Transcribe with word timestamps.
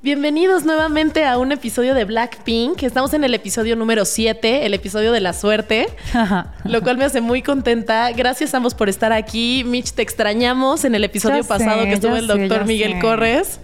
Bienvenidos 0.00 0.64
nuevamente 0.64 1.24
a 1.24 1.38
un 1.38 1.50
episodio 1.50 1.92
de 1.92 2.04
Blackpink. 2.04 2.84
Estamos 2.84 3.14
en 3.14 3.24
el 3.24 3.34
episodio 3.34 3.74
número 3.74 4.04
7, 4.04 4.64
el 4.64 4.72
episodio 4.72 5.10
de 5.10 5.20
la 5.20 5.32
suerte, 5.32 5.88
lo 6.64 6.82
cual 6.82 6.98
me 6.98 7.04
hace 7.04 7.20
muy 7.20 7.42
contenta. 7.42 8.12
Gracias 8.12 8.54
a 8.54 8.58
ambos 8.58 8.74
por 8.74 8.88
estar 8.88 9.12
aquí. 9.12 9.64
Mitch, 9.66 9.90
te 9.90 10.02
extrañamos 10.02 10.84
en 10.84 10.94
el 10.94 11.02
episodio 11.02 11.42
pasado 11.42 11.82
que 11.82 11.94
estuvo 11.94 12.14
el 12.14 12.28
doctor 12.28 12.64
Miguel 12.64 13.00
Corres. 13.00 13.58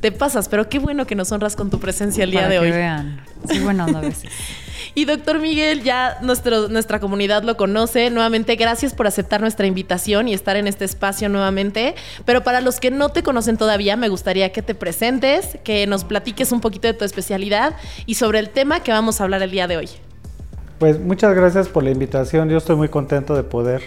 Te 0.00 0.12
pasas, 0.12 0.48
pero 0.48 0.66
qué 0.70 0.78
bueno 0.78 1.06
que 1.06 1.14
nos 1.14 1.30
honras 1.30 1.56
con 1.56 1.68
tu 1.68 1.78
presencia 1.78 2.24
el 2.24 2.30
día 2.30 2.48
de 2.48 2.58
hoy. 2.58 2.70
Vean. 2.70 3.20
Sí, 3.46 3.58
bueno, 3.58 3.84
a 3.84 4.00
veces. 4.00 4.30
Y 4.98 5.04
doctor 5.04 5.40
Miguel, 5.40 5.82
ya 5.82 6.16
nuestro, 6.22 6.70
nuestra 6.70 7.00
comunidad 7.00 7.42
lo 7.42 7.58
conoce. 7.58 8.08
Nuevamente, 8.08 8.56
gracias 8.56 8.94
por 8.94 9.06
aceptar 9.06 9.42
nuestra 9.42 9.66
invitación 9.66 10.26
y 10.26 10.32
estar 10.32 10.56
en 10.56 10.66
este 10.66 10.86
espacio 10.86 11.28
nuevamente. 11.28 11.94
Pero 12.24 12.42
para 12.42 12.62
los 12.62 12.80
que 12.80 12.90
no 12.90 13.10
te 13.10 13.22
conocen 13.22 13.58
todavía, 13.58 13.94
me 13.96 14.08
gustaría 14.08 14.52
que 14.52 14.62
te 14.62 14.74
presentes, 14.74 15.58
que 15.64 15.86
nos 15.86 16.04
platiques 16.04 16.50
un 16.50 16.62
poquito 16.62 16.88
de 16.88 16.94
tu 16.94 17.04
especialidad 17.04 17.76
y 18.06 18.14
sobre 18.14 18.38
el 18.38 18.48
tema 18.48 18.80
que 18.80 18.90
vamos 18.90 19.20
a 19.20 19.24
hablar 19.24 19.42
el 19.42 19.50
día 19.50 19.68
de 19.68 19.76
hoy. 19.76 19.90
Pues 20.78 20.98
muchas 20.98 21.34
gracias 21.34 21.68
por 21.68 21.84
la 21.84 21.90
invitación. 21.90 22.48
Yo 22.48 22.56
estoy 22.56 22.76
muy 22.76 22.88
contento 22.88 23.36
de 23.36 23.42
poder 23.42 23.82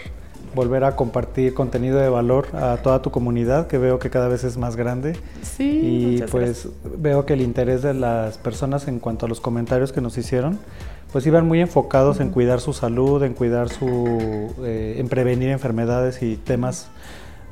volver 0.53 0.83
a 0.83 0.95
compartir 0.95 1.55
contenido 1.55 1.97
de 1.97 2.09
valor 2.09 2.49
a 2.53 2.77
toda 2.77 3.01
tu 3.01 3.09
comunidad, 3.09 3.65
que 3.65 3.79
veo 3.79 3.97
que 3.97 4.11
cada 4.11 4.27
vez 4.27 4.43
es 4.43 4.57
más 4.57 4.75
grande. 4.75 5.17
Sí. 5.41 6.19
Y 6.19 6.21
pues 6.29 6.67
veo 6.97 7.25
que 7.25 7.33
el 7.33 7.41
interés 7.41 7.81
de 7.81 7.95
las 7.95 8.37
personas 8.37 8.87
en 8.87 8.99
cuanto 8.99 9.25
a 9.25 9.29
los 9.29 9.41
comentarios 9.41 9.91
que 9.91 10.01
nos 10.01 10.17
hicieron, 10.19 10.59
pues 11.11 11.25
iban 11.25 11.47
muy 11.47 11.59
enfocados 11.59 12.19
en 12.19 12.29
cuidar 12.29 12.59
su 12.59 12.73
salud, 12.73 13.23
en 13.23 13.33
cuidar 13.33 13.69
su, 13.69 14.53
eh, 14.63 14.95
en 14.97 15.07
prevenir 15.07 15.49
enfermedades 15.49 16.21
y 16.21 16.35
temas 16.37 16.89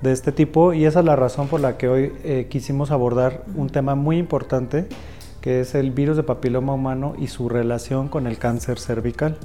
de 0.01 0.11
este 0.11 0.31
tipo. 0.31 0.73
Y 0.73 0.85
esa 0.85 0.99
es 0.99 1.05
la 1.05 1.15
razón 1.15 1.47
por 1.47 1.59
la 1.59 1.77
que 1.77 1.87
hoy 1.87 2.13
eh, 2.23 2.47
quisimos 2.49 2.91
abordar 2.91 3.43
un 3.55 3.69
tema 3.69 3.95
muy 3.95 4.17
importante, 4.17 4.87
que 5.41 5.61
es 5.61 5.73
el 5.73 5.91
virus 5.91 6.17
de 6.17 6.23
papiloma 6.23 6.73
humano 6.73 7.15
y 7.17 7.27
su 7.27 7.49
relación 7.49 8.09
con 8.09 8.27
el 8.27 8.37
cáncer 8.37 8.79
cervical. 8.79 9.37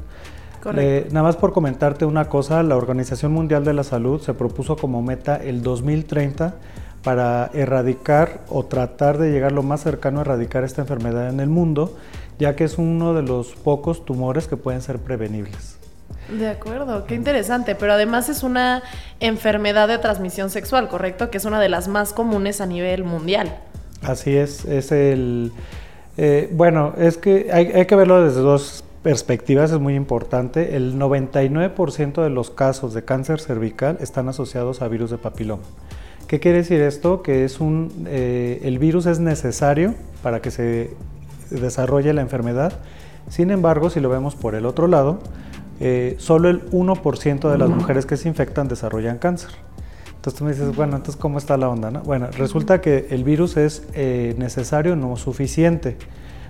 Eh, 0.77 1.09
nada 1.11 1.25
más 1.25 1.37
por 1.37 1.53
comentarte 1.53 2.05
una 2.05 2.29
cosa, 2.29 2.63
la 2.63 2.77
Organización 2.77 3.33
Mundial 3.33 3.65
de 3.65 3.75
la 3.75 3.83
Salud 3.83 4.21
se 4.21 4.33
propuso 4.33 4.77
como 4.77 5.03
meta 5.03 5.37
el 5.37 5.63
2030 5.63 6.55
para 7.03 7.51
erradicar 7.53 8.43
o 8.49 8.65
tratar 8.65 9.19
de 9.19 9.33
llegar 9.33 9.51
lo 9.51 9.65
más 9.65 9.81
cercano 9.81 10.19
a 10.19 10.21
erradicar 10.23 10.63
esta 10.63 10.83
enfermedad 10.83 11.31
en 11.31 11.41
el 11.41 11.49
mundo 11.49 11.97
ya 12.39 12.57
que 12.57 12.65
es 12.65 12.79
uno 12.79 13.15
de 13.15 13.23
los 13.23 13.49
pocos 13.55 14.05
tumores 14.05 14.49
que 14.49 14.57
pueden 14.57 14.83
ser 14.83 14.99
prevenibles. 14.99 15.77
De 16.29 16.49
acuerdo, 16.49 17.05
qué 17.07 17.15
interesante, 17.15 17.75
pero 17.75 17.93
además 17.93 18.29
es 18.29 18.43
una 18.43 18.83
enfermedad 19.21 19.89
de 19.89 19.99
transmisión 19.99 20.51
sexual, 20.51 20.89
¿correcto? 20.89 21.31
Que 21.31 21.39
es 21.39 21.45
una 21.45 21.61
de 21.61 21.69
las 21.69 21.89
más 21.89 22.13
comunes 22.13 22.61
a 22.61 22.67
nivel 22.67 23.05
mundial. 23.05 23.59
Así 24.03 24.37
es, 24.37 24.65
es 24.65 24.93
el... 24.93 25.53
Eh, 26.17 26.49
bueno, 26.53 26.95
es 26.99 27.17
que 27.17 27.51
hay, 27.53 27.67
hay 27.73 27.87
que 27.87 27.97
verlo 27.97 28.23
desde 28.23 28.41
dos 28.41 28.85
perspectivas, 29.03 29.73
es 29.73 29.79
muy 29.79 29.95
importante. 29.95 30.77
El 30.77 30.99
99% 30.99 32.23
de 32.23 32.31
los 32.31 32.51
casos 32.51 32.95
de 32.95 33.05
cáncer 33.05 33.41
cervical 33.41 33.99
están 34.01 34.29
asociados 34.29 34.83
a 34.83 34.89
virus 34.89 35.11
de 35.11 35.19
papiloma. 35.19 35.63
¿Qué 36.27 36.41
quiere 36.41 36.59
decir 36.59 36.81
esto? 36.81 37.23
Que 37.23 37.45
es 37.45 37.61
un, 37.61 38.07
eh, 38.09 38.61
el 38.65 38.79
virus 38.79 39.07
es 39.07 39.19
necesario 39.19 39.95
para 40.23 40.41
que 40.41 40.51
se 40.51 40.91
desarrolla 41.61 42.13
la 42.13 42.21
enfermedad. 42.21 42.73
Sin 43.29 43.51
embargo, 43.51 43.91
si 43.91 44.01
lo 44.01 44.09
vemos 44.09 44.35
por 44.35 44.55
el 44.55 44.67
otro 44.67 44.89
lado, 44.89 45.21
eh, 45.81 46.17
solo 46.19 46.49
el 46.49 46.71
1% 46.71 47.51
de 47.51 47.59
las 47.59 47.69
mujeres 47.69 48.07
que 48.07 48.17
se 48.17 48.29
infectan 48.29 48.69
desarrollan 48.69 49.19
cáncer. 49.19 49.51
Entonces 50.23 50.39
tú 50.39 50.45
me 50.45 50.53
dices, 50.53 50.77
bueno, 50.77 50.97
entonces 50.97 51.21
¿cómo 51.21 51.39
está 51.39 51.57
la 51.57 51.69
onda? 51.69 51.91
Bueno, 52.05 52.29
resulta 52.39 52.81
que 52.81 53.09
el 53.11 53.25
virus 53.25 53.57
es 53.57 53.83
eh, 53.95 54.37
necesario, 54.39 54.95
no 54.95 55.17
suficiente. 55.17 55.97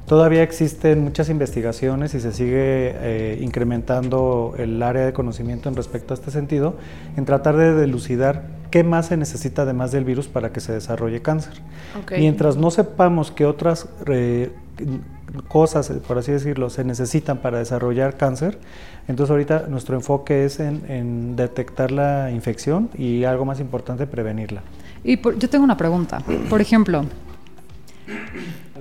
Todavía 0.07 0.43
existen 0.43 1.03
muchas 1.03 1.31
investigaciones 1.31 2.13
y 2.13 2.21
se 2.21 2.33
sigue 2.33 2.53
eh, 2.95 3.39
incrementando 3.41 4.55
el 4.59 4.83
área 4.83 5.07
de 5.07 5.13
conocimiento 5.13 5.69
en 5.71 5.77
respecto 5.77 6.13
a 6.13 6.17
este 6.17 6.31
sentido, 6.31 6.77
en 7.17 7.25
tratar 7.25 7.57
de 7.57 7.73
delucidar 7.73 8.43
qué 8.71 8.85
más 8.85 9.07
se 9.07 9.17
necesita 9.17 9.63
además 9.63 9.93
del 9.93 10.05
virus 10.05 10.29
para 10.29 10.53
que 10.53 10.61
se 10.61 10.73
desarrolle 10.73 11.23
cáncer. 11.23 11.55
Mientras 12.11 12.59
no 12.59 12.71
sepamos 12.71 13.31
qué 13.31 13.47
otras 13.47 13.89
cosas, 15.49 15.91
por 16.07 16.19
así 16.19 16.33
decirlo, 16.33 16.71
se 16.71 16.85
necesitan 16.85 17.39
para 17.39 17.59
desarrollar 17.59 18.17
cáncer, 18.17 18.59
entonces 19.09 19.31
ahorita 19.31 19.67
nuestro 19.69 19.97
enfoque 19.97 20.45
es 20.45 20.61
en, 20.61 21.37
detectar 21.37 21.91
la 21.91 22.31
infección 22.31 22.91
y 22.97 23.25
algo 23.25 23.45
más 23.45 23.61
importante, 23.61 24.07
prevenirla. 24.07 24.63
Y 25.05 25.21
yo 25.21 25.49
tengo 25.49 25.65
una 25.65 25.77
pregunta. 25.77 26.23
Por 26.49 26.61
ejemplo, 26.61 27.05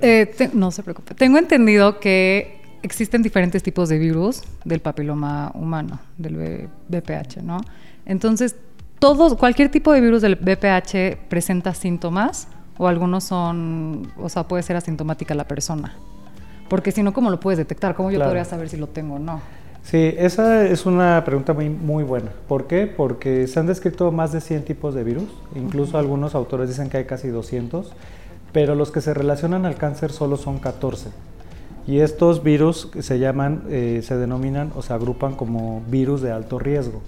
eh, 0.00 0.50
no 0.52 0.70
se 0.70 0.82
preocupe, 0.82 1.14
tengo 1.14 1.38
entendido 1.38 1.98
que 2.00 2.60
existen 2.82 3.22
diferentes 3.22 3.62
tipos 3.62 3.88
de 3.88 3.98
virus 3.98 4.42
del 4.64 4.80
papiloma 4.80 5.52
humano, 5.54 6.00
del 6.18 6.68
BPH, 6.88 7.42
¿no? 7.42 7.60
Entonces, 8.04 8.56
todos, 8.98 9.34
cualquier 9.36 9.68
tipo 9.68 9.92
de 9.92 10.00
virus 10.00 10.22
del 10.22 10.36
BPH 10.36 11.28
presenta 11.28 11.74
síntomas 11.74 12.48
o 12.78 12.86
algunos 12.86 13.24
son, 13.24 14.12
o 14.18 14.28
sea, 14.28 14.44
puede 14.44 14.62
ser 14.62 14.76
asintomática 14.76 15.34
la 15.34 15.44
persona. 15.44 15.94
Porque 16.68 16.92
si 16.92 17.02
no, 17.02 17.12
¿cómo 17.12 17.30
lo 17.30 17.38
puedes 17.38 17.58
detectar? 17.58 17.94
¿Cómo 17.94 18.10
yo 18.10 18.18
podría 18.18 18.44
saber 18.44 18.68
si 18.68 18.76
lo 18.76 18.86
tengo 18.86 19.16
o 19.16 19.18
no? 19.18 19.40
Sí, 19.82 20.14
esa 20.16 20.64
es 20.64 20.86
una 20.86 21.22
pregunta 21.24 21.52
muy, 21.52 21.68
muy 21.68 22.04
buena. 22.04 22.30
¿Por 22.48 22.66
qué? 22.66 22.86
Porque 22.86 23.46
se 23.46 23.58
han 23.60 23.66
descrito 23.66 24.10
más 24.12 24.32
de 24.32 24.40
100 24.40 24.64
tipos 24.64 24.94
de 24.94 25.02
virus, 25.02 25.28
incluso 25.54 25.98
algunos 25.98 26.34
autores 26.34 26.68
dicen 26.68 26.88
que 26.88 26.98
hay 26.98 27.04
casi 27.04 27.28
200, 27.28 27.92
pero 28.52 28.74
los 28.74 28.90
que 28.90 29.00
se 29.00 29.12
relacionan 29.12 29.66
al 29.66 29.74
cáncer 29.74 30.12
solo 30.12 30.36
son 30.36 30.58
14. 30.60 31.10
Y 31.86 31.98
estos 31.98 32.44
virus 32.44 32.90
se 33.00 33.18
llaman, 33.18 33.64
eh, 33.68 34.00
se 34.04 34.16
denominan 34.16 34.72
o 34.76 34.82
se 34.82 34.92
agrupan 34.92 35.34
como 35.34 35.82
virus 35.88 36.22
de 36.22 36.30
alto 36.30 36.58
riesgo. 36.58 37.02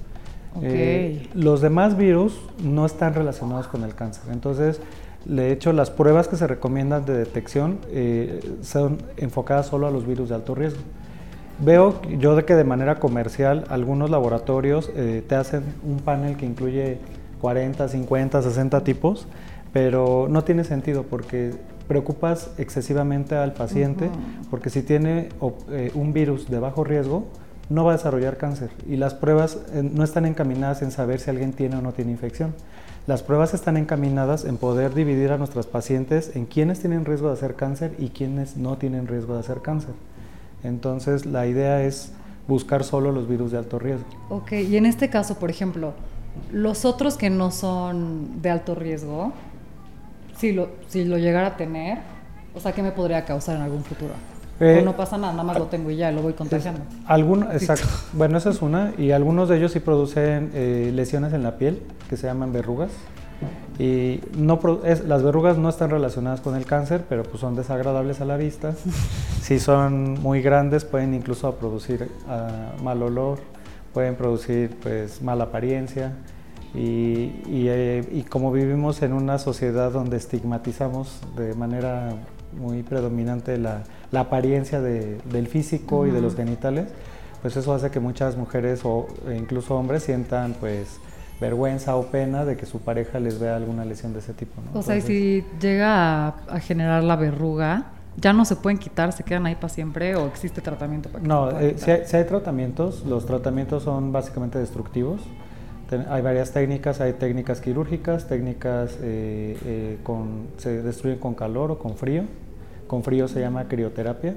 Eh, 0.62 1.28
los 1.34 1.60
demás 1.60 1.96
virus 1.96 2.40
no 2.62 2.86
están 2.86 3.14
relacionados 3.14 3.66
con 3.66 3.82
el 3.82 3.94
cáncer. 3.94 4.24
Entonces, 4.32 4.80
de 5.24 5.52
hecho, 5.52 5.72
las 5.72 5.90
pruebas 5.90 6.28
que 6.28 6.36
se 6.36 6.46
recomiendan 6.46 7.06
de 7.06 7.16
detección 7.16 7.78
eh, 7.88 8.40
son 8.62 8.98
enfocadas 9.16 9.66
solo 9.66 9.86
a 9.86 9.90
los 9.90 10.06
virus 10.06 10.28
de 10.28 10.34
alto 10.34 10.54
riesgo. 10.54 10.80
Veo 11.60 12.00
yo 12.18 12.36
de 12.36 12.44
que 12.44 12.54
de 12.54 12.64
manera 12.64 12.98
comercial 12.98 13.64
algunos 13.68 14.10
laboratorios 14.10 14.90
eh, 14.96 15.24
te 15.26 15.34
hacen 15.34 15.62
un 15.82 16.00
panel 16.00 16.36
que 16.36 16.44
incluye 16.44 16.98
40, 17.40 17.88
50, 17.88 18.42
60 18.42 18.84
tipos, 18.84 19.26
pero 19.72 20.26
no 20.28 20.44
tiene 20.44 20.64
sentido 20.64 21.04
porque 21.04 21.52
preocupas 21.88 22.50
excesivamente 22.58 23.36
al 23.36 23.52
paciente, 23.52 24.10
porque 24.50 24.68
si 24.68 24.82
tiene 24.82 25.28
eh, 25.70 25.90
un 25.94 26.12
virus 26.12 26.50
de 26.50 26.58
bajo 26.58 26.84
riesgo, 26.84 27.28
no 27.70 27.84
va 27.84 27.92
a 27.92 27.96
desarrollar 27.96 28.36
cáncer 28.36 28.70
y 28.86 28.96
las 28.96 29.14
pruebas 29.14 29.58
no 29.72 30.04
están 30.04 30.26
encaminadas 30.26 30.82
en 30.82 30.90
saber 30.90 31.18
si 31.18 31.30
alguien 31.30 31.52
tiene 31.54 31.76
o 31.76 31.80
no 31.80 31.92
tiene 31.92 32.10
infección. 32.10 32.52
Las 33.06 33.22
pruebas 33.22 33.52
están 33.52 33.76
encaminadas 33.76 34.46
en 34.46 34.56
poder 34.56 34.94
dividir 34.94 35.30
a 35.30 35.36
nuestras 35.36 35.66
pacientes 35.66 36.34
en 36.36 36.46
quienes 36.46 36.80
tienen 36.80 37.04
riesgo 37.04 37.26
de 37.28 37.34
hacer 37.34 37.54
cáncer 37.54 37.94
y 37.98 38.08
quienes 38.08 38.56
no 38.56 38.78
tienen 38.78 39.06
riesgo 39.06 39.34
de 39.34 39.40
hacer 39.40 39.60
cáncer. 39.60 39.92
Entonces, 40.62 41.26
la 41.26 41.46
idea 41.46 41.82
es 41.82 42.12
buscar 42.48 42.82
solo 42.82 43.12
los 43.12 43.28
virus 43.28 43.52
de 43.52 43.58
alto 43.58 43.78
riesgo. 43.78 44.06
Ok, 44.30 44.52
y 44.52 44.78
en 44.78 44.86
este 44.86 45.10
caso, 45.10 45.34
por 45.34 45.50
ejemplo, 45.50 45.92
los 46.50 46.86
otros 46.86 47.18
que 47.18 47.28
no 47.28 47.50
son 47.50 48.40
de 48.40 48.48
alto 48.48 48.74
riesgo, 48.74 49.34
si 50.38 50.52
lo, 50.52 50.70
si 50.88 51.04
lo 51.04 51.18
llegara 51.18 51.48
a 51.48 51.56
tener, 51.58 51.98
o 52.54 52.60
sea, 52.60 52.72
¿qué 52.72 52.82
me 52.82 52.90
podría 52.90 53.26
causar 53.26 53.56
en 53.56 53.62
algún 53.62 53.84
futuro? 53.84 54.14
Eh, 54.60 54.82
no 54.84 54.96
pasa 54.96 55.18
nada, 55.18 55.32
nada 55.32 55.44
más 55.44 55.58
lo 55.58 55.66
tengo 55.66 55.90
y 55.90 55.96
ya, 55.96 56.12
lo 56.12 56.22
voy 56.22 56.34
contagiando. 56.34 56.80
exacto. 57.52 57.88
Bueno, 58.12 58.38
esa 58.38 58.50
es 58.50 58.62
una. 58.62 58.92
Y 58.96 59.10
algunos 59.10 59.48
de 59.48 59.56
ellos 59.56 59.72
sí 59.72 59.80
producen 59.80 60.50
eh, 60.54 60.92
lesiones 60.94 61.32
en 61.32 61.42
la 61.42 61.58
piel, 61.58 61.82
que 62.08 62.16
se 62.16 62.26
llaman 62.26 62.52
verrugas. 62.52 62.90
Y 63.78 64.20
no 64.38 64.60
las 65.06 65.22
verrugas 65.22 65.58
no 65.58 65.68
están 65.68 65.90
relacionadas 65.90 66.40
con 66.40 66.54
el 66.54 66.64
cáncer, 66.64 67.04
pero 67.08 67.24
pues 67.24 67.40
son 67.40 67.56
desagradables 67.56 68.20
a 68.20 68.24
la 68.24 68.36
vista. 68.36 68.74
si 69.42 69.58
son 69.58 70.20
muy 70.22 70.40
grandes, 70.40 70.84
pueden 70.84 71.14
incluso 71.14 71.52
producir 71.56 72.08
ah, 72.28 72.72
mal 72.82 73.02
olor, 73.02 73.40
pueden 73.92 74.14
producir 74.14 74.76
pues 74.82 75.20
mala 75.20 75.44
apariencia. 75.44 76.12
Y, 76.74 77.32
eh, 77.46 78.04
y 78.12 78.22
como 78.22 78.50
vivimos 78.50 79.02
en 79.02 79.12
una 79.12 79.38
sociedad 79.38 79.92
donde 79.92 80.16
estigmatizamos 80.16 81.20
de 81.36 81.54
manera 81.54 82.14
muy 82.58 82.82
predominante 82.82 83.58
la, 83.58 83.84
la 84.10 84.20
apariencia 84.20 84.80
de, 84.80 85.18
del 85.30 85.46
físico 85.48 86.06
y 86.06 86.10
de 86.10 86.20
los 86.20 86.36
genitales, 86.36 86.88
pues 87.42 87.56
eso 87.56 87.74
hace 87.74 87.90
que 87.90 88.00
muchas 88.00 88.36
mujeres 88.36 88.80
o 88.84 89.06
incluso 89.36 89.76
hombres 89.76 90.02
sientan 90.02 90.54
pues 90.58 90.98
vergüenza 91.40 91.96
o 91.96 92.06
pena 92.06 92.44
de 92.44 92.56
que 92.56 92.66
su 92.66 92.80
pareja 92.80 93.18
les 93.18 93.38
vea 93.38 93.56
alguna 93.56 93.84
lesión 93.84 94.12
de 94.12 94.20
ese 94.20 94.32
tipo. 94.32 94.62
¿no? 94.62 94.78
O 94.78 94.82
sea, 94.82 94.96
y 94.96 95.02
si 95.02 95.44
llega 95.60 96.28
a, 96.28 96.60
generar 96.60 97.02
la 97.02 97.16
verruga, 97.16 97.86
¿ya 98.16 98.32
no 98.32 98.44
se 98.44 98.56
pueden 98.56 98.78
quitar, 98.78 99.12
se 99.12 99.24
quedan 99.24 99.46
ahí 99.46 99.54
para 99.56 99.68
siempre 99.68 100.16
o 100.16 100.26
existe 100.26 100.60
tratamiento 100.60 101.08
para 101.08 101.24
No, 101.24 101.50
eh, 101.50 101.74
si, 101.76 101.90
hay, 101.90 102.02
si, 102.06 102.16
hay, 102.16 102.24
tratamientos, 102.24 103.04
los 103.04 103.26
tratamientos 103.26 103.82
son 103.82 104.12
básicamente 104.12 104.58
destructivos. 104.58 105.20
hay 106.08 106.22
varias 106.22 106.52
técnicas, 106.52 107.00
hay 107.00 107.14
técnicas 107.14 107.60
quirúrgicas, 107.60 108.26
técnicas 108.26 108.96
eh, 109.02 109.58
eh, 109.66 109.98
con, 110.02 110.48
se 110.56 110.82
destruyen 110.82 111.18
con 111.18 111.34
calor 111.34 111.72
o 111.72 111.78
con 111.78 111.96
frío. 111.96 112.24
Con 112.86 113.02
frío 113.02 113.28
se 113.28 113.40
llama 113.40 113.68
crioterapia. 113.68 114.36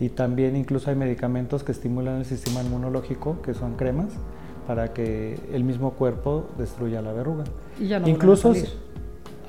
Y 0.00 0.10
también 0.10 0.54
incluso 0.56 0.90
hay 0.90 0.96
medicamentos 0.96 1.64
que 1.64 1.72
estimulan 1.72 2.18
el 2.18 2.24
sistema 2.24 2.62
inmunológico, 2.62 3.42
que 3.42 3.54
son 3.54 3.74
cremas, 3.74 4.12
para 4.66 4.92
que 4.92 5.38
el 5.52 5.64
mismo 5.64 5.92
cuerpo 5.92 6.46
destruya 6.56 7.02
la 7.02 7.12
verruga. 7.12 7.44
Y 7.80 7.88
ya 7.88 7.98
no 7.98 8.08
incluso 8.08 8.52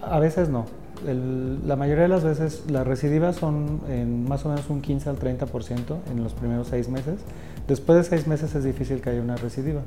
a, 0.01 0.19
veces 0.19 0.49
no. 0.49 0.65
la 1.05 1.75
mayoría 1.75 2.03
de 2.03 2.09
las 2.09 2.23
veces 2.23 2.63
las 2.71 2.87
recidivas 2.87 3.35
son 3.35 3.81
en 3.89 4.27
más 4.27 4.45
o 4.45 4.49
menos 4.49 4.69
un 4.69 4.81
15 4.81 5.09
al 5.09 5.19
30% 5.19 5.97
en 6.11 6.23
los 6.23 6.33
primeros 6.33 6.67
seis 6.67 6.89
meses. 6.89 7.19
Después 7.67 7.97
de 7.97 8.03
seis 8.05 8.27
meses 8.27 8.55
es 8.55 8.63
difícil 8.63 9.01
que 9.01 9.11
haya 9.11 9.21
una 9.21 9.35
recidiva. 9.35 9.81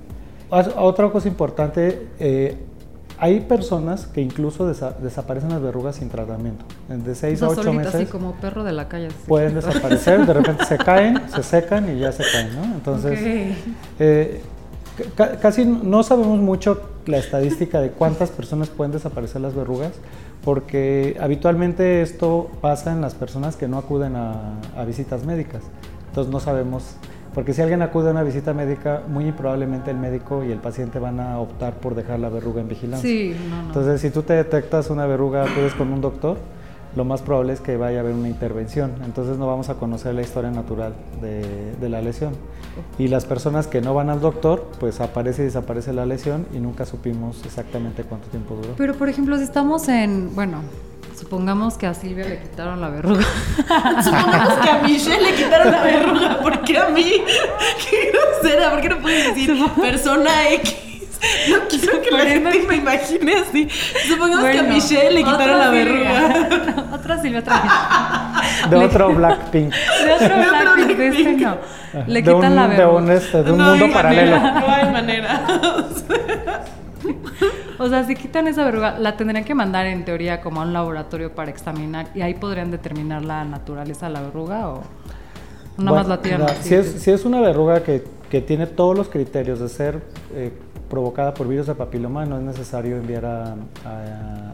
Otra 0.51 1.11
cosa 1.11 1.29
importante, 1.29 2.09
eh, 2.21 2.57
hay 3.23 3.39
personas 3.39 4.07
que 4.07 4.21
incluso 4.21 4.67
desaparecen 4.67 5.51
las 5.51 5.63
verrugas 5.63 5.95
sin 5.95 6.09
tratamiento. 6.09 6.65
De 6.89 7.15
6 7.15 7.41
a 7.45 7.51
8 7.51 7.73
meses. 7.73 7.95
Así 7.95 8.07
como 8.07 8.33
perro 8.33 8.65
de 8.65 8.73
la 8.73 8.89
calle. 8.89 9.11
Pueden 9.29 9.55
desaparecer, 9.61 10.27
de 10.27 10.33
repente 10.33 10.65
se 10.65 10.77
caen, 10.77 11.23
se 11.33 11.45
secan 11.45 11.97
y 11.97 12.01
ya 12.01 12.11
se 12.11 12.25
caen, 12.25 12.53
¿no? 12.57 12.65
Entonces, 12.65 13.21
eh, 14.01 14.43
casi 15.41 15.65
no 15.65 16.03
sabemos 16.03 16.41
mucho 16.41 16.83
la 17.07 17.19
estadística 17.19 17.81
de 17.81 17.93
cuántas 17.93 18.31
personas 18.31 18.71
pueden 18.71 18.91
desaparecer 18.91 19.41
las 19.41 19.55
verrugas, 19.55 19.93
porque 20.45 21.17
habitualmente 21.21 22.03
esto 22.03 22.51
pasa 22.61 22.91
en 22.91 23.01
las 23.01 23.15
personas 23.15 23.55
que 23.55 23.69
no 23.69 23.79
acuden 23.79 24.17
a, 24.17 24.59
a 24.77 24.85
visitas 24.85 25.25
médicas. 25.25 25.63
Entonces 26.09 26.33
no 26.33 26.41
sabemos 26.41 26.97
porque 27.35 27.55
si 27.55 27.63
alguien 27.63 27.83
acude 27.83 28.09
a 28.09 28.11
una 28.13 28.23
visita 28.23 28.53
médica, 28.53 29.03
muy 29.09 29.33
probablemente 29.33 29.91
el 29.91 29.97
médico 29.97 30.45
y 30.45 30.53
el 30.53 30.59
paciente 30.59 30.99
van 30.99 31.21
a 31.21 31.39
optar 31.39 31.75
por 31.75 31.95
dejar 31.95 32.21
la 32.21 32.29
verruga 32.29 32.61
en 32.61 32.69
vigilancia. 32.69 33.09
Sí, 33.09 33.35
no, 33.49 33.63
no. 33.63 33.69
Entonces, 33.69 34.01
si 34.01 34.11
tú 34.11 34.23
te 34.23 34.35
detectas 34.35 34.91
una 34.91 35.07
verruga, 35.07 35.45
acudes 35.45 35.75
con 35.75 35.93
un 35.93 36.01
doctor, 36.01 36.37
lo 36.95 37.05
más 37.05 37.23
probable 37.23 37.55
es 37.55 37.61
que 37.61 37.77
vaya 37.77 37.99
a 37.99 38.01
haber 38.01 38.15
una 38.15 38.29
intervención. 38.29 38.93
Entonces 39.05 39.39
no 39.39 39.47
vamos 39.47 39.69
a 39.71 39.75
conocer 39.75 40.15
la 40.15 40.23
historia 40.23 40.51
natural 40.51 40.95
de, 41.21 41.89
la 41.89 42.03
lesión. 42.03 42.35
Y 42.99 43.09
las 43.09 43.25
personas 43.25 43.67
que 43.67 43.81
no 43.81 43.95
van 43.95 44.11
al 44.11 44.21
doctor, 44.21 44.71
pues 44.79 45.01
aparece 45.01 45.43
y 45.43 45.45
desaparece 45.47 45.93
la 45.93 46.07
lesión 46.07 46.47
y 46.53 46.59
nunca 46.59 46.85
supimos 46.85 47.43
exactamente 47.45 48.05
cuánto 48.05 48.29
tiempo 48.29 48.55
duró. 48.55 48.75
Pero 48.77 48.95
por 48.95 49.09
ejemplo, 49.09 49.37
si 49.39 49.45
estamos 49.45 49.89
en, 49.89 50.35
bueno, 50.35 50.59
Supongamos 51.23 51.75
que 51.79 51.87
a 51.87 51.95
Silvia 51.95 52.25
le 52.25 52.41
quitaron 52.41 52.81
la 52.81 52.89
verruga. 52.89 53.23
Supongamos 54.03 54.55
que 54.55 54.71
a 54.71 54.83
Michelle 54.83 55.23
le 55.23 55.35
quitaron 55.37 55.71
la 55.71 55.81
verruga. 55.81 56.41
¿Por 56.41 56.63
qué 56.63 56.79
a 56.79 56.89
mí? 56.89 57.13
Qué 57.89 58.11
grosera. 58.11 58.71
¿Por 58.73 58.81
qué 58.81 58.89
no 58.89 58.99
puedes 58.99 59.29
decir 59.29 59.57
persona 59.81 60.51
X? 60.51 60.75
No 61.49 61.59
quiero 61.69 62.03
que 62.03 62.11
la 62.11 62.25
gente 62.25 62.67
me 62.69 62.75
imagine 62.75 63.35
así. 63.37 63.69
Supongamos 64.09 64.47
que 64.47 64.59
a 64.59 64.63
Michelle 64.65 65.13
le 65.13 65.23
quitaron 65.23 65.59
la 65.61 65.71
verruga. 65.71 66.89
otra 66.93 67.23
Silvia, 67.23 67.39
otra 67.39 68.43
De 68.69 68.77
otro 68.77 69.15
Blackpink. 69.15 69.73
De 69.73 70.13
otro 70.13 70.37
Blackpink, 70.37 70.99
de 70.99 71.07
este 71.07 71.33
no. 71.35 71.57
Le 72.09 72.23
quitan 72.25 72.57
la 72.57 72.67
verruga. 72.67 72.91
De 72.91 72.97
un, 72.97 73.11
este, 73.13 73.43
de 73.45 73.53
un 73.53 73.61
mundo 73.63 73.93
paralelo. 73.93 74.41
No 74.41 74.75
hay 74.75 74.91
manera. 74.91 75.43
O 77.83 77.89
sea, 77.89 78.05
si 78.05 78.15
quitan 78.15 78.47
esa 78.47 78.65
verruga, 78.65 78.97
la 78.99 79.17
tendrían 79.17 79.45
que 79.45 79.55
mandar 79.57 79.87
en 79.87 80.05
teoría 80.05 80.41
como 80.41 80.61
a 80.61 80.65
un 80.65 80.73
laboratorio 80.73 81.35
para 81.35 81.51
examinar 81.51 82.07
y 82.15 82.21
ahí 82.21 82.35
podrían 82.35 82.71
determinar 82.71 83.25
la 83.25 83.45
naturaleza 83.45 84.07
de 84.07 84.13
la 84.13 84.23
verruga 84.23 84.69
o 84.69 84.83
nada 85.79 85.99
más 85.99 86.07
la 86.07 86.23
tiran 86.23 86.47
si, 86.61 86.75
es, 86.77 86.87
si 86.87 87.11
es 87.11 87.25
una 87.25 87.41
verruga 87.41 87.83
que, 87.83 88.05
que, 88.31 88.41
tiene 88.41 88.69
todos 88.69 88.97
los 88.97 89.09
criterios 89.09 89.59
de 89.59 89.69
ser 89.69 90.01
eh, 90.33 90.53
provocada 90.89 91.35
por 91.35 91.49
virus 91.49 91.67
de 91.67 91.75
papiloma, 91.75 92.25
no 92.25 92.39
es 92.39 92.45
necesario 92.45 92.99
enviar 92.99 93.25
a, 93.25 93.57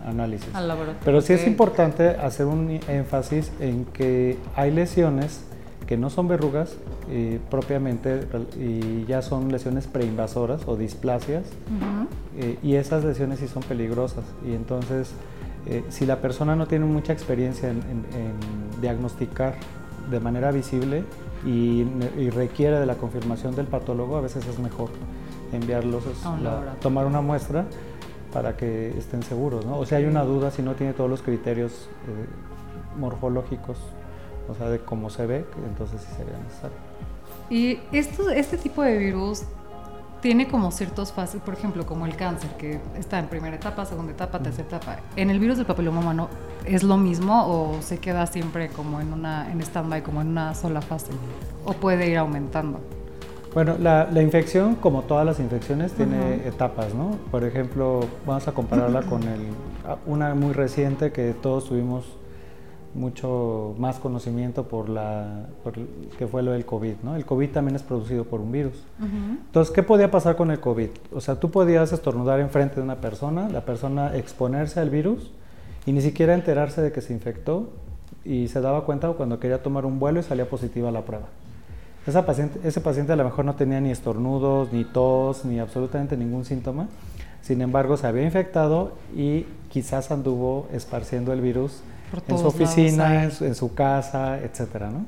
análisis. 0.07 0.49
Al 0.55 0.69
laboratorio. 0.69 1.01
Pero 1.05 1.21
sí 1.21 1.35
es 1.35 1.47
importante 1.47 2.09
hacer 2.09 2.47
un 2.47 2.81
énfasis 2.89 3.53
en 3.61 3.85
que 3.85 4.39
hay 4.55 4.71
lesiones 4.71 5.45
que 5.89 5.97
no 5.97 6.11
son 6.11 6.29
verrugas 6.29 6.77
eh, 7.09 7.41
propiamente 7.51 8.21
y 8.59 9.07
ya 9.07 9.23
son 9.23 9.51
lesiones 9.51 9.87
preinvasoras 9.87 10.69
o 10.69 10.77
displasias 10.77 11.45
eh, 12.37 12.59
y 12.63 12.75
esas 12.75 13.05
lesiones 13.05 13.39
sí 13.39 13.49
son 13.49 13.63
peligrosas. 13.63 14.25
Y 14.47 14.53
entonces 14.53 15.13
eh, 15.67 15.83
si 15.89 16.05
la 16.05 16.21
persona 16.21 16.55
no 16.57 16.67
tiene 16.67 16.85
mucha 16.85 17.15
experiencia 17.15 17.71
en, 17.71 18.05
diagnosticar 18.83 19.55
de 20.11 20.21
manera 20.21 20.53
visible 20.53 21.05
y, 21.47 21.85
requiere 22.35 22.79
de 22.79 22.85
la 22.85 22.97
confirmación 22.97 23.57
del 23.57 23.67
patólogo, 23.67 24.19
a 24.19 24.21
veces 24.21 24.47
es 24.47 24.59
mejor 24.59 24.91
enviarlos, 25.55 26.05
a 26.23 26.75
tomar 26.83 27.07
una 27.07 27.23
muestra 27.23 27.65
para 28.31 28.59
que 28.59 28.91
estén 28.99 29.23
seguros, 29.23 29.65
¿no? 29.65 29.79
O 29.79 29.87
si 29.87 29.95
hay 29.95 30.05
una 30.05 30.23
duda, 30.23 30.51
si 30.51 30.61
no 30.61 30.75
tiene 30.75 30.93
todos 30.93 31.09
los 31.09 31.23
criterios 31.23 31.89
morfológicos 32.99 33.79
o 34.49 34.55
sea, 34.55 34.69
de 34.69 34.81
cómo 34.81 35.11
se 35.11 35.27
ve, 35.27 35.45
entonces 35.67 36.01
sí 36.01 36.09
sería 36.17 36.39
necesario. 36.39 36.77
Y 37.51 37.81
esto, 37.93 38.31
este 38.31 38.59
tipo 38.59 38.83
de 38.83 38.97
virus 38.97 39.43
tiene 40.21 40.49
como 40.49 40.71
ciertos 40.71 41.13
fases, 41.13 41.41
por 41.41 41.55
ejemplo, 41.55 41.87
como 41.87 42.07
el 42.07 42.17
cáncer, 42.17 42.51
que 42.59 42.81
está 42.99 43.19
en 43.19 43.27
primera 43.27 43.57
etapa, 43.57 43.85
segunda 43.85 44.13
etapa, 44.13 44.41
tercera 44.41 44.67
etapa. 44.67 44.97
¿En 45.17 45.31
el 45.31 45.39
virus 45.39 45.59
del 45.59 45.67
papiloma 45.67 46.01
humano 46.01 46.29
es 46.65 46.83
lo 46.83 46.97
mismo 46.97 47.47
o 47.47 47.81
se 47.83 47.99
queda 47.99 48.27
siempre 48.27 48.69
como 48.69 49.01
en 49.01 49.13
una 49.13 49.51
en 49.51 49.61
stand-by, 49.61 50.03
como 50.03 50.21
en 50.21 50.29
una 50.29 50.55
sola 50.55 50.83
fase? 50.83 51.13
¿O 51.65 51.73
puede 51.73 52.09
ir 52.09 52.19
aumentando? 52.19 52.81
Bueno, 53.55 53.77
la, 53.79 54.09
la 54.11 54.23
infección, 54.23 54.75
como 54.75 55.03
todas 55.03 55.25
las 55.25 55.41
infecciones, 55.41 55.93
tiene 55.93 56.47
etapas, 56.47 56.95
¿no? 56.95 57.13
Por 57.31 57.45
ejemplo, 57.45 58.01
vamos 58.27 58.47
a 58.47 58.53
compararla 58.53 59.03
con 59.03 59.23
el, 59.23 59.41
una 60.07 60.35
muy 60.35 60.53
reciente 60.53 61.13
que 61.13 61.33
todos 61.33 61.67
tuvimos 61.67 62.05
mucho 62.95 63.75
más 63.79 63.99
conocimiento 63.99 64.65
por 64.65 64.89
la 64.89 65.47
que 66.19 66.27
fue 66.27 66.43
lo 66.43 66.53
del 66.53 66.65
COVID, 66.65 66.95
¿no? 67.03 67.17
El 67.17 67.25
COVID 67.25 67.51
también 67.51 67.77
es 67.77 67.83
producido 67.83 68.25
por 68.25 68.41
un 68.41 68.51
virus. 68.51 68.85
Entonces, 69.01 69.75
¿qué 69.75 69.83
podía 69.83 70.11
pasar 70.11 70.37
con 70.37 70.51
el 70.51 70.61
COVID? 70.61 70.89
O 71.15 71.21
sea, 71.21 71.37
tú 71.37 71.51
podías 71.51 71.93
estornudar 71.93 72.41
enfrente 72.41 72.77
de 72.77 72.83
una 72.83 72.97
persona, 72.97 73.49
la 73.49 73.65
persona 73.65 74.17
exponerse 74.17 74.81
al 74.81 74.91
virus 74.91 75.31
y 75.87 75.93
ni 75.93 76.01
siquiera 76.01 76.35
enterarse 76.35 76.83
de 76.83 76.93
que 76.93 77.01
se 77.01 77.13
infectó 77.13 77.69
y 78.25 78.49
se 78.49 78.61
daba 78.61 78.85
cuenta 78.85 79.09
cuando 79.13 79.39
quería 79.39 79.63
tomar 79.63 79.87
un 79.87 79.99
vuelo 79.99 80.21
y 80.21 80.23
salía 80.23 80.49
positiva 80.49 80.91
la 80.91 81.03
prueba. 81.03 81.27
Esa 82.07 82.25
paciente, 82.25 82.61
ese 82.67 82.81
paciente 82.81 83.13
a 83.13 83.17
lo 83.17 83.25
mejor 83.25 83.45
no 83.45 83.55
tenía 83.55 83.81
ni 83.81 83.91
estornudos, 83.91 84.73
ni 84.73 84.85
tos, 84.85 85.45
ni 85.45 85.59
absolutamente 85.59 86.17
ningún 86.17 86.45
síntoma. 86.45 86.89
Sin 87.43 87.61
embargo, 87.61 87.97
se 87.97 88.07
había 88.07 88.25
infectado 88.25 88.93
y 89.15 89.47
quizás 89.69 90.11
anduvo 90.11 90.69
esparciendo 90.73 91.33
el 91.33 91.41
virus 91.41 91.83
en 92.29 92.39
su 92.39 92.47
oficina, 92.47 93.25
en 93.25 93.55
su, 93.55 93.75
casa, 93.75 94.39
etcétera, 94.39 94.91
¿no? 94.91 95.07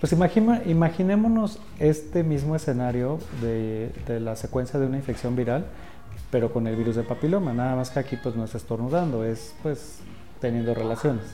Pues 0.00 0.12
imaginémonos 0.12 1.58
este 1.78 2.22
mismo 2.22 2.56
escenario 2.56 3.18
de, 3.40 3.90
la 4.20 4.36
secuencia 4.36 4.78
de 4.78 4.86
una 4.86 4.96
infección 4.96 5.36
viral, 5.36 5.66
pero 6.30 6.52
con 6.52 6.66
el 6.66 6.76
virus 6.76 6.96
de 6.96 7.02
papiloma. 7.02 7.52
Nada 7.52 7.76
más 7.76 7.90
que 7.90 8.00
aquí 8.00 8.16
pues 8.16 8.34
no 8.36 8.44
es 8.44 8.54
estornudando, 8.54 9.24
es 9.24 9.54
pues 9.62 9.98
teniendo 10.40 10.74
relaciones. 10.74 11.24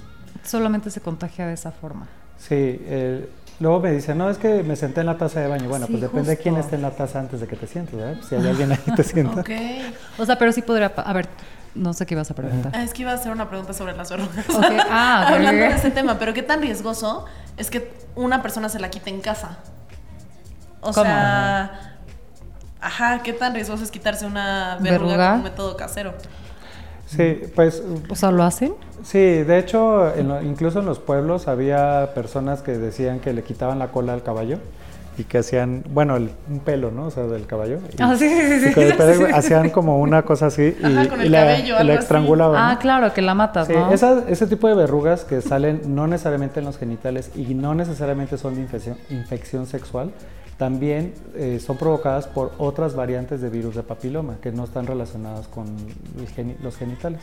Solamente 0.44 0.90
se 0.90 1.00
contagia 1.00 1.46
de 1.46 1.54
esa 1.54 1.72
forma. 1.72 2.06
Sí, 2.38 2.80
luego 3.60 3.80
me 3.80 3.92
dicen, 3.92 4.18
no, 4.18 4.28
es 4.28 4.38
que 4.38 4.62
me 4.62 4.76
senté 4.76 5.00
en 5.00 5.06
la 5.06 5.18
taza 5.18 5.40
de 5.40 5.48
baño. 5.48 5.68
Bueno, 5.68 5.86
pues 5.86 6.00
depende 6.00 6.30
de 6.30 6.36
quién 6.36 6.56
esté 6.56 6.76
en 6.76 6.82
la 6.82 6.90
taza 6.90 7.20
antes 7.20 7.40
de 7.40 7.46
que 7.46 7.56
te 7.56 7.66
sientes, 7.66 7.94
¿verdad? 7.94 8.20
Si 8.28 8.34
hay 8.34 8.46
alguien 8.46 8.72
ahí 8.72 8.94
te 8.96 9.02
sienta. 9.04 9.44
O 10.18 10.26
sea, 10.26 10.38
pero 10.38 10.52
sí 10.52 10.62
podría, 10.62 10.86
a 10.86 11.12
ver, 11.12 11.28
no 11.74 11.92
sé 11.92 12.06
qué 12.06 12.14
ibas 12.14 12.30
a 12.30 12.34
preguntar. 12.34 12.72
Ah, 12.74 12.82
es 12.82 12.92
que 12.92 13.02
iba 13.02 13.12
a 13.12 13.14
hacer 13.14 13.32
una 13.32 13.48
pregunta 13.48 13.72
sobre 13.72 13.96
las 13.96 14.10
verrugas. 14.10 14.46
Ah, 14.90 15.28
Hablando 15.34 15.62
de 15.62 15.70
ese 15.70 15.90
tema, 15.90 16.18
pero 16.18 16.34
qué 16.34 16.42
tan 16.42 16.60
riesgoso 16.60 17.24
es 17.56 17.70
que 17.70 17.92
una 18.14 18.42
persona 18.42 18.68
se 18.68 18.78
la 18.78 18.90
quite 18.90 19.10
en 19.10 19.20
casa. 19.20 19.58
O 20.80 20.92
sea, 20.92 21.98
ajá, 22.80 23.22
qué 23.22 23.32
tan 23.32 23.54
riesgoso 23.54 23.84
es 23.84 23.90
quitarse 23.90 24.26
una 24.26 24.78
verruga, 24.80 25.30
con 25.30 25.38
un 25.38 25.44
método 25.44 25.76
casero. 25.76 26.14
Sí, 27.06 27.40
pues. 27.54 27.82
O 28.08 28.14
sea, 28.16 28.30
¿lo 28.30 28.42
hacen? 28.42 28.74
Sí, 29.02 29.18
de 29.18 29.58
hecho, 29.58 30.12
incluso 30.42 30.80
en 30.80 30.86
los 30.86 30.98
pueblos 30.98 31.48
había 31.48 32.12
personas 32.14 32.62
que 32.62 32.78
decían 32.78 33.20
que 33.20 33.32
le 33.32 33.42
quitaban 33.42 33.78
la 33.78 33.88
cola 33.88 34.12
al 34.12 34.22
caballo 34.22 34.58
y 35.18 35.24
que 35.24 35.38
hacían, 35.38 35.84
bueno, 35.90 36.16
el, 36.16 36.30
un 36.48 36.60
pelo, 36.60 36.90
¿no? 36.90 37.06
O 37.06 37.10
sea, 37.10 37.24
del 37.24 37.46
caballo. 37.46 37.78
ah, 37.98 38.16
sí, 38.16 38.28
sí, 38.28 38.72
sí. 38.72 38.80
hacían 39.34 39.70
como 39.70 40.00
una 40.00 40.22
cosa 40.22 40.46
así 40.46 40.74
y, 40.78 41.28
la, 41.28 41.94
estrangulaban. 41.94 42.56
Ah, 42.58 42.78
claro, 42.78 43.12
que 43.12 43.22
la 43.22 43.34
matas, 43.34 43.66
sí, 43.66 43.74
¿no? 43.74 43.92
ese 43.92 44.46
tipo 44.46 44.68
de 44.68 44.74
verrugas 44.74 45.24
que 45.24 45.40
salen 45.40 45.82
no 45.94 46.06
necesariamente 46.06 46.60
en 46.60 46.66
los 46.66 46.78
genitales 46.78 47.30
y 47.34 47.54
no 47.54 47.74
necesariamente 47.74 48.38
son 48.38 48.54
de 48.54 48.62
infección, 48.62 48.96
infección 49.10 49.66
sexual, 49.66 50.12
también 50.56 51.12
eh, 51.34 51.60
son 51.64 51.76
provocadas 51.76 52.26
por 52.26 52.52
otras 52.58 52.94
variantes 52.94 53.40
de 53.40 53.50
virus 53.50 53.74
de 53.74 53.82
papiloma 53.82 54.36
que 54.40 54.52
no 54.52 54.64
están 54.64 54.86
relacionadas 54.86 55.48
con 55.48 55.66
los 56.62 56.76
genitales. 56.76 57.20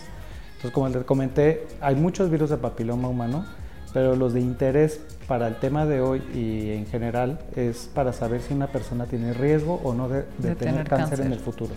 Entonces, 0.47 0.71
como 0.71 0.89
les 0.89 1.03
comenté, 1.05 1.67
hay 1.79 1.95
muchos 1.95 2.29
virus 2.29 2.49
de 2.49 2.57
papiloma 2.57 3.07
humano 3.07 3.45
pero 3.93 4.15
los 4.15 4.33
de 4.33 4.41
interés 4.41 5.01
para 5.27 5.47
el 5.47 5.55
tema 5.57 5.85
de 5.85 6.01
hoy 6.01 6.21
y 6.33 6.71
en 6.71 6.85
general 6.85 7.39
es 7.55 7.89
para 7.93 8.13
saber 8.13 8.41
si 8.41 8.53
una 8.53 8.67
persona 8.67 9.05
tiene 9.05 9.33
riesgo 9.33 9.79
o 9.83 9.93
no 9.93 10.09
de, 10.09 10.23
tener, 10.55 10.87
cáncer, 10.87 11.21
en 11.21 11.31
el 11.31 11.39
futuro. 11.39 11.73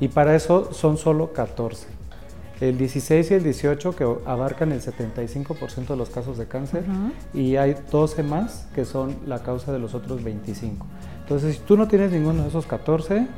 Y 0.00 0.08
para 0.08 0.34
eso 0.34 0.72
son 0.72 0.96
solo 0.96 1.32
14. 1.32 1.86
El 2.60 2.76
16 2.76 3.30
y 3.30 3.34
el 3.34 3.42
18 3.42 3.96
que 3.96 4.04
abarcan 4.26 4.72
el 4.72 4.82
75% 4.82 5.86
de 5.88 5.96
los 5.96 6.10
casos 6.10 6.36
de 6.36 6.46
cáncer 6.46 6.84
y 7.32 7.56
hay 7.56 7.74
12 7.90 8.22
más 8.22 8.66
que 8.74 8.84
son 8.84 9.16
la 9.26 9.42
causa 9.42 9.72
de 9.72 9.78
los 9.78 9.94
otros 9.94 10.22
25. 10.22 10.86
Entonces, 11.22 11.56
si 11.56 11.62
tú 11.62 11.76
no 11.76 11.88
tienes 11.88 12.12
ninguno 12.12 12.42
de 12.42 12.48
esos 12.48 12.66
14, 12.66 13.28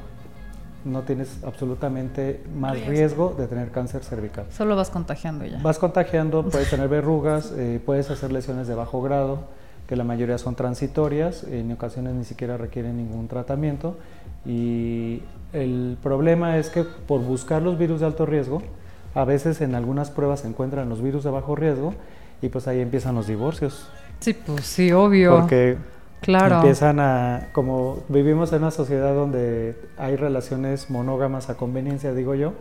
no 0.85 1.03
tienes 1.03 1.39
absolutamente 1.45 2.43
más 2.59 2.79
riesgo. 2.87 3.35
de 3.37 3.47
tener 3.47 3.71
cáncer 3.71 4.03
cervical. 4.03 4.47
Solo 4.51 4.77
vas 4.77 4.91
contagiando 4.91 5.45
ya. 5.45 5.59
Vas 5.63 5.79
contagiando, 5.79 6.43
puedes 6.51 6.71
tener 6.71 6.89
verrugas, 6.89 7.53
eh, 7.57 7.81
puedes 7.85 8.11
hacer 8.11 8.33
lesiones 8.33 8.67
de 8.67 8.75
bajo 8.75 9.03
grado, 9.03 9.41
que 9.89 9.97
la 9.97 10.05
mayoría 10.05 10.39
son 10.39 10.55
transitorias, 10.55 11.45
en 11.45 11.73
ocasiones 11.73 12.15
ni 12.15 12.25
siquiera 12.25 12.57
requieren 12.57 12.97
ningún 12.97 13.29
tratamiento. 13.29 13.97
Y 14.45 15.23
el 15.53 15.97
problema 16.03 16.59
es 16.59 16.71
que 16.71 16.85
por 16.85 17.21
buscar 17.21 17.63
los 17.63 17.79
virus 17.79 18.01
de 18.01 18.07
alto 18.07 18.27
riesgo, 18.27 18.63
a 19.15 19.25
veces 19.25 19.61
en 19.61 19.75
algunas 19.75 20.11
pruebas 20.11 20.41
se 20.41 20.49
encuentran 20.49 20.89
los 20.89 21.03
virus 21.03 21.25
de 21.25 21.31
bajo 21.31 21.55
riesgo 21.55 21.95
y 22.41 22.49
pues 22.49 22.67
ahí 22.67 22.81
empiezan 22.81 23.15
los 23.15 23.27
divorcios. 23.27 23.89
Sí, 24.21 24.33
pues 24.35 24.65
sí, 24.65 24.93
obvio. 24.93 25.39
Porque 25.39 25.77
Claro. 26.23 26.57
Empiezan 26.57 27.01
a, 27.01 27.49
como 27.53 27.99
vivimos 28.09 28.53
en 28.53 28.61
una 28.63 28.71
sociedad 28.71 29.13
donde 29.13 29.77
hay 29.99 30.15
relaciones 30.17 30.89
monógamas 30.89 31.51
a 31.51 31.57
conveniencia, 31.57 32.15
digo 32.15 32.35
yo, 32.37 32.53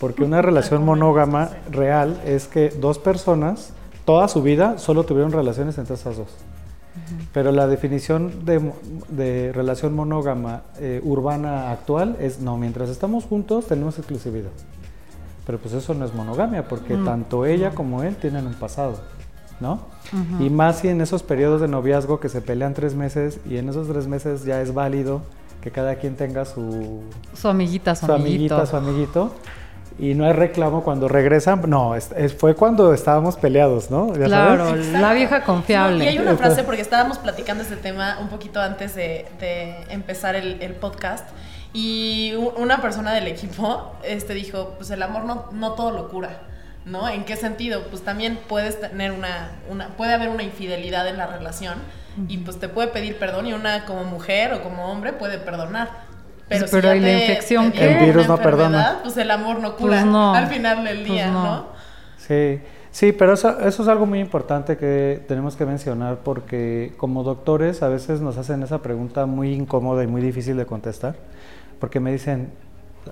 porque 0.00 0.24
una 0.24 0.42
relación 0.42 0.84
monógama 0.84 1.50
real 1.70 2.20
es 2.26 2.48
que 2.48 2.70
dos 2.70 2.98
personas 2.98 3.72
toda 4.04 4.26
su 4.26 4.42
vida 4.42 4.78
solo 4.78 5.04
tuvieron 5.04 5.30
relaciones 5.30 5.78
entre 5.78 5.94
esas 5.94 6.16
dos. 6.16 6.28
Pero 7.32 7.52
la 7.52 7.66
definición 7.66 8.32
de, 8.44 9.52
relación 9.52 9.94
monógama 9.94 10.62
eh, 10.78 11.00
urbana 11.04 11.70
actual 11.70 12.16
es 12.18 12.40
no, 12.40 12.56
mientras 12.56 12.88
estamos 12.88 13.24
juntos 13.24 13.66
tenemos 13.66 13.98
exclusividad. 13.98 14.50
Pero 15.46 15.58
pues 15.58 15.72
eso 15.74 15.94
no 15.94 16.04
es 16.04 16.14
monogamia, 16.14 16.66
porque 16.66 16.96
tanto 16.96 17.46
ella 17.46 17.70
como 17.70 18.02
él 18.02 18.16
tienen 18.16 18.46
un 18.46 18.54
pasado. 18.54 18.98
¿No? 19.60 19.80
Y 20.40 20.48
más 20.50 20.78
si 20.78 20.88
en 20.88 21.00
esos 21.00 21.22
periodos 21.22 21.60
de 21.60 21.68
noviazgo 21.68 22.20
que 22.20 22.28
se 22.28 22.40
pelean 22.40 22.74
tres 22.74 22.94
meses 22.94 23.40
y 23.48 23.58
en 23.58 23.68
esos 23.68 23.88
tres 23.88 24.06
meses 24.06 24.44
ya 24.44 24.60
es 24.62 24.72
válido 24.72 25.22
que 25.62 25.70
cada 25.70 25.96
quien 25.96 26.16
tenga 26.16 26.44
su... 26.44 27.02
Su 27.34 27.48
amiguita, 27.48 27.94
su, 27.94 28.10
amiguita, 28.10 28.64
su 28.66 28.76
amiguito. 28.76 29.32
Y 29.98 30.14
no 30.14 30.24
hay 30.24 30.32
reclamo 30.32 30.84
cuando 30.84 31.08
regresan. 31.08 31.68
No, 31.68 31.96
es, 31.96 32.10
fue 32.38 32.54
cuando 32.54 32.94
estábamos 32.94 33.36
peleados, 33.36 33.90
¿no? 33.90 34.12
claro, 34.12 34.76
la 34.76 35.12
vieja 35.12 35.42
confiable. 35.42 36.04
y 36.04 36.08
hay 36.08 36.18
una 36.18 36.36
frase, 36.36 36.62
porque 36.62 36.80
estábamos 36.80 37.18
platicando 37.18 37.64
este 37.64 37.76
tema 37.76 38.18
un 38.20 38.28
poquito 38.28 38.60
antes 38.60 38.94
de, 38.94 39.26
empezar 39.90 40.36
el, 40.36 40.62
el, 40.62 40.74
podcast. 40.74 41.28
Y 41.72 42.32
una 42.56 42.80
persona 42.80 43.12
del 43.12 43.26
equipo 43.26 43.92
este, 44.04 44.34
dijo, 44.34 44.74
pues 44.76 44.90
el 44.90 45.02
amor 45.02 45.24
no, 45.24 45.46
no 45.52 45.72
todo 45.72 45.90
lo 45.90 46.08
cura. 46.08 46.42
¿No? 46.90 47.08
¿En 47.08 47.24
qué 47.24 47.36
sentido? 47.36 47.82
Pues 47.90 48.02
también 48.02 48.38
puedes 48.48 48.80
tener 48.80 49.12
una, 49.12 49.52
una 49.68 49.88
puede 49.96 50.14
haber 50.14 50.28
una 50.28 50.42
infidelidad 50.42 51.08
en 51.08 51.16
la 51.16 51.26
relación 51.26 51.78
y 52.26 52.38
pues 52.38 52.58
te 52.58 52.68
puede 52.68 52.88
pedir 52.88 53.16
perdón 53.16 53.46
y 53.46 53.52
una 53.52 53.84
como 53.84 54.02
mujer 54.02 54.52
o 54.52 54.62
como 54.62 54.90
hombre 54.90 55.12
puede 55.12 55.38
perdonar. 55.38 56.08
Pero, 56.48 56.66
si 56.66 56.80
la 56.80 56.96
infección 56.96 57.72
el 57.76 58.06
virus 58.06 58.26
no 58.26 58.38
perdona. 58.38 59.00
Pues 59.02 59.16
el 59.18 59.30
amor 59.30 59.60
no 59.60 59.76
cura 59.76 60.02
pues 60.02 60.14
al 60.14 60.46
final 60.48 60.84
del 60.84 60.98
pues 61.00 61.10
día, 61.10 61.30
no. 61.30 61.66
Sí. 62.16 62.60
Sí, 62.90 63.12
pero 63.12 63.34
eso, 63.34 63.60
eso, 63.60 63.82
es 63.82 63.88
algo 63.88 64.06
muy 64.06 64.18
importante 64.18 64.76
que 64.76 65.22
tenemos 65.28 65.56
que 65.56 65.66
mencionar 65.66 66.20
porque 66.24 66.94
como 66.96 67.22
doctores 67.22 67.82
a 67.82 67.88
veces 67.88 68.20
nos 68.20 68.38
hacen 68.38 68.62
esa 68.62 68.80
pregunta 68.80 69.26
muy 69.26 69.52
incómoda 69.52 70.02
y 70.02 70.06
muy 70.06 70.22
difícil 70.22 70.56
de 70.56 70.64
contestar, 70.64 71.14
porque 71.78 72.00
me 72.00 72.10
dicen, 72.10 72.50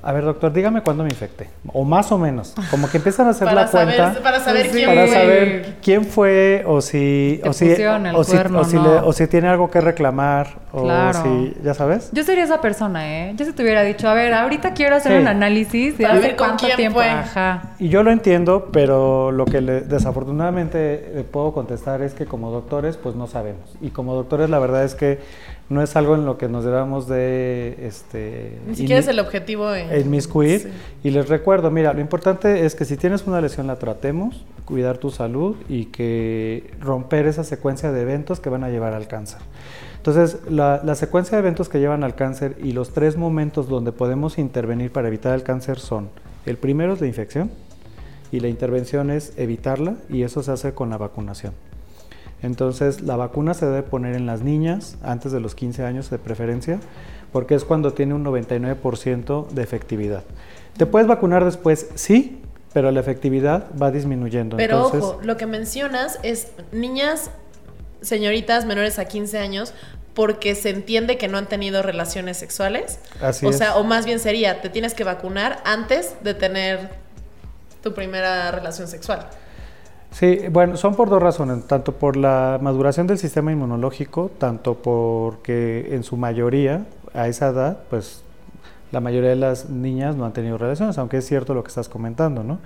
a 0.02 0.12
ver, 0.12 0.24
doctor, 0.24 0.52
dígame 0.52 0.82
cuándo 0.82 1.02
me 1.02 1.10
infecté. 1.10 1.48
O 1.72 1.84
más 1.84 2.10
o 2.12 2.18
menos. 2.18 2.54
Como 2.70 2.88
que 2.88 2.98
empiezan 2.98 3.26
a 3.26 3.30
hacer 3.30 3.52
la 3.52 3.66
cuenta. 3.68 4.14
Para 4.22 4.40
saber 4.40 4.70
quién 4.70 4.88
para 4.88 5.06
fue. 5.06 5.14
saber 5.14 5.74
quién 5.82 6.04
fue 6.04 6.64
o 6.66 6.80
si. 6.80 7.40
O 7.44 7.52
si, 7.52 7.70
o, 7.72 8.64
si, 8.64 8.76
o, 8.76 9.12
si 9.12 9.26
tiene 9.26 9.48
algo 9.48 9.70
que 9.70 9.80
reclamar. 9.80 10.58
O 10.72 10.88
si. 11.12 11.54
¿Ya 11.62 11.74
sabes? 11.74 12.10
Yo 12.12 12.22
sería 12.22 12.44
esa 12.44 12.60
persona, 12.60 13.08
¿eh? 13.08 13.34
Yo 13.36 13.44
si 13.44 13.52
te 13.52 13.62
hubiera 13.62 13.82
dicho, 13.82 14.08
a 14.08 14.14
ver, 14.14 14.32
ahorita 14.34 14.74
quiero 14.74 14.96
hacer 14.96 15.20
un 15.20 15.28
análisis 15.28 15.98
de 15.98 16.06
hace 16.06 16.36
cuánto 16.36 16.66
tiempo. 16.76 16.98
Fue. 16.98 17.08
Ajá. 17.08 17.74
Y 17.78 17.88
yo 17.88 18.02
lo 18.02 18.10
entiendo, 18.10 18.70
pero 18.72 19.32
lo 19.32 19.44
que 19.44 19.60
desafortunadamente 19.60 21.12
le 21.14 21.24
puedo 21.24 21.52
contestar 21.52 22.02
es 22.02 22.14
que 22.14 22.26
como 22.26 22.50
doctores, 22.50 22.96
pues 22.96 23.14
no 23.16 23.26
sabemos. 23.26 23.76
Y 23.80 23.90
como 23.90 24.14
doctores, 24.14 24.50
la 24.50 24.58
verdad 24.58 24.84
es 24.84 24.94
que 24.94 25.20
no 25.68 25.82
es 25.82 25.96
algo 25.96 26.14
en 26.14 26.25
lo 26.25 26.38
que 26.38 26.49
nos 26.49 26.64
debamos 26.64 27.08
de... 27.08 27.76
Este, 27.80 28.58
Ni 28.68 28.76
siquiera 28.76 29.00
es 29.00 29.08
el 29.08 29.18
objetivo. 29.18 29.75
En, 29.75 30.00
inmiscuir. 30.00 30.70
Y 31.02 31.11
les 31.11 31.28
recuerdo, 31.28 31.70
mira, 31.70 31.92
lo 31.92 32.00
importante 32.00 32.64
es 32.64 32.75
que 32.75 32.85
si 32.85 32.96
tienes 32.96 33.26
una 33.26 33.40
lesión 33.40 33.66
la 33.66 33.76
tratemos, 33.76 34.44
cuidar 34.64 34.99
tu 34.99 35.11
salud 35.11 35.56
y 35.68 35.87
que 35.87 36.70
romper 36.80 37.26
esa 37.26 37.42
secuencia 37.42 37.90
de 37.90 38.02
eventos 38.02 38.38
que 38.38 38.49
van 38.49 38.62
a 38.62 38.68
llevar 38.68 38.92
al 38.92 39.08
cáncer. 39.08 39.40
Entonces, 39.96 40.38
la, 40.49 40.82
la 40.85 40.94
secuencia 40.94 41.37
de 41.37 41.40
eventos 41.40 41.68
que 41.68 41.80
llevan 41.80 42.04
al 42.04 42.14
cáncer 42.14 42.56
y 42.62 42.70
los 42.70 42.92
tres 42.92 43.16
momentos 43.16 43.68
donde 43.68 43.90
podemos 43.90 44.38
intervenir 44.38 44.92
para 44.92 45.08
evitar 45.08 45.35
el 45.35 45.42
cáncer 45.42 45.80
son, 45.80 46.11
el 46.44 46.58
primero 46.58 46.92
es 46.92 47.00
la 47.00 47.08
infección 47.08 47.50
y 48.30 48.38
la 48.38 48.46
intervención 48.46 49.11
es 49.11 49.32
evitarla 49.37 49.96
y 50.08 50.23
eso 50.23 50.44
se 50.44 50.52
hace 50.52 50.75
con 50.75 50.90
la 50.90 50.96
vacunación. 50.96 51.54
Entonces 52.42 53.00
la 53.00 53.16
vacuna 53.16 53.54
se 53.54 53.66
debe 53.66 53.82
poner 53.82 54.14
en 54.14 54.26
las 54.26 54.42
niñas 54.42 54.96
antes 55.02 55.32
de 55.32 55.40
los 55.40 55.54
15 55.54 55.84
años 55.84 56.10
de 56.10 56.18
preferencia, 56.18 56.80
porque 57.32 57.54
es 57.54 57.64
cuando 57.64 57.92
tiene 57.92 58.14
un 58.14 58.24
99% 58.24 59.48
de 59.48 59.62
efectividad. 59.62 60.24
¿Te 60.76 60.86
puedes 60.86 61.08
vacunar 61.08 61.44
después? 61.44 61.88
Sí, 61.94 62.40
pero 62.72 62.90
la 62.90 63.00
efectividad 63.00 63.66
va 63.80 63.90
disminuyendo. 63.90 64.56
Pero 64.58 64.86
ojo, 64.86 65.20
lo 65.22 65.36
que 65.36 65.46
mencionas 65.46 66.18
es 66.22 66.48
niñas, 66.72 67.30
señoritas 68.02 68.66
menores 68.66 68.98
a 68.98 69.06
15 69.06 69.38
años, 69.38 69.72
porque 70.12 70.54
se 70.54 70.70
entiende 70.70 71.18
que 71.18 71.28
no 71.28 71.38
han 71.38 71.46
tenido 71.46 71.82
relaciones 71.82 72.38
sexuales. 72.38 72.98
Así 73.20 73.46
o 73.46 73.50
es. 73.50 73.58
sea, 73.58 73.76
o 73.76 73.84
más 73.84 74.06
bien 74.06 74.18
sería, 74.18 74.60
te 74.62 74.70
tienes 74.70 74.94
que 74.94 75.04
vacunar 75.04 75.62
antes 75.64 76.14
de 76.22 76.34
tener 76.34 76.90
tu 77.82 77.94
primera 77.94 78.50
relación 78.50 78.88
sexual. 78.88 79.28
Sí, 80.18 80.38
bueno, 80.50 80.78
son 80.78 80.94
por 80.94 81.11
dos 81.11 81.23
razones, 81.23 81.66
tanto 81.66 81.92
por 81.92 82.16
la 82.16 82.58
maduración 82.62 83.06
del 83.06 83.18
sistema 83.18 83.52
inmunológico, 83.52 84.30
tanto 84.38 84.76
porque 84.76 85.94
en 85.94 86.04
su 86.04 86.16
mayoría, 86.16 86.87
a 87.12 87.28
esa 87.28 87.49
edad, 87.49 87.80
pues 87.90 88.23
la 88.92 89.00
mayoría 89.00 89.28
de 89.28 89.37
las 89.37 89.68
niñas 89.68 90.16
no 90.16 90.25
han 90.25 90.32
tenido 90.32 90.56
relaciones, 90.56 90.96
aunque 90.96 91.18
es 91.18 91.26
cierto 91.26 91.52
lo 91.52 91.62
que 91.62 91.68
estás 91.68 91.90
comentando, 91.90 92.42
¿no? 92.42 92.61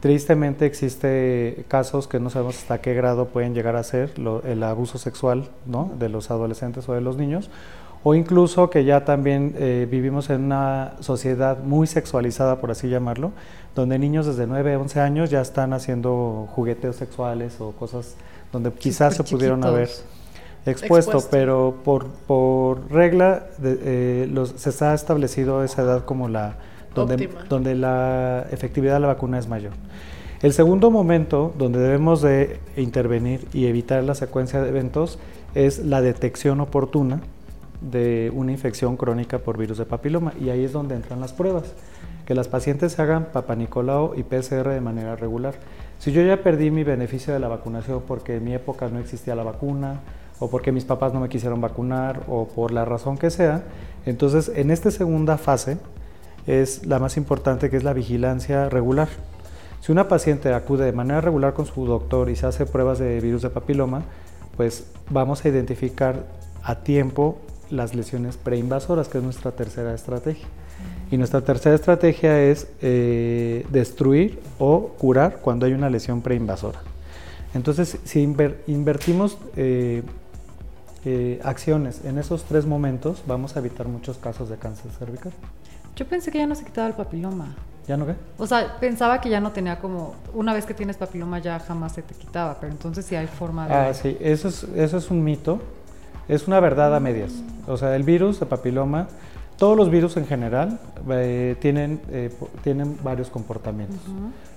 Tristemente 0.00 0.66
existe 0.66 1.64
casos 1.68 2.08
que 2.08 2.18
no 2.18 2.28
sabemos 2.28 2.58
hasta 2.58 2.80
qué 2.80 2.92
grado 2.92 3.26
pueden 3.26 3.54
llegar 3.54 3.76
a 3.76 3.84
ser 3.84 4.12
el 4.44 4.62
abuso 4.64 4.98
sexual 4.98 5.48
¿no? 5.66 5.92
de 5.96 6.08
los 6.08 6.32
adolescentes 6.32 6.88
o 6.88 6.94
de 6.94 7.02
los 7.02 7.16
niños, 7.16 7.50
o 8.02 8.14
incluso 8.14 8.70
que 8.70 8.84
ya 8.84 9.04
también 9.04 9.54
eh, 9.58 9.86
vivimos 9.90 10.30
en 10.30 10.44
una 10.44 10.94
sociedad 11.00 11.58
muy 11.62 11.86
sexualizada, 11.86 12.60
por 12.60 12.70
así 12.70 12.88
llamarlo, 12.88 13.32
donde 13.74 13.98
niños 13.98 14.26
desde 14.26 14.46
9, 14.46 14.76
11 14.76 15.00
años 15.00 15.30
ya 15.30 15.40
están 15.40 15.72
haciendo 15.72 16.48
jugueteos 16.52 16.96
sexuales 16.96 17.60
o 17.60 17.72
cosas 17.72 18.16
donde 18.52 18.72
quizás 18.72 19.16
se 19.16 19.24
pudieron 19.24 19.64
haber 19.64 19.90
expuesto, 20.66 21.22
pero 21.30 21.76
por, 21.84 22.06
por 22.26 22.90
regla 22.90 23.46
de, 23.58 23.78
eh, 23.82 24.44
se 24.56 24.70
está 24.70 24.94
establecido 24.94 25.62
esa 25.62 25.82
edad 25.82 26.04
como 26.04 26.28
la 26.28 26.56
donde, 26.94 27.28
donde 27.48 27.74
la 27.74 28.46
efectividad 28.50 28.94
de 28.94 29.00
la 29.00 29.06
vacuna 29.08 29.38
es 29.38 29.46
mayor. 29.46 29.72
El 30.42 30.52
segundo 30.52 30.90
momento 30.90 31.54
donde 31.56 31.78
debemos 31.78 32.22
de 32.22 32.58
intervenir 32.76 33.46
y 33.52 33.66
evitar 33.66 34.02
la 34.02 34.14
secuencia 34.14 34.60
de 34.60 34.70
eventos 34.70 35.18
es 35.54 35.78
la 35.80 36.00
detección 36.00 36.60
oportuna 36.60 37.20
de 37.80 38.30
una 38.34 38.52
infección 38.52 38.96
crónica 38.96 39.38
por 39.38 39.56
virus 39.56 39.78
de 39.78 39.86
papiloma 39.86 40.32
y 40.40 40.50
ahí 40.50 40.64
es 40.64 40.72
donde 40.72 40.94
entran 40.94 41.20
las 41.20 41.32
pruebas 41.32 41.74
que 42.26 42.34
las 42.34 42.46
pacientes 42.46 42.98
hagan 43.00 43.26
papanicolao 43.32 44.14
y 44.16 44.22
PCR 44.22 44.68
de 44.68 44.80
manera 44.80 45.16
regular. 45.16 45.54
Si 45.98 46.12
yo 46.12 46.22
ya 46.22 46.42
perdí 46.42 46.70
mi 46.70 46.84
beneficio 46.84 47.32
de 47.32 47.40
la 47.40 47.48
vacunación 47.48 48.02
porque 48.06 48.36
en 48.36 48.44
mi 48.44 48.54
época 48.54 48.88
no 48.88 49.00
existía 49.00 49.34
la 49.34 49.42
vacuna, 49.42 50.00
o 50.38 50.48
porque 50.48 50.72
mis 50.72 50.84
papás 50.84 51.12
no 51.12 51.20
me 51.20 51.28
quisieron 51.28 51.60
vacunar, 51.60 52.22
o 52.28 52.46
por 52.46 52.70
la 52.70 52.84
razón 52.84 53.18
que 53.18 53.30
sea, 53.30 53.64
entonces 54.06 54.50
en 54.54 54.70
esta 54.70 54.90
segunda 54.90 55.38
fase 55.38 55.78
es 56.46 56.86
la 56.86 56.98
más 56.98 57.16
importante 57.16 57.68
que 57.68 57.76
es 57.76 57.84
la 57.84 57.92
vigilancia 57.92 58.68
regular. 58.68 59.08
Si 59.80 59.90
una 59.90 60.08
paciente 60.08 60.52
acude 60.54 60.84
de 60.84 60.92
manera 60.92 61.20
regular 61.20 61.52
con 61.52 61.66
su 61.66 61.84
doctor 61.84 62.30
y 62.30 62.36
se 62.36 62.46
hace 62.46 62.64
pruebas 62.64 62.98
de 62.98 63.20
virus 63.20 63.42
de 63.42 63.50
papiloma, 63.50 64.02
pues 64.56 64.86
vamos 65.10 65.44
a 65.44 65.48
identificar 65.48 66.26
a 66.62 66.76
tiempo 66.76 67.38
las 67.70 67.94
lesiones 67.94 68.36
preinvasoras, 68.36 69.08
que 69.08 69.18
es 69.18 69.24
nuestra 69.24 69.52
tercera 69.52 69.94
estrategia. 69.94 70.46
Y 71.10 71.16
nuestra 71.16 71.40
tercera 71.40 71.74
estrategia 71.74 72.40
es 72.40 72.68
eh, 72.80 73.66
destruir 73.70 74.40
o 74.58 74.88
curar 74.98 75.38
cuando 75.40 75.66
hay 75.66 75.72
una 75.72 75.90
lesión 75.90 76.22
preinvasora. 76.22 76.80
Entonces, 77.52 77.98
si 78.04 78.22
invertimos 78.22 79.36
eh, 79.56 80.02
eh, 81.04 81.40
acciones 81.42 82.04
en 82.04 82.18
esos 82.18 82.44
tres 82.44 82.64
momentos, 82.64 83.22
vamos 83.26 83.56
a 83.56 83.58
evitar 83.58 83.88
muchos 83.88 84.18
casos 84.18 84.48
de 84.48 84.56
cáncer 84.56 84.90
cervical. 84.92 85.32
Yo 85.96 86.06
pensé 86.06 86.30
que 86.30 86.38
ya 86.38 86.46
no 86.46 86.54
se 86.54 86.64
quitaba 86.64 86.86
el 86.86 86.94
papiloma. 86.94 87.56
¿Ya 87.88 87.96
no 87.96 88.06
qué? 88.06 88.14
O 88.38 88.46
sea, 88.46 88.78
pensaba 88.78 89.20
que 89.20 89.28
ya 89.28 89.40
no 89.40 89.50
tenía 89.50 89.80
como, 89.80 90.14
una 90.32 90.54
vez 90.54 90.64
que 90.64 90.74
tienes 90.74 90.96
papiloma 90.96 91.40
ya 91.40 91.58
jamás 91.58 91.92
se 91.92 92.02
te 92.02 92.14
quitaba, 92.14 92.56
pero 92.60 92.70
entonces 92.70 93.04
sí 93.04 93.16
hay 93.16 93.26
forma 93.26 93.66
de... 93.66 93.74
Ah, 93.74 93.94
sí, 93.94 94.16
eso 94.20 94.46
es, 94.46 94.62
eso 94.62 94.98
es 94.98 95.10
un 95.10 95.24
mito, 95.24 95.60
es 96.30 96.46
una 96.46 96.60
verdad 96.60 96.94
a 96.94 97.00
medias. 97.00 97.32
O 97.66 97.76
sea, 97.76 97.96
el 97.96 98.04
virus 98.04 98.38
de 98.38 98.46
papiloma, 98.46 99.08
todos 99.60 99.76
los 99.76 99.90
virus 99.90 100.16
en 100.16 100.26
general 100.26 100.80
eh, 101.10 101.54
tienen, 101.60 102.00
eh, 102.10 102.30
tienen 102.64 102.96
varios 103.04 103.28
comportamientos. 103.28 103.98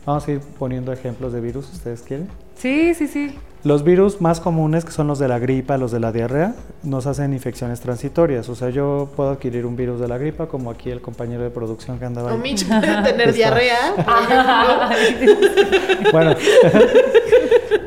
Vamos 0.06 0.26
a 0.26 0.32
ir 0.32 0.40
poniendo 0.58 0.94
ejemplos 0.94 1.34
de 1.34 1.42
virus, 1.42 1.66
si 1.66 1.76
ustedes 1.76 2.02
quieren. 2.04 2.30
Sí, 2.56 2.94
sí, 2.94 3.08
sí. 3.08 3.38
Los 3.66 3.84
virus 3.84 4.22
más 4.22 4.40
comunes, 4.40 4.86
que 4.86 4.92
son 4.92 5.08
los 5.08 5.20
de 5.20 5.28
la 5.28 5.40
gripa, 5.40 5.78
los 5.78 5.92
de 5.92 6.00
la 6.00 6.14
diarrea, 6.14 6.56
nos 6.84 7.06
hacen 7.06 7.34
infecciones 7.34 7.82
transitorias. 7.82 8.48
O 8.48 8.56
sea, 8.56 8.70
yo 8.70 9.10
puedo 9.14 9.32
adquirir 9.32 9.66
un 9.66 9.76
virus 9.76 10.00
de 10.00 10.08
la 10.08 10.18
gripa, 10.18 10.48
como 10.48 10.72
aquí 10.72 10.90
el 10.90 11.02
compañero 11.02 11.44
de 11.44 11.50
producción 11.50 12.00
que 12.00 12.06
andaba. 12.06 12.34
O 12.34 12.38
Mitch 12.38 12.66
puede 12.66 13.04
tener 13.04 13.34
diarrea. 13.34 13.96
bueno, 16.14 16.34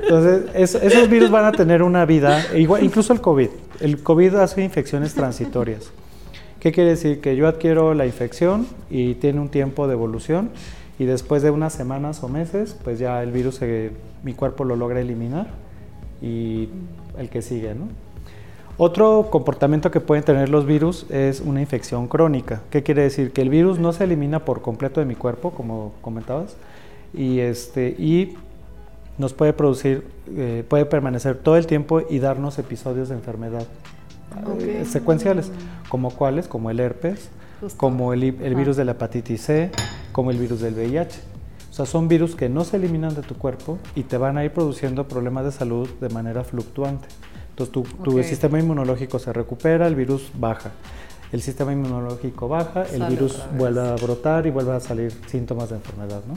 entonces 0.02 0.74
esos 0.84 1.08
virus 1.08 1.30
van 1.30 1.46
a 1.46 1.52
tener 1.52 1.82
una 1.82 2.04
vida, 2.04 2.44
igual, 2.54 2.84
incluso 2.84 3.14
el 3.14 3.22
COVID. 3.22 3.48
El 3.80 4.02
COVID 4.02 4.34
hace 4.34 4.62
infecciones 4.62 5.14
transitorias. 5.14 5.90
¿Qué 6.66 6.72
quiere 6.72 6.90
decir? 6.90 7.20
Que 7.20 7.36
yo 7.36 7.46
adquiero 7.46 7.94
la 7.94 8.06
infección 8.06 8.66
y 8.90 9.14
tiene 9.14 9.38
un 9.38 9.50
tiempo 9.50 9.86
de 9.86 9.92
evolución 9.92 10.50
y 10.98 11.04
después 11.04 11.40
de 11.44 11.52
unas 11.52 11.72
semanas 11.72 12.24
o 12.24 12.28
meses, 12.28 12.76
pues 12.82 12.98
ya 12.98 13.22
el 13.22 13.30
virus, 13.30 13.60
mi 14.24 14.34
cuerpo 14.34 14.64
lo 14.64 14.74
logra 14.74 15.00
eliminar 15.00 15.46
y 16.20 16.68
el 17.18 17.28
que 17.30 17.40
sigue, 17.40 17.72
¿no? 17.76 17.86
Otro 18.78 19.28
comportamiento 19.30 19.92
que 19.92 20.00
pueden 20.00 20.24
tener 20.24 20.48
los 20.48 20.66
virus 20.66 21.06
es 21.08 21.38
una 21.38 21.60
infección 21.60 22.08
crónica. 22.08 22.62
¿Qué 22.68 22.82
quiere 22.82 23.02
decir? 23.02 23.30
Que 23.30 23.42
el 23.42 23.48
virus 23.48 23.78
no 23.78 23.92
se 23.92 24.02
elimina 24.02 24.44
por 24.44 24.60
completo 24.60 24.98
de 24.98 25.06
mi 25.06 25.14
cuerpo, 25.14 25.52
como 25.52 25.92
comentabas, 26.00 26.56
y, 27.14 27.38
este, 27.38 27.90
y 27.90 28.34
nos 29.18 29.34
puede 29.34 29.52
producir, 29.52 30.02
eh, 30.36 30.64
puede 30.68 30.84
permanecer 30.84 31.36
todo 31.36 31.56
el 31.58 31.68
tiempo 31.68 32.02
y 32.10 32.18
darnos 32.18 32.58
episodios 32.58 33.08
de 33.08 33.14
enfermedad 33.14 33.68
eh, 34.60 34.84
secuenciales, 34.86 35.50
como 35.88 36.10
cuáles, 36.10 36.48
como 36.48 36.70
el 36.70 36.80
herpes, 36.80 37.30
como 37.76 38.12
el, 38.12 38.22
el 38.22 38.54
virus 38.54 38.76
de 38.76 38.84
la 38.84 38.92
hepatitis 38.92 39.42
C, 39.42 39.70
como 40.12 40.30
el 40.30 40.38
virus 40.38 40.60
del 40.60 40.74
VIH. 40.74 41.20
O 41.70 41.72
sea, 41.72 41.86
son 41.86 42.08
virus 42.08 42.34
que 42.34 42.48
no 42.48 42.64
se 42.64 42.76
eliminan 42.78 43.14
de 43.14 43.22
tu 43.22 43.36
cuerpo 43.36 43.78
y 43.94 44.04
te 44.04 44.16
van 44.16 44.38
a 44.38 44.44
ir 44.44 44.52
produciendo 44.52 45.06
problemas 45.08 45.44
de 45.44 45.52
salud 45.52 45.88
de 46.00 46.08
manera 46.08 46.42
fluctuante. 46.42 47.08
Entonces 47.50 47.72
tu, 47.72 47.82
tu 48.02 48.22
sistema 48.22 48.58
inmunológico 48.58 49.18
se 49.18 49.32
recupera, 49.32 49.86
el 49.86 49.94
virus 49.94 50.30
baja. 50.34 50.72
El 51.32 51.42
sistema 51.42 51.72
inmunológico 51.72 52.48
baja, 52.48 52.84
el 52.84 53.02
virus 53.04 53.42
vuelve 53.58 53.80
a 53.80 53.94
brotar 53.96 54.46
y 54.46 54.50
vuelve 54.50 54.72
a 54.72 54.80
salir 54.80 55.12
síntomas 55.26 55.70
de 55.70 55.76
enfermedad. 55.76 56.22
¿no? 56.26 56.34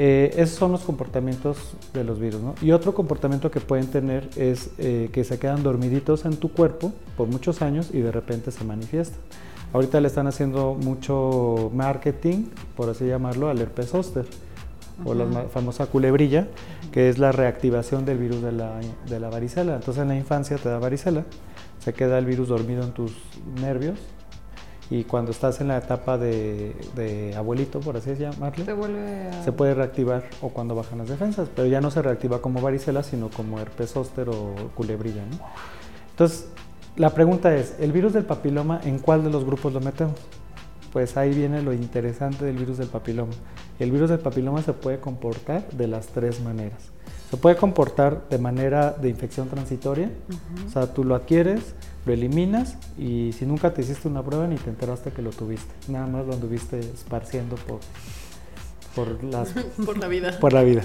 Eh, 0.00 0.32
esos 0.36 0.56
son 0.56 0.70
los 0.70 0.82
comportamientos 0.82 1.74
de 1.92 2.04
los 2.04 2.20
virus. 2.20 2.40
¿no? 2.40 2.54
Y 2.62 2.70
otro 2.70 2.94
comportamiento 2.94 3.50
que 3.50 3.58
pueden 3.58 3.88
tener 3.88 4.30
es 4.36 4.70
eh, 4.78 5.10
que 5.12 5.24
se 5.24 5.40
quedan 5.40 5.64
dormiditos 5.64 6.24
en 6.24 6.36
tu 6.36 6.52
cuerpo 6.52 6.92
por 7.16 7.26
muchos 7.26 7.62
años 7.62 7.90
y 7.92 7.98
de 7.98 8.12
repente 8.12 8.52
se 8.52 8.62
manifiestan. 8.62 9.18
Ahorita 9.72 10.00
le 10.00 10.06
están 10.06 10.28
haciendo 10.28 10.76
mucho 10.80 11.72
marketing, 11.74 12.44
por 12.76 12.88
así 12.88 13.06
llamarlo, 13.06 13.48
al 13.48 13.60
herpes 13.60 13.88
zóster 13.88 14.24
o 15.04 15.14
la 15.14 15.26
famosa 15.52 15.86
culebrilla, 15.86 16.46
que 16.92 17.08
es 17.08 17.18
la 17.18 17.32
reactivación 17.32 18.04
del 18.04 18.18
virus 18.18 18.40
de 18.40 18.52
la, 18.52 18.78
de 19.08 19.18
la 19.18 19.28
varicela. 19.30 19.74
Entonces 19.74 20.00
en 20.00 20.08
la 20.08 20.16
infancia 20.16 20.58
te 20.58 20.68
da 20.68 20.78
varicela, 20.78 21.24
se 21.80 21.92
queda 21.92 22.18
el 22.18 22.24
virus 22.24 22.48
dormido 22.48 22.84
en 22.84 22.92
tus 22.92 23.12
nervios 23.60 23.98
y 24.90 25.04
cuando 25.04 25.32
estás 25.32 25.60
en 25.60 25.68
la 25.68 25.78
etapa 25.78 26.16
de, 26.16 27.34
abuelito, 27.36 27.80
por 27.80 27.96
así 27.96 28.14
llamarle, 28.14 28.64
se 29.44 29.52
puede 29.52 29.74
reactivar 29.74 30.24
o 30.40 30.48
cuando 30.48 30.74
bajan 30.74 30.98
las 30.98 31.08
defensas, 31.08 31.48
pero 31.54 31.68
ya 31.68 31.80
no 31.80 31.90
se 31.90 32.00
reactiva 32.00 32.40
como 32.40 32.62
varicela, 32.62 33.02
sino 33.02 33.28
como 33.28 33.60
herpes 33.60 33.92
zóster 33.92 34.30
o 34.30 34.54
culebrilla. 34.74 35.24
¿no? 35.30 35.38
Entonces, 36.10 36.48
la 36.96 37.10
pregunta 37.10 37.54
es, 37.54 37.74
¿el 37.80 37.92
virus 37.92 38.14
del 38.14 38.24
papiloma 38.24 38.80
en 38.82 38.98
cuál 38.98 39.22
de 39.22 39.30
los 39.30 39.44
grupos 39.44 39.74
lo 39.74 39.80
metemos? 39.80 40.16
Pues 40.92 41.18
ahí 41.18 41.34
viene 41.34 41.62
lo 41.62 41.74
interesante 41.74 42.46
del 42.46 42.56
virus 42.56 42.78
del 42.78 42.88
papiloma. 42.88 43.32
El 43.78 43.92
virus 43.92 44.08
del 44.08 44.20
papiloma 44.20 44.62
se 44.62 44.72
puede 44.72 44.98
comportar 44.98 45.68
de 45.68 45.86
las 45.86 46.06
tres 46.06 46.40
maneras. 46.40 46.90
Se 47.30 47.36
puede 47.36 47.56
comportar 47.56 48.26
de 48.30 48.38
manera 48.38 48.92
de 48.92 49.10
infección 49.10 49.48
transitoria, 49.48 50.10
o 50.66 50.70
sea, 50.70 50.92
tú 50.94 51.04
lo 51.04 51.14
adquieres, 51.14 51.74
lo 52.08 52.14
eliminas 52.14 52.76
y 52.98 53.32
si 53.38 53.44
nunca 53.44 53.72
te 53.72 53.82
hiciste 53.82 54.08
una 54.08 54.22
prueba 54.22 54.46
ni 54.46 54.56
te 54.56 54.70
enteraste 54.70 55.10
que 55.10 55.20
lo 55.20 55.30
tuviste, 55.30 55.72
nada 55.88 56.06
más 56.06 56.26
lo 56.26 56.32
anduviste 56.32 56.80
esparciendo 56.80 57.56
por, 57.56 57.80
por, 58.94 59.22
las, 59.22 59.50
por 59.86 59.98
la 59.98 60.08
vida. 60.08 60.40
Por 60.40 60.52
la 60.54 60.62
vida. 60.62 60.82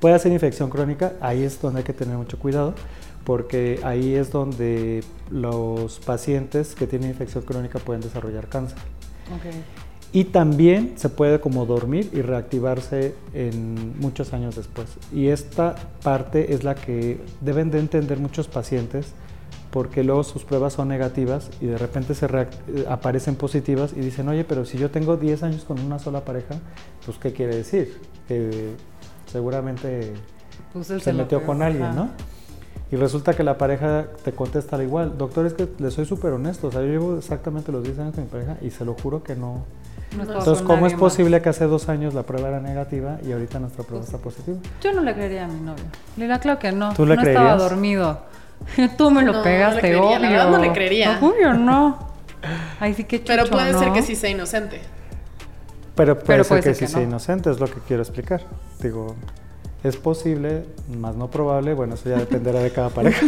Puede 0.00 0.18
ser 0.18 0.30
infección 0.32 0.68
crónica, 0.68 1.14
ahí 1.20 1.42
es 1.42 1.60
donde 1.60 1.78
hay 1.78 1.84
que 1.84 1.94
tener 1.94 2.16
mucho 2.16 2.38
cuidado 2.38 2.74
porque 3.24 3.80
ahí 3.82 4.14
es 4.14 4.30
donde 4.30 5.02
los 5.30 5.98
pacientes 5.98 6.74
que 6.74 6.86
tienen 6.86 7.10
infección 7.10 7.44
crónica 7.44 7.78
pueden 7.78 8.02
desarrollar 8.02 8.48
cáncer. 8.48 8.78
Y 10.12 10.24
también 10.24 10.94
se 10.96 11.10
puede 11.10 11.40
como 11.40 11.66
dormir 11.66 12.08
y 12.14 12.22
reactivarse 12.22 13.14
en 13.34 13.98
muchos 14.00 14.32
años 14.32 14.56
después. 14.56 14.88
Y 15.12 15.28
esta 15.28 15.74
parte 16.02 16.54
es 16.54 16.64
la 16.64 16.74
que 16.74 17.20
deben 17.42 17.70
de 17.70 17.80
entender 17.80 18.18
muchos 18.18 18.48
pacientes 18.48 19.12
porque 19.70 20.02
luego 20.02 20.24
sus 20.24 20.44
pruebas 20.44 20.72
son 20.72 20.88
negativas 20.88 21.50
y 21.60 21.66
de 21.66 21.78
repente 21.78 22.14
se 22.14 22.26
eh, 22.26 22.86
aparecen 22.88 23.36
positivas 23.36 23.92
y 23.94 24.00
dicen, 24.00 24.28
oye, 24.28 24.44
pero 24.44 24.64
si 24.64 24.78
yo 24.78 24.90
tengo 24.90 25.16
10 25.16 25.42
años 25.42 25.64
con 25.64 25.78
una 25.80 25.98
sola 25.98 26.24
pareja, 26.24 26.56
pues 27.04 27.18
¿qué 27.18 27.32
quiere 27.32 27.56
decir? 27.56 28.00
Que 28.26 28.74
seguramente 29.30 30.14
pues 30.72 30.86
se 30.86 31.12
metió 31.12 31.44
con 31.44 31.62
alguien, 31.62 31.94
¿no? 31.94 32.08
Y 32.90 32.96
resulta 32.96 33.34
que 33.34 33.42
la 33.42 33.58
pareja 33.58 34.06
te 34.24 34.32
contesta 34.32 34.76
al 34.76 34.82
igual. 34.82 35.18
Doctor, 35.18 35.44
es 35.44 35.52
que 35.52 35.68
le 35.78 35.90
soy 35.90 36.06
súper 36.06 36.32
honesto. 36.32 36.68
O 36.68 36.72
sea, 36.72 36.80
yo 36.80 36.86
llevo 36.86 37.18
exactamente 37.18 37.70
los 37.70 37.84
10 37.84 37.98
años 37.98 38.14
con 38.14 38.24
mi 38.24 38.30
pareja 38.30 38.56
y 38.62 38.70
se 38.70 38.86
lo 38.86 38.94
juro 38.94 39.22
que 39.22 39.36
no. 39.36 39.64
Entonces, 40.12 40.62
¿cómo 40.62 40.86
es 40.86 40.94
posible 40.94 41.42
que 41.42 41.50
hace 41.50 41.66
dos 41.66 41.90
años 41.90 42.14
la 42.14 42.22
prueba 42.22 42.48
era 42.48 42.60
negativa 42.60 43.18
y 43.22 43.32
ahorita 43.32 43.58
nuestra 43.58 43.84
prueba 43.84 44.02
está 44.02 44.16
positiva? 44.16 44.56
Yo 44.80 44.92
no 44.94 45.02
le 45.02 45.12
creería 45.12 45.44
a 45.44 45.48
mi 45.48 45.60
novio. 45.60 45.84
Le 46.16 46.38
claro 46.38 46.58
que 46.58 46.72
no. 46.72 46.94
¿Tú 46.94 47.04
le 47.04 47.16
no 47.16 47.22
estaba 47.22 47.56
dormido. 47.56 48.18
Tú 48.96 49.10
me 49.10 49.22
lo 49.22 49.42
pegaste, 49.42 49.92
no 49.92 50.10
obvio. 50.10 50.18
La 50.18 50.44
no 50.50 50.58
le 50.58 50.72
creería. 50.72 51.18
obvio, 51.20 51.54
no. 51.54 51.98
Ay, 52.80 52.94
sí 52.94 53.04
que 53.04 53.18
Pero 53.26 53.46
puede 53.46 53.72
ser 53.74 53.92
que 53.92 54.02
sí 54.02 54.16
sea 54.16 54.30
inocente. 54.30 54.80
Pero 55.94 56.18
puede, 56.18 56.44
ser, 56.44 56.62
que, 56.62 56.74
sí 56.74 56.86
sea 56.86 57.02
inocente, 57.02 57.50
es 57.50 57.58
lo 57.58 57.66
que 57.66 57.80
quiero 57.86 58.02
explicar. 58.02 58.42
Digo, 58.80 59.16
es 59.82 59.96
posible, 59.96 60.64
más 60.96 61.16
no 61.16 61.28
probable, 61.28 61.74
bueno, 61.74 61.94
eso 61.94 62.08
ya 62.08 62.16
dependerá 62.16 62.60
de 62.60 62.70
cada 62.70 62.90
pareja. 62.90 63.26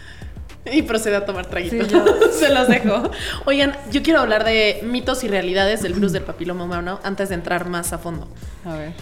y 0.64 0.82
procede 0.82 1.14
a 1.14 1.24
tomar 1.24 1.46
traguitos. 1.46 1.86
Se 2.32 2.52
los 2.52 2.66
dejo. 2.66 3.08
Oigan, 3.44 3.76
yo 3.92 4.02
quiero 4.02 4.18
hablar 4.18 4.44
de 4.44 4.80
mitos 4.82 5.22
y 5.22 5.28
realidades 5.28 5.82
del 5.82 5.94
virus 5.94 6.12
del 6.12 6.24
papiloma 6.24 6.64
humano 6.64 6.98
antes 7.04 7.28
de 7.28 7.36
entrar 7.36 7.68
más 7.68 7.92
a 7.92 7.98
fondo. 7.98 8.26
A 8.64 8.74
ver. 8.74 8.92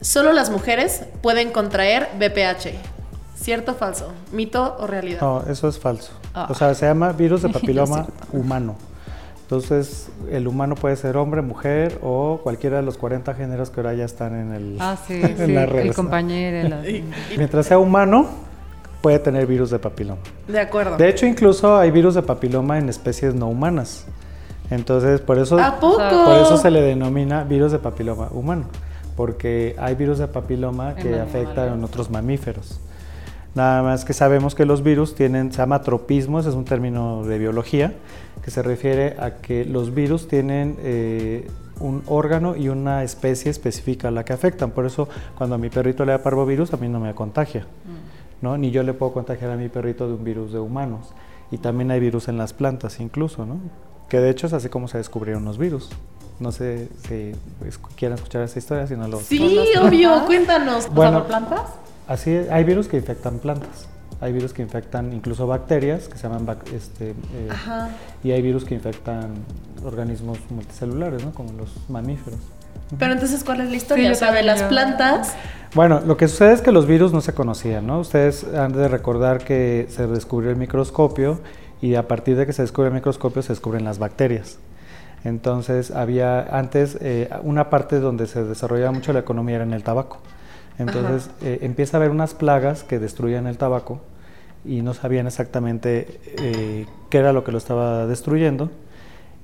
Solo 0.00 0.32
las 0.32 0.48
mujeres 0.50 1.02
pueden 1.22 1.50
contraer 1.50 2.08
BPH. 2.18 2.97
¿Cierto 3.40 3.72
o 3.72 3.74
falso? 3.74 4.12
¿Mito 4.32 4.76
o 4.78 4.86
realidad? 4.86 5.20
No, 5.20 5.42
eso 5.48 5.68
es 5.68 5.78
falso. 5.78 6.12
Ah. 6.34 6.48
O 6.50 6.54
sea, 6.54 6.74
se 6.74 6.86
llama 6.86 7.12
virus 7.12 7.42
de 7.42 7.48
papiloma 7.50 8.06
humano. 8.32 8.74
Entonces, 9.42 10.10
el 10.30 10.46
humano 10.46 10.74
puede 10.74 10.96
ser 10.96 11.16
hombre, 11.16 11.40
mujer 11.40 11.98
o 12.02 12.40
cualquiera 12.42 12.76
de 12.76 12.82
los 12.82 12.98
40 12.98 13.32
géneros 13.32 13.70
que 13.70 13.80
ahora 13.80 13.94
ya 13.94 14.04
están 14.04 14.34
en, 14.34 14.52
el, 14.52 14.76
ah, 14.78 14.96
sí, 15.06 15.22
sí, 15.36 15.54
El 15.54 15.94
compañero. 15.94 16.76
Mientras 17.36 17.64
sea 17.64 17.78
humano, 17.78 18.26
puede 19.00 19.18
tener 19.20 19.46
virus 19.46 19.70
de 19.70 19.78
papiloma. 19.78 20.20
De 20.46 20.60
acuerdo. 20.60 20.98
De 20.98 21.08
hecho, 21.08 21.24
incluso 21.24 21.78
hay 21.78 21.90
virus 21.90 22.14
de 22.14 22.22
papiloma 22.22 22.78
en 22.78 22.90
especies 22.90 23.34
no 23.34 23.48
humanas. 23.48 24.04
Entonces, 24.70 25.22
por 25.22 25.38
eso, 25.38 25.58
¿A 25.58 25.80
poco? 25.80 25.96
por 25.96 26.36
eso 26.36 26.58
se 26.58 26.70
le 26.70 26.82
denomina 26.82 27.44
virus 27.44 27.72
de 27.72 27.78
papiloma 27.78 28.28
humano, 28.32 28.66
porque 29.16 29.74
hay 29.78 29.94
virus 29.94 30.18
de 30.18 30.28
papiloma 30.28 30.94
que 30.94 31.18
afectan 31.18 31.72
en 31.72 31.84
otros 31.84 32.10
mamíferos. 32.10 32.80
Nada 33.58 33.82
más 33.82 34.04
que 34.04 34.12
sabemos 34.12 34.54
que 34.54 34.64
los 34.64 34.84
virus 34.84 35.16
tienen, 35.16 35.50
se 35.50 35.58
llama 35.58 35.82
tropismo, 35.82 36.38
ese 36.38 36.50
es 36.50 36.54
un 36.54 36.64
término 36.64 37.24
de 37.24 37.40
biología, 37.40 37.92
que 38.40 38.52
se 38.52 38.62
refiere 38.62 39.16
a 39.18 39.38
que 39.38 39.64
los 39.64 39.92
virus 39.92 40.28
tienen 40.28 40.76
eh, 40.78 41.50
un 41.80 42.04
órgano 42.06 42.54
y 42.54 42.68
una 42.68 43.02
especie 43.02 43.50
específica 43.50 44.06
a 44.06 44.10
la 44.12 44.24
que 44.24 44.32
afectan. 44.32 44.70
Por 44.70 44.86
eso 44.86 45.08
cuando 45.36 45.56
a 45.56 45.58
mi 45.58 45.70
perrito 45.70 46.04
le 46.04 46.12
da 46.12 46.22
parvovirus, 46.22 46.72
a 46.72 46.76
mí 46.76 46.88
no 46.88 47.00
me 47.00 47.12
contagia. 47.16 47.62
Mm. 47.62 48.44
¿no? 48.44 48.56
Ni 48.56 48.70
yo 48.70 48.84
le 48.84 48.94
puedo 48.94 49.12
contagiar 49.12 49.50
a 49.50 49.56
mi 49.56 49.68
perrito 49.68 50.06
de 50.06 50.14
un 50.14 50.22
virus 50.22 50.52
de 50.52 50.60
humanos. 50.60 51.12
Y 51.50 51.58
también 51.58 51.90
hay 51.90 51.98
virus 51.98 52.28
en 52.28 52.38
las 52.38 52.52
plantas 52.52 53.00
incluso, 53.00 53.44
¿no? 53.44 53.58
que 54.08 54.20
de 54.20 54.30
hecho 54.30 54.46
es 54.46 54.52
así 54.52 54.68
como 54.68 54.86
se 54.86 54.98
descubrieron 54.98 55.44
los 55.44 55.58
virus. 55.58 55.90
No 56.38 56.52
sé 56.52 56.90
si 57.08 57.32
quieren 57.96 58.14
escuchar 58.14 58.42
esa 58.42 58.56
historia, 58.56 58.86
si 58.86 58.94
no 58.94 59.08
lo... 59.08 59.18
Sí, 59.18 59.58
obvio, 59.82 60.24
cuéntanos. 60.26 60.88
Bueno, 60.94 61.26
plantas? 61.26 61.62
Así 62.08 62.30
hay 62.50 62.64
virus 62.64 62.88
que 62.88 62.96
infectan 62.96 63.38
plantas. 63.38 63.86
Hay 64.20 64.32
virus 64.32 64.52
que 64.52 64.62
infectan 64.62 65.12
incluso 65.12 65.46
bacterias, 65.46 66.08
que 66.08 66.16
se 66.18 66.28
llaman 66.28 66.44
este, 66.74 67.10
eh, 67.10 67.48
y 68.24 68.32
hay 68.32 68.42
virus 68.42 68.64
que 68.64 68.74
infectan 68.74 69.34
organismos 69.84 70.38
multicelulares, 70.50 71.24
¿no? 71.24 71.32
como 71.32 71.52
los 71.52 71.70
mamíferos. 71.88 72.40
Pero 72.98 73.12
entonces, 73.12 73.44
¿cuál 73.44 73.60
es 73.60 73.70
la 73.70 73.76
historia? 73.76 74.10
o 74.10 74.14
sea, 74.14 74.32
de 74.32 74.42
las 74.42 74.62
plantas. 74.64 75.34
Bueno, 75.74 76.00
lo 76.00 76.16
que 76.16 76.26
sucede 76.26 76.54
es 76.54 76.62
que 76.62 76.72
los 76.72 76.86
virus 76.86 77.12
no 77.12 77.20
se 77.20 77.34
conocían, 77.34 77.86
¿no? 77.86 78.00
Ustedes 78.00 78.44
han 78.54 78.72
de 78.72 78.88
recordar 78.88 79.44
que 79.44 79.86
se 79.90 80.06
descubrió 80.06 80.50
el 80.50 80.56
microscopio 80.56 81.38
y 81.82 81.94
a 81.94 82.08
partir 82.08 82.36
de 82.36 82.46
que 82.46 82.54
se 82.54 82.62
descubre 82.62 82.88
el 82.88 82.94
microscopio 82.94 83.42
se 83.42 83.52
descubren 83.52 83.84
las 83.84 83.98
bacterias. 83.98 84.58
Entonces 85.24 85.90
había 85.90 86.40
antes 86.40 86.96
eh, 87.00 87.28
una 87.42 87.70
parte 87.70 88.00
donde 88.00 88.26
se 88.26 88.44
desarrollaba 88.44 88.92
mucho 88.92 89.12
la 89.12 89.20
economía 89.20 89.56
era 89.56 89.64
en 89.64 89.74
el 89.74 89.84
tabaco. 89.84 90.18
Entonces 90.78 91.30
eh, 91.42 91.58
empieza 91.62 91.96
a 91.96 91.98
haber 91.98 92.10
unas 92.10 92.34
plagas 92.34 92.84
que 92.84 92.98
destruían 92.98 93.46
el 93.46 93.58
tabaco 93.58 94.00
y 94.64 94.82
no 94.82 94.94
sabían 94.94 95.26
exactamente 95.26 96.20
eh, 96.38 96.86
qué 97.10 97.18
era 97.18 97.32
lo 97.32 97.44
que 97.44 97.52
lo 97.52 97.58
estaba 97.58 98.06
destruyendo. 98.06 98.70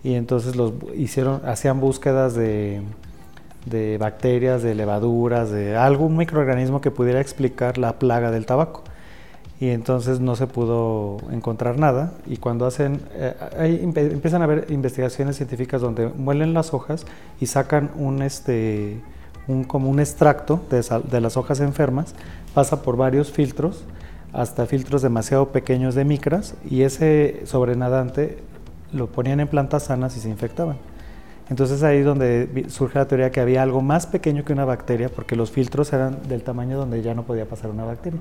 Y 0.02 0.14
entonces 0.14 0.54
los 0.54 0.72
hicieron 0.96 1.40
hacían 1.46 1.80
búsquedas 1.80 2.34
de, 2.34 2.82
de 3.66 3.98
bacterias, 3.98 4.62
de 4.62 4.74
levaduras, 4.74 5.50
de 5.50 5.76
algún 5.76 6.16
microorganismo 6.16 6.80
que 6.80 6.90
pudiera 6.90 7.20
explicar 7.20 7.78
la 7.78 7.98
plaga 7.98 8.30
del 8.30 8.46
tabaco. 8.46 8.82
Y 9.60 9.70
entonces 9.70 10.20
no 10.20 10.36
se 10.36 10.46
pudo 10.46 11.18
encontrar 11.30 11.78
nada. 11.78 12.12
Y 12.26 12.36
cuando 12.36 12.66
hacen 12.66 13.00
eh, 13.14 13.80
empiezan 13.94 14.42
a 14.42 14.44
haber 14.44 14.66
investigaciones 14.70 15.36
científicas 15.36 15.80
donde 15.80 16.08
muelen 16.08 16.54
las 16.54 16.74
hojas 16.74 17.06
y 17.40 17.46
sacan 17.46 17.90
un 17.96 18.22
este 18.22 19.00
un, 19.48 19.64
como 19.64 19.90
un 19.90 20.00
extracto 20.00 20.62
de, 20.70 21.20
las 21.20 21.36
hojas 21.36 21.60
enfermas 21.60 22.14
pasa 22.54 22.82
por 22.82 22.96
varios 22.96 23.30
filtros 23.30 23.84
hasta 24.32 24.66
filtros 24.66 25.02
demasiado 25.02 25.48
pequeños 25.48 25.94
de 25.94 26.04
micras 26.04 26.54
y 26.68 26.82
ese 26.82 27.42
sobrenadante 27.44 28.38
lo 28.92 29.06
ponían 29.06 29.40
en 29.40 29.48
plantas 29.48 29.84
sanas 29.84 30.16
y 30.16 30.20
se 30.20 30.28
infectaban. 30.28 30.76
Entonces 31.50 31.82
ahí 31.82 31.98
es 31.98 32.04
donde 32.06 32.66
surge 32.68 32.98
la 32.98 33.06
teoría 33.06 33.30
que 33.30 33.40
había 33.40 33.62
algo 33.62 33.82
más 33.82 34.06
pequeño 34.06 34.44
que 34.44 34.52
una 34.52 34.64
bacteria 34.64 35.08
porque 35.08 35.36
los 35.36 35.50
filtros 35.50 35.92
eran 35.92 36.26
del 36.28 36.42
tamaño 36.42 36.78
donde 36.78 37.02
ya 37.02 37.14
no 37.14 37.24
podía 37.24 37.46
pasar 37.46 37.70
una 37.70 37.84
bacteria 37.84 38.18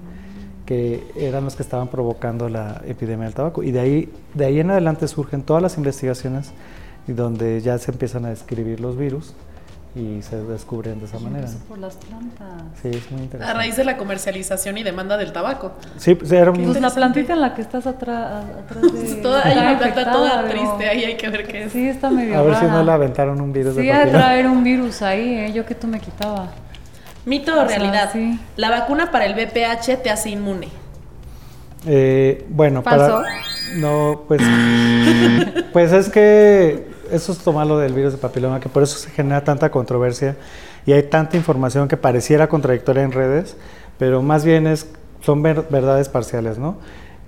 que 0.65 1.03
eran 1.15 1.43
los 1.43 1.55
que 1.55 1.63
estaban 1.63 1.87
provocando 1.87 2.47
la 2.47 2.81
epidemia 2.85 3.25
del 3.25 3.33
tabaco. 3.33 3.63
Y 3.63 3.71
de 3.71 3.79
ahí, 3.79 4.13
de 4.33 4.45
ahí 4.45 4.59
en 4.59 4.71
adelante 4.71 5.07
surgen 5.07 5.41
todas 5.41 5.61
las 5.61 5.77
investigaciones 5.77 6.51
donde 7.07 7.59
ya 7.61 7.77
se 7.77 7.91
empiezan 7.91 8.25
a 8.25 8.29
describir 8.29 8.79
los 8.79 8.97
virus 8.97 9.33
y 9.95 10.23
se 10.23 10.37
descubren 10.43 10.99
de 10.99 11.05
esa 11.05 11.19
manera. 11.19 11.47
por 11.69 11.77
las 11.77 11.95
plantas. 11.95 12.47
Sí, 12.81 12.89
es 12.89 13.11
muy 13.11 13.21
interesante. 13.21 13.45
A 13.45 13.53
raíz 13.53 13.75
de 13.75 13.83
la 13.83 13.95
comercialización 13.95 14.77
y 14.79 14.83
demanda 14.83 15.17
del 15.17 15.31
tabaco. 15.31 15.73
Sí, 15.97 16.15
pues 16.15 16.31
era 16.31 16.51
pues 16.51 16.81
la 16.81 16.89
plantita 16.89 17.33
en 17.33 17.41
la 17.41 17.53
que 17.53 17.61
estás 17.61 17.85
atrás, 17.85 18.43
de... 18.81 19.15
toda, 19.21 19.45
hay 19.45 19.57
una 19.57 19.77
planta 19.77 20.11
toda 20.11 20.47
triste, 20.47 20.89
ahí 20.89 21.03
hay 21.03 21.15
que 21.15 21.29
ver 21.29 21.47
qué 21.47 21.65
es. 21.65 21.71
Sí, 21.71 21.87
está 21.87 22.09
medio 22.09 22.37
A 22.37 22.41
ver 22.41 22.55
si 22.55 22.65
no 22.65 22.83
le 22.83 22.91
aventaron 22.91 23.39
un 23.39 23.53
virus 23.53 23.75
sí, 23.75 23.89
a 23.89 24.09
traer 24.09 24.47
un 24.47 24.63
virus 24.63 25.03
ahí, 25.03 25.35
¿eh? 25.35 25.53
yo 25.53 25.63
que 25.65 25.75
tú 25.75 25.85
me 25.85 25.99
quitaba. 25.99 26.49
Mito 27.25 27.57
o 27.57 27.63
realidad. 27.63 28.11
La 28.57 28.69
vacuna 28.69 29.11
para 29.11 29.25
el 29.25 29.33
VPH 29.33 30.01
te 30.01 30.09
hace 30.09 30.31
inmune. 30.31 30.69
Eh, 31.85 32.45
bueno, 32.49 32.81
¿Falso? 32.81 33.21
para. 33.21 33.41
No, 33.75 34.23
pues. 34.27 34.41
pues 35.73 35.91
es 35.93 36.09
que 36.09 36.92
eso 37.13 37.31
es 37.31 37.37
tomarlo 37.37 37.77
del 37.77 37.93
virus 37.93 38.13
de 38.13 38.17
papiloma, 38.17 38.59
que 38.59 38.69
por 38.69 38.83
eso 38.83 38.97
se 38.97 39.09
genera 39.09 39.43
tanta 39.43 39.69
controversia 39.69 40.35
y 40.85 40.91
hay 40.93 41.03
tanta 41.03 41.37
información 41.37 41.87
que 41.87 41.97
pareciera 41.97 42.47
contradictoria 42.49 43.03
en 43.03 43.11
redes, 43.11 43.55
pero 43.97 44.21
más 44.21 44.43
bien 44.43 44.67
es, 44.67 44.87
son 45.21 45.41
verdades 45.43 46.09
parciales, 46.09 46.57
¿no? 46.57 46.77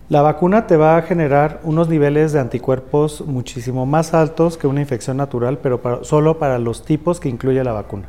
La 0.08 0.22
vacuna 0.22 0.68
te 0.68 0.78
va 0.78 0.98
a 0.98 1.02
generar 1.02 1.62
unos 1.64 1.90
niveles 1.90 2.32
de 2.32 2.40
anticuerpos 2.40 3.22
muchísimo 3.22 3.88
más 3.88 4.14
altos 4.14 4.56
que 4.56 4.68
una 4.68 4.82
infección 4.82 5.18
natural, 5.18 5.58
pero 5.58 6.04
solo 6.04 6.38
para 6.38 6.60
los 6.60 6.86
tipos 6.86 7.20
que 7.20 7.28
incluye 7.28 7.64
la 7.64 7.72
vacuna. 7.72 8.08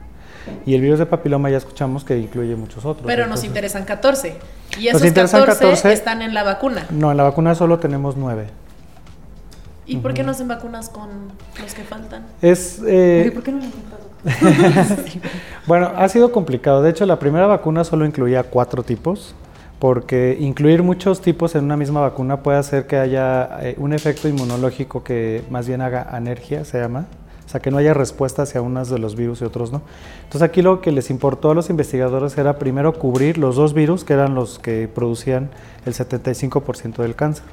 Y 0.67 0.75
el 0.75 0.83
virus 0.83 0.99
de 0.99 1.07
papiloma 1.07 1.49
ya 1.51 1.57
escuchamos 1.57 2.05
que 2.05 2.19
incluye 2.19 2.55
muchos 2.55 2.85
otros. 2.85 3.07
Pero 3.07 3.27
nos 3.27 3.45
interesan 3.45 3.85
14. 3.85 4.37
Y 4.79 4.89
esos 4.89 5.03
14, 5.03 5.93
están 5.93 6.23
en 6.23 6.35
la 6.35 6.43
vacuna. 6.43 6.87
No, 6.91 7.11
en 7.11 7.17
la 7.17 7.23
vacuna 7.23 7.55
solo 7.55 7.79
tenemos 7.79 8.17
9. 8.17 8.47
¿Y 9.87 9.97
por 9.99 10.15
qué 10.15 10.23
no 10.23 10.33
hacen 10.33 10.49
vacunas 10.49 10.89
con 10.89 11.09
los 11.61 11.75
que 11.75 11.83
faltan? 11.85 12.27
Es, 12.43 12.83
eh, 12.87 13.31
¿Por 13.33 13.43
qué 13.43 13.53
no 13.53 13.61
bueno, 15.67 15.93
ha 15.97 16.09
sido 16.09 16.33
complicado. 16.33 16.83
De 16.83 16.91
hecho, 16.91 17.07
la 17.07 17.19
primera 17.19 17.47
vacuna 17.47 17.85
solo 17.85 18.05
incluía 18.05 18.43
cuatro 18.43 18.83
tipos, 18.83 19.35
porque 19.79 20.37
incluir 20.41 20.83
muchos 20.83 21.21
tipos 21.21 21.55
en 21.55 21.65
una 21.65 21.77
misma 21.77 22.01
vacuna 22.01 22.43
puede 22.43 22.59
hacer 22.59 22.87
que 22.87 22.97
haya 22.97 23.59
eh, 23.63 23.75
un 23.79 23.93
efecto 23.93 24.29
inmunológico 24.29 25.05
que 25.05 25.45
más 25.51 25.69
bien 25.69 25.81
haga 25.81 26.03
anergia, 26.11 26.65
se 26.65 26.81
llama, 26.81 27.07
o 27.47 27.49
sea, 27.49 27.61
que 27.61 27.71
no 27.71 27.79
haya 27.79 27.95
respuesta 27.95 28.43
hacia 28.43 28.61
unos 28.61 28.91
de 28.91 28.99
los 28.99 29.15
virus 29.15 29.41
y 29.43 29.45
otros 29.45 29.71
no. 29.71 29.83
Entonces 30.25 30.43
aquí 30.43 30.63
lo 30.63 30.81
que 30.81 30.91
les 30.91 31.11
importó 31.11 31.53
a 31.53 31.55
los 31.55 31.71
investigadores 31.71 32.37
era 32.37 32.59
primero 32.59 32.99
cubrir 32.99 33.39
los 33.39 33.55
dos 33.55 33.73
virus 33.75 34.03
que 34.03 34.15
eran 34.15 34.35
los 34.35 34.59
que 34.59 34.89
producían 34.93 35.51
el 35.85 35.95
75% 35.95 36.97
del 36.97 37.15
cáncer. 37.15 37.45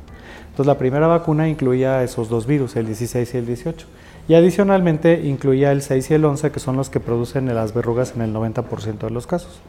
Entonces 0.53 0.67
la 0.67 0.77
primera 0.77 1.07
vacuna 1.07 1.49
incluía 1.49 2.03
esos 2.03 2.29
dos 2.29 2.45
virus, 2.45 2.75
el 2.75 2.85
16 2.85 3.33
y 3.33 3.37
el 3.37 3.47
18. 3.47 3.87
Y 4.27 4.35
adicionalmente 4.35 5.23
incluía 5.23 5.71
el 5.71 5.81
6 5.81 6.11
y 6.11 6.13
el 6.13 6.25
11, 6.25 6.51
que 6.51 6.59
son 6.59 6.77
los 6.77 6.91
que 6.91 6.99
producen 6.99 7.51
las 7.55 7.73
verrugas 7.73 8.13
en 8.15 8.21
el 8.21 8.35
90% 8.35 8.99
de 8.99 9.09
los 9.09 9.25
casos. 9.25 9.61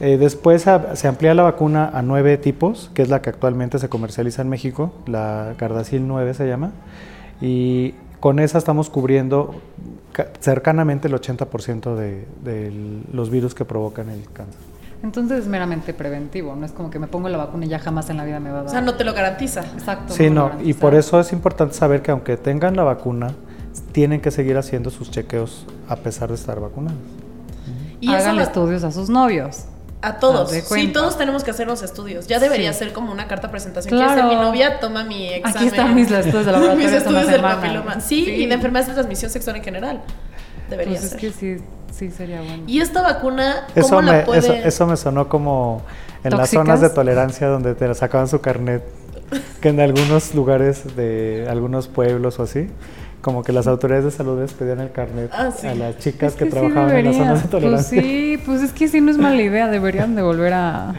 Eh, 0.00 0.16
después 0.18 0.66
se 0.94 1.06
amplía 1.06 1.32
la 1.32 1.44
vacuna 1.44 1.90
a 1.94 2.02
nueve 2.02 2.38
tipos, 2.38 2.90
que 2.92 3.02
es 3.02 3.08
la 3.08 3.22
que 3.22 3.30
actualmente 3.30 3.78
se 3.78 3.88
comercializa 3.88 4.42
en 4.42 4.48
México, 4.48 4.92
la 5.06 5.54
Gardasil 5.56 6.08
9 6.08 6.34
se 6.34 6.48
llama, 6.48 6.72
y 7.40 7.94
con 8.18 8.40
esa 8.40 8.58
estamos 8.58 8.90
cubriendo 8.90 9.60
cercanamente 10.40 11.06
el 11.06 11.14
80% 11.14 11.94
de, 11.94 12.26
de, 12.42 12.72
los 13.12 13.30
virus 13.30 13.54
que 13.54 13.64
provocan 13.64 14.08
el 14.08 14.24
cáncer. 14.32 14.69
Entonces 15.02 15.40
es 15.40 15.46
meramente 15.46 15.94
preventivo, 15.94 16.54
no 16.54 16.66
es 16.66 16.72
como 16.72 16.90
que 16.90 16.98
me 16.98 17.06
pongo 17.06 17.28
la 17.28 17.38
vacuna 17.38 17.64
y 17.64 17.68
ya 17.68 17.78
jamás 17.78 18.10
en 18.10 18.18
la 18.18 18.24
vida 18.24 18.38
me 18.38 18.50
va 18.50 18.58
a 18.58 18.62
dar. 18.62 18.68
O 18.68 18.70
sea, 18.70 18.80
no 18.82 18.94
te 18.94 19.04
lo 19.04 19.14
garantiza. 19.14 19.60
Exacto. 19.60 20.12
Sí, 20.12 20.28
no, 20.28 20.52
y 20.62 20.74
por 20.74 20.94
eso 20.94 21.18
es 21.18 21.32
importante 21.32 21.74
saber 21.74 22.02
que 22.02 22.10
aunque 22.10 22.36
tengan 22.36 22.76
la 22.76 22.82
vacuna, 22.82 23.34
tienen 23.92 24.20
que 24.20 24.30
seguir 24.30 24.58
haciendo 24.58 24.90
sus 24.90 25.10
chequeos 25.10 25.66
a 25.88 25.96
pesar 25.96 26.28
de 26.28 26.34
estar 26.34 26.60
vacunados. 26.60 26.98
Y 28.00 28.12
Hagan 28.12 28.38
estudios 28.40 28.84
a 28.84 28.92
sus 28.92 29.08
novios. 29.10 29.64
A 30.02 30.18
todos. 30.18 30.50
Sí, 30.50 30.88
todos 30.88 31.18
tenemos 31.18 31.44
que 31.44 31.50
hacer 31.50 31.66
los 31.66 31.82
estudios. 31.82 32.26
Ya 32.26 32.38
debería 32.38 32.72
ser 32.72 32.94
como 32.94 33.12
una 33.12 33.28
carta 33.28 33.48
de 33.48 33.50
presentación. 33.50 33.98
Claro. 33.98 34.14
Ser 34.14 34.24
mi 34.24 34.34
novia, 34.34 34.80
toma 34.80 35.04
mi 35.04 35.28
examen. 35.28 35.56
Aquí 35.56 35.66
están 35.66 35.94
mis 35.94 36.10
estudios 36.10 36.46
de 36.46 36.52
laboratorio. 36.52 36.86
mis 36.86 36.96
estudios 36.96 37.26
del 37.26 37.42
papiloma. 37.42 38.00
Sí, 38.00 38.24
y 38.24 38.46
de 38.46 38.54
enfermedades 38.54 38.88
de 38.88 38.94
transmisión 38.94 39.30
sexual 39.30 39.56
en 39.56 39.62
general. 39.62 40.00
Debería 40.70 40.98
pues 40.98 41.10
ser. 41.10 41.18
Es 41.18 41.20
que 41.20 41.32
sí, 41.32 41.62
sí 41.92 42.10
sería 42.10 42.40
bueno. 42.40 42.64
¿Y 42.66 42.80
esta 42.80 43.02
vacuna 43.02 43.66
cómo 43.74 43.86
eso 43.86 44.02
la 44.02 44.24
puede...? 44.24 44.38
Eso, 44.38 44.52
eso, 44.52 44.86
me 44.86 44.96
sonó 44.96 45.28
como 45.28 45.82
en 46.24 46.36
las 46.36 46.50
zonas 46.50 46.80
de 46.80 46.90
tolerancia 46.90 47.48
donde 47.48 47.74
te 47.74 47.92
sacaban 47.94 48.28
su 48.28 48.40
carnet, 48.40 48.82
que 49.60 49.68
en 49.68 49.80
algunos 49.80 50.34
lugares 50.34 50.96
de 50.96 51.46
algunos 51.48 51.88
pueblos 51.88 52.38
o 52.38 52.42
así, 52.42 52.68
como 53.20 53.42
que 53.42 53.52
las 53.52 53.66
autoridades 53.66 54.04
de 54.04 54.10
salud 54.10 54.40
les 54.40 54.52
pedían 54.52 54.80
el 54.80 54.92
carnet 54.92 55.30
ah, 55.32 55.50
a 55.62 55.74
las 55.74 55.98
chicas 55.98 56.34
que, 56.34 56.46
trabajaban 56.46 56.96
en 56.96 57.04
las 57.06 57.16
zonas 57.16 57.34
de 57.34 57.40
pues 57.40 57.50
tolerancia. 57.50 58.00
Pues 58.00 58.12
sí, 58.12 58.42
pues 58.44 58.62
es 58.62 58.72
que 58.72 58.88
sí 58.88 59.00
no 59.00 59.10
es 59.10 59.18
mala 59.18 59.40
idea, 59.40 59.68
deberían 59.68 60.14
de 60.14 60.22
volver 60.22 60.52
a... 60.54 60.94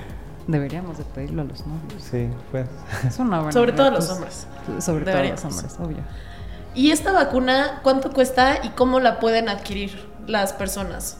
Deberíamos 0.48 0.98
de 0.98 1.04
pedirlo 1.04 1.44
a 1.44 1.46
los 1.46 1.66
novios. 1.66 2.04
Sí, 2.10 2.28
pues. 2.52 2.66
Es 3.08 3.20
una 3.20 3.38
buena 3.38 3.52
Sobre 3.52 3.72
todo 3.74 3.88
a 3.88 3.92
los 3.92 4.10
hombres. 4.10 4.48
Sobre 4.80 5.06
todo 5.06 5.18
a 5.18 5.24
los 5.24 5.46
hombres, 5.46 5.76
obvio. 5.80 5.98
¿Y 6.74 6.92
esta 6.92 7.12
vacuna 7.12 7.80
cuánto 7.84 8.12
cuesta 8.12 8.60
y 8.64 8.70
cómo 8.70 9.00
la 9.00 9.20
pueden 9.20 9.50
adquirir 9.50 10.11
las 10.28 10.54
personas? 10.54 11.18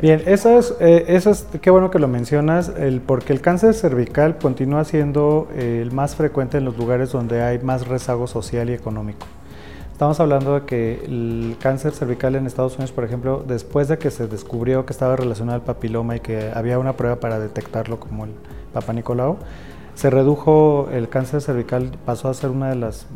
Bien, 0.00 0.22
eso 0.26 0.58
es, 0.58 0.74
eh, 0.80 1.04
eso 1.08 1.30
es, 1.30 1.46
qué 1.60 1.70
bueno 1.70 1.90
que 1.90 1.98
lo 1.98 2.06
mencionas, 2.06 2.72
el, 2.76 3.00
porque 3.00 3.32
el 3.32 3.40
cáncer 3.40 3.74
cervical 3.74 4.38
continúa 4.38 4.84
siendo 4.84 5.48
eh, 5.54 5.80
el 5.82 5.90
más 5.90 6.14
frecuente 6.14 6.58
en 6.58 6.64
los 6.64 6.76
lugares 6.76 7.10
donde 7.10 7.42
hay 7.42 7.58
más 7.58 7.88
rezago 7.88 8.26
social 8.26 8.70
y 8.70 8.74
económico. 8.74 9.26
Estamos 9.90 10.18
hablando 10.20 10.54
de 10.54 10.66
que 10.66 11.04
el 11.04 11.56
cáncer 11.60 11.92
cervical 11.92 12.34
en 12.34 12.46
Estados 12.46 12.74
Unidos, 12.74 12.92
por 12.92 13.04
ejemplo, 13.04 13.44
después 13.46 13.88
de 13.88 13.98
que 13.98 14.10
se 14.10 14.26
descubrió 14.26 14.86
que 14.86 14.92
estaba 14.92 15.16
relacionado 15.16 15.56
al 15.56 15.64
papiloma 15.64 16.16
y 16.16 16.20
que 16.20 16.50
había 16.54 16.78
una 16.78 16.94
prueba 16.94 17.16
para 17.16 17.38
detectarlo 17.38 18.00
como 18.00 18.24
el 18.24 18.32
Papa 18.72 18.92
Nicolau, 18.92 19.38
se 19.94 20.10
redujo 20.10 20.88
el 20.92 21.08
cáncer 21.08 21.40
cervical, 21.40 21.92
pasó 22.04 22.28
a 22.28 22.34
ser 22.34 22.50
una 22.50 22.70
de 22.70 22.76
las, 22.76 23.06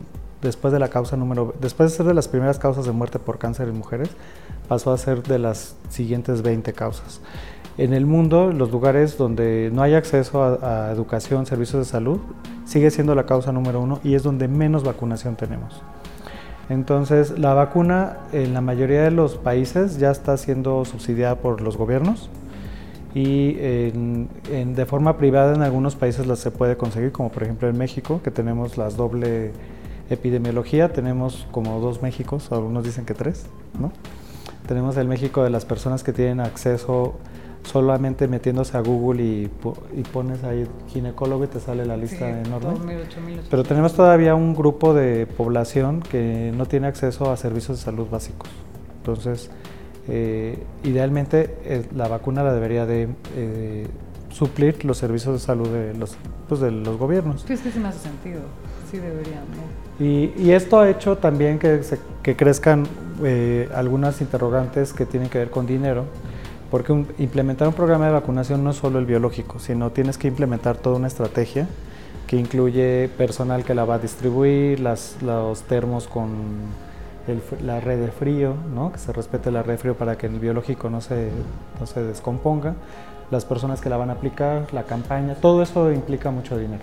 después 0.47 0.73
de 0.73 0.79
la 0.79 0.89
causa 0.89 1.17
número, 1.17 1.55
después 1.61 1.91
de 1.91 1.97
ser 1.99 2.07
de 2.07 2.15
las 2.15 2.29
primeras 2.29 2.59
causas 2.59 2.87
de 2.87 2.93
muerte 2.93 3.19
por 3.19 3.39
cáncer 3.39 3.69
en 3.69 3.77
mujeres, 3.77 4.11
pasó 4.69 4.93
a 4.93 4.99
ser 4.99 5.23
de 5.23 5.39
las 5.39 5.77
siguientes 5.89 6.43
20 6.43 6.73
causas. 6.73 7.21
En 7.79 7.93
el 7.93 8.07
mundo, 8.07 8.53
los 8.53 8.71
lugares 8.71 9.19
donde 9.19 9.71
no 9.73 9.83
hay 9.83 9.95
acceso 9.95 10.43
a, 10.43 10.89
a 10.89 10.93
educación, 10.93 11.45
servicios 11.45 11.87
de 11.87 11.91
salud, 11.91 12.21
sigue 12.65 12.91
siendo 12.91 13.15
la 13.15 13.27
causa 13.27 13.53
número 13.53 13.81
uno 13.81 14.01
y 14.03 14.15
es 14.15 14.23
donde 14.23 14.49
menos 14.49 14.83
vacunación 14.83 15.37
tenemos. 15.37 15.83
Entonces, 16.69 17.39
la 17.39 17.55
vacuna 17.55 18.19
en 18.33 18.55
la 18.55 18.61
mayoría 18.61 19.03
de 19.03 19.11
los 19.11 19.37
países 19.37 19.99
ya 19.99 20.11
está 20.11 20.37
siendo 20.37 20.85
subsidiada 20.85 21.37
por 21.37 21.61
los 21.61 21.77
gobiernos 21.77 22.29
y 23.17 23.55
de 23.55 24.87
forma 24.87 25.17
privada 25.17 25.55
en 25.55 25.63
algunos 25.63 25.97
países 25.97 26.27
las 26.27 26.39
se 26.39 26.51
puede 26.51 26.77
conseguir, 26.77 27.13
como 27.13 27.31
por 27.31 27.45
ejemplo 27.45 27.67
en 27.67 27.79
México, 27.79 28.21
que 28.23 28.31
tenemos 28.31 28.77
las 28.77 28.97
doble 28.99 29.53
epidemiología, 30.11 30.93
tenemos 30.93 31.47
como 31.51 31.81
dos 31.81 32.03
Méxicos, 32.03 32.53
algunos 32.53 32.85
dicen 32.85 33.05
que 33.05 33.15
tres, 33.15 33.47
¿no? 33.79 33.93
Tenemos 34.67 34.97
el 34.97 35.07
México 35.07 35.45
de 35.45 35.51
las 35.51 35.65
personas 35.65 36.03
que 36.03 36.13
tienen 36.13 36.41
acceso 36.41 37.15
solamente 37.67 38.29
metiéndose 38.29 38.77
a 38.77 38.81
Google 38.81 39.23
y, 39.23 39.51
pones 40.13 40.45
ahí 40.45 40.67
ginecólogo 40.89 41.45
y 41.45 41.49
te 41.49 41.61
sale 41.61 41.85
la 41.85 41.97
lista 41.97 42.41
enorme. 42.41 42.75
Pero 43.51 43.65
tenemos 43.65 43.95
todavía 43.95 44.35
un 44.35 44.55
grupo 44.55 44.95
de 44.95 45.27
población 45.27 46.01
que 46.01 46.53
no 46.57 46.67
tiene 46.67 46.87
acceso 46.87 47.31
a 47.31 47.37
servicios 47.37 47.79
de 47.79 47.85
salud 47.85 48.07
básicos. 48.11 48.49
Entonces, 48.99 49.51
eh, 50.09 50.59
idealmente 50.85 51.57
eh, 51.65 51.87
la 51.95 52.09
vacuna 52.09 52.43
la 52.45 52.53
debería 52.53 52.87
de 52.87 53.09
eh, 53.35 53.87
suplir 54.31 54.85
los 54.85 54.99
servicios 54.99 55.35
de 55.35 55.41
salud 55.41 55.69
de 55.69 55.95
los, 55.95 56.17
pues, 56.49 56.61
de 56.61 56.71
los 56.71 56.97
gobiernos. 56.97 57.43
Sí, 57.47 57.53
es 57.53 57.61
que 57.61 57.71
sí 57.71 57.79
me 57.79 57.89
hace 57.89 58.01
sentido, 58.01 58.41
sí 58.91 58.99
deberían. 58.99 59.45
Y, 59.99 60.51
esto 60.51 60.81
ha 60.81 60.91
hecho 60.91 61.17
también 61.17 61.59
que, 61.59 61.81
crezcan 62.37 62.87
algunas 63.75 64.21
interrogantes 64.21 64.93
que 64.93 65.07
tienen 65.07 65.29
que 65.29 65.39
ver 65.39 65.51
con 65.51 65.67
dinero, 65.67 66.05
porque 66.71 66.93
implementar 67.19 67.69
un 67.69 67.75
programa 67.75 68.07
de 68.07 68.13
vacunación 68.13 68.63
no 68.63 68.71
es 68.71 68.77
solo 68.77 68.99
el 68.99 69.07
biológico, 69.07 69.59
sino 69.59 69.91
tienes 69.91 70.19
que 70.19 70.29
implementar 70.29 70.77
toda 70.77 70.97
una 70.97 71.07
estrategia 71.07 71.67
que 72.27 72.37
incluye 72.37 73.09
personal 73.17 73.65
que 73.65 73.75
la 73.75 73.85
va 73.85 73.95
a 73.95 73.99
distribuir, 73.99 74.81
los 74.81 75.63
termos 75.69 76.09
con 76.09 76.29
la 77.65 77.81
red 77.81 78.01
de 78.01 78.11
frío, 78.11 78.55
¿no? 78.75 78.93
que 78.93 78.99
se 78.99 79.13
respete 79.13 79.51
la 79.51 79.63
red 79.63 79.75
de 79.75 79.79
frío 79.79 79.95
para 79.95 80.19
que 80.19 80.27
el 80.27 80.39
biológico 80.39 80.91
no 80.91 81.01
se 81.01 81.31
descomponga, 82.03 82.75
las 83.31 83.45
personas 83.45 83.81
que 83.81 83.89
la 83.89 83.97
van 83.97 84.11
a 84.11 84.15
aplicar, 84.15 84.73
la 84.73 84.85
campaña, 84.85 85.35
todo 85.35 85.63
eso 85.63 85.93
implica 85.93 86.31
mucho 86.31 86.59
dinero. 86.59 86.83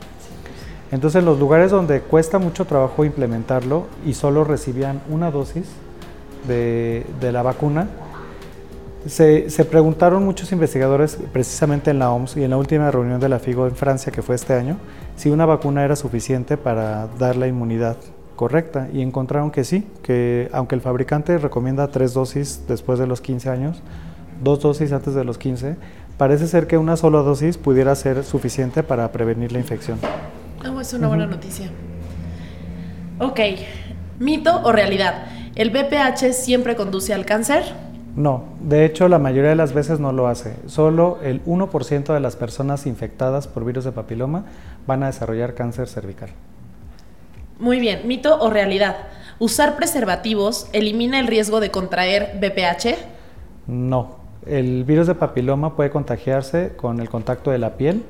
Entonces, 0.93 1.23
los 1.23 1.39
lugares 1.39 1.71
donde 1.71 2.01
cuesta 2.01 2.37
mucho 2.37 2.65
trabajo 2.65 3.03
implementarlo 3.03 3.87
y 4.05 4.13
solo 4.13 4.43
recibían 4.43 5.01
una 5.09 5.31
dosis 5.31 5.65
de, 6.47 7.03
de 7.19 7.31
la 7.31 7.41
vacuna, 7.41 7.87
se, 9.07 9.49
se, 9.49 9.65
preguntaron 9.65 10.23
muchos 10.23 10.51
investigadores, 10.51 11.17
precisamente 11.31 11.89
en 11.89 11.97
la 11.97 12.11
OMS 12.11 12.37
y 12.37 12.43
en 12.43 12.51
la 12.51 12.57
última 12.57 12.91
reunión 12.91 13.19
de 13.19 13.27
la 13.27 13.39
FIGO 13.39 13.65
en 13.65 13.75
Francia, 13.75 14.11
que 14.11 14.21
fue 14.21 14.35
este 14.35 14.53
año, 14.53 14.77
si 15.15 15.31
una 15.31 15.47
vacuna 15.47 15.83
era 15.83 15.95
suficiente 15.95 16.57
para 16.57 17.07
dar 17.17 17.37
la 17.37 17.47
inmunidad 17.47 17.97
correcta 18.35 18.87
y 18.93 19.01
encontraron 19.01 19.49
que 19.49 19.63
sí, 19.63 19.87
que 20.03 20.47
aunque 20.53 20.75
el 20.75 20.81
fabricante 20.81 21.39
recomienda 21.39 21.87
tres 21.87 22.13
dosis 22.13 22.65
después 22.67 22.99
de 22.99 23.07
los 23.07 23.19
15 23.19 23.49
años, 23.49 23.81
dos 24.43 24.59
dosis 24.59 24.91
antes 24.91 25.15
de 25.15 25.23
los 25.23 25.39
15, 25.39 25.75
parece 26.19 26.45
ser 26.45 26.67
que 26.67 26.77
una 26.77 26.97
sola 26.97 27.23
dosis 27.23 27.57
pudiera 27.57 27.95
ser 27.95 28.23
suficiente 28.23 28.83
para 28.83 29.11
prevenir 29.11 29.51
la 29.51 29.57
infección. 29.57 29.97
Oh, 30.65 30.79
es 30.79 30.93
una 30.93 31.09
buena 31.09 31.25
noticia. 31.25 31.69
Ok, 33.19 33.39
mito 34.19 34.61
o 34.63 34.71
realidad, 34.71 35.25
¿el 35.55 35.71
BPH 35.71 36.33
siempre 36.33 36.75
conduce 36.75 37.13
al 37.13 37.25
cáncer? 37.25 37.63
No, 38.15 38.43
de 38.61 38.85
hecho 38.85 39.07
la 39.07 39.19
mayoría 39.19 39.49
de 39.49 39.55
las 39.55 39.73
veces 39.73 39.99
no 39.99 40.11
lo 40.11 40.27
hace. 40.27 40.55
Solo 40.67 41.19
el 41.21 41.43
1% 41.45 42.13
de 42.13 42.19
las 42.19 42.35
personas 42.35 42.85
infectadas 42.85 43.47
por 43.47 43.65
virus 43.65 43.83
de 43.83 43.91
papiloma 43.91 44.45
van 44.87 45.03
a 45.03 45.07
desarrollar 45.07 45.53
cáncer 45.53 45.87
cervical. 45.87 46.29
Muy 47.59 47.79
bien, 47.79 48.07
mito 48.07 48.39
o 48.39 48.49
realidad. 48.49 48.95
¿Usar 49.39 49.75
preservativos 49.75 50.67
elimina 50.73 51.19
el 51.19 51.27
riesgo 51.27 51.59
de 51.59 51.71
contraer 51.71 52.39
BPH? 52.39 52.95
No, 53.67 54.17
el 54.45 54.83
virus 54.85 55.07
de 55.07 55.15
papiloma 55.15 55.75
puede 55.75 55.89
contagiarse 55.89 56.73
con 56.77 56.99
el 56.99 57.09
contacto 57.09 57.51
de 57.51 57.57
la 57.57 57.73
piel 57.77 58.03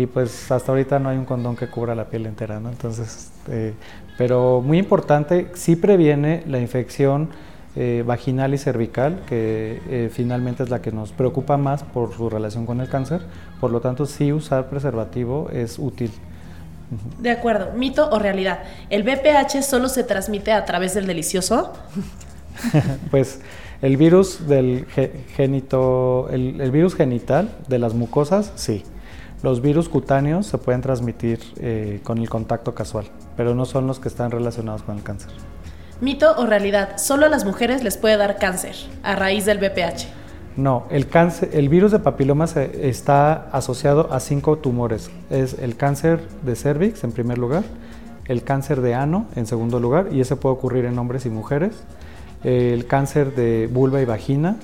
y 0.00 0.06
pues 0.06 0.50
hasta 0.50 0.72
ahorita 0.72 0.98
no 0.98 1.10
hay 1.10 1.18
un 1.18 1.26
condón 1.26 1.56
que 1.56 1.68
cubra 1.68 1.94
la 1.94 2.06
piel 2.06 2.24
entera, 2.24 2.58
¿no? 2.58 2.70
Entonces, 2.70 3.30
eh, 3.48 3.74
pero 4.16 4.62
muy 4.64 4.78
importante, 4.78 5.48
sí 5.54 5.76
previene 5.76 6.42
la 6.46 6.58
infección 6.58 7.28
eh, 7.76 8.02
vaginal 8.06 8.54
y 8.54 8.58
cervical, 8.58 9.20
que 9.28 9.82
eh, 9.90 10.10
finalmente 10.10 10.62
es 10.62 10.70
la 10.70 10.80
que 10.80 10.90
nos 10.90 11.12
preocupa 11.12 11.58
más 11.58 11.82
por 11.82 12.14
su 12.14 12.30
relación 12.30 12.64
con 12.64 12.80
el 12.80 12.88
cáncer, 12.88 13.20
por 13.60 13.70
lo 13.70 13.82
tanto 13.82 14.06
sí 14.06 14.32
usar 14.32 14.70
preservativo 14.70 15.50
es 15.52 15.78
útil. 15.78 16.10
De 17.18 17.30
acuerdo. 17.30 17.72
¿Mito 17.76 18.08
o 18.10 18.18
realidad? 18.18 18.60
¿El 18.88 19.02
BPH 19.02 19.62
solo 19.62 19.90
se 19.90 20.02
transmite 20.02 20.50
a 20.50 20.64
través 20.64 20.94
del 20.94 21.06
delicioso? 21.06 21.74
pues 23.10 23.40
el 23.82 23.98
virus 23.98 24.48
del 24.48 24.86
genito, 25.36 26.28
el, 26.30 26.70
virus 26.70 26.94
genital 26.94 27.50
de 27.68 27.78
las 27.78 27.92
mucosas, 27.92 28.52
sí. 28.56 28.82
Los 29.42 29.62
virus 29.62 29.88
cutáneos 29.88 30.46
se 30.46 30.58
pueden 30.58 30.82
transmitir 30.82 31.40
eh, 31.58 32.00
con 32.04 32.18
el 32.18 32.28
contacto 32.28 32.74
casual, 32.74 33.06
pero 33.38 33.54
no 33.54 33.64
son 33.64 33.86
los 33.86 33.98
que 33.98 34.08
están 34.08 34.30
relacionados 34.30 34.82
con 34.82 34.98
el 34.98 35.02
cáncer. 35.02 35.30
¿Mito 36.02 36.34
o 36.36 36.44
realidad? 36.44 36.98
Solo 36.98 37.24
a 37.24 37.28
las 37.30 37.46
mujeres 37.46 37.82
les 37.82 37.96
puede 37.96 38.18
dar 38.18 38.38
cáncer 38.38 38.74
a 39.02 39.16
raíz 39.16 39.46
del 39.46 39.58
BPH. 39.58 40.06
No, 40.56 40.84
el, 40.90 41.06
cáncer, 41.06 41.50
el 41.54 41.70
virus 41.70 41.92
de 41.92 42.00
papiloma 42.00 42.44
está 42.44 43.48
asociado 43.52 44.12
a 44.12 44.20
cinco 44.20 44.58
tumores. 44.58 45.10
Es 45.30 45.58
el 45.58 45.76
cáncer 45.76 46.20
de 46.42 46.54
cervix 46.54 47.02
en 47.04 47.12
primer 47.12 47.38
lugar, 47.38 47.62
el 48.26 48.42
cáncer 48.42 48.82
de 48.82 48.94
ano 48.94 49.26
en 49.36 49.46
segundo 49.46 49.80
lugar, 49.80 50.08
y 50.12 50.20
ese 50.20 50.36
puede 50.36 50.54
ocurrir 50.54 50.84
en 50.84 50.98
hombres 50.98 51.24
y 51.24 51.30
mujeres, 51.30 51.72
el 52.44 52.86
cáncer 52.86 53.34
de 53.34 53.68
vulva 53.72 54.02
y 54.02 54.04
vagina, 54.04 54.56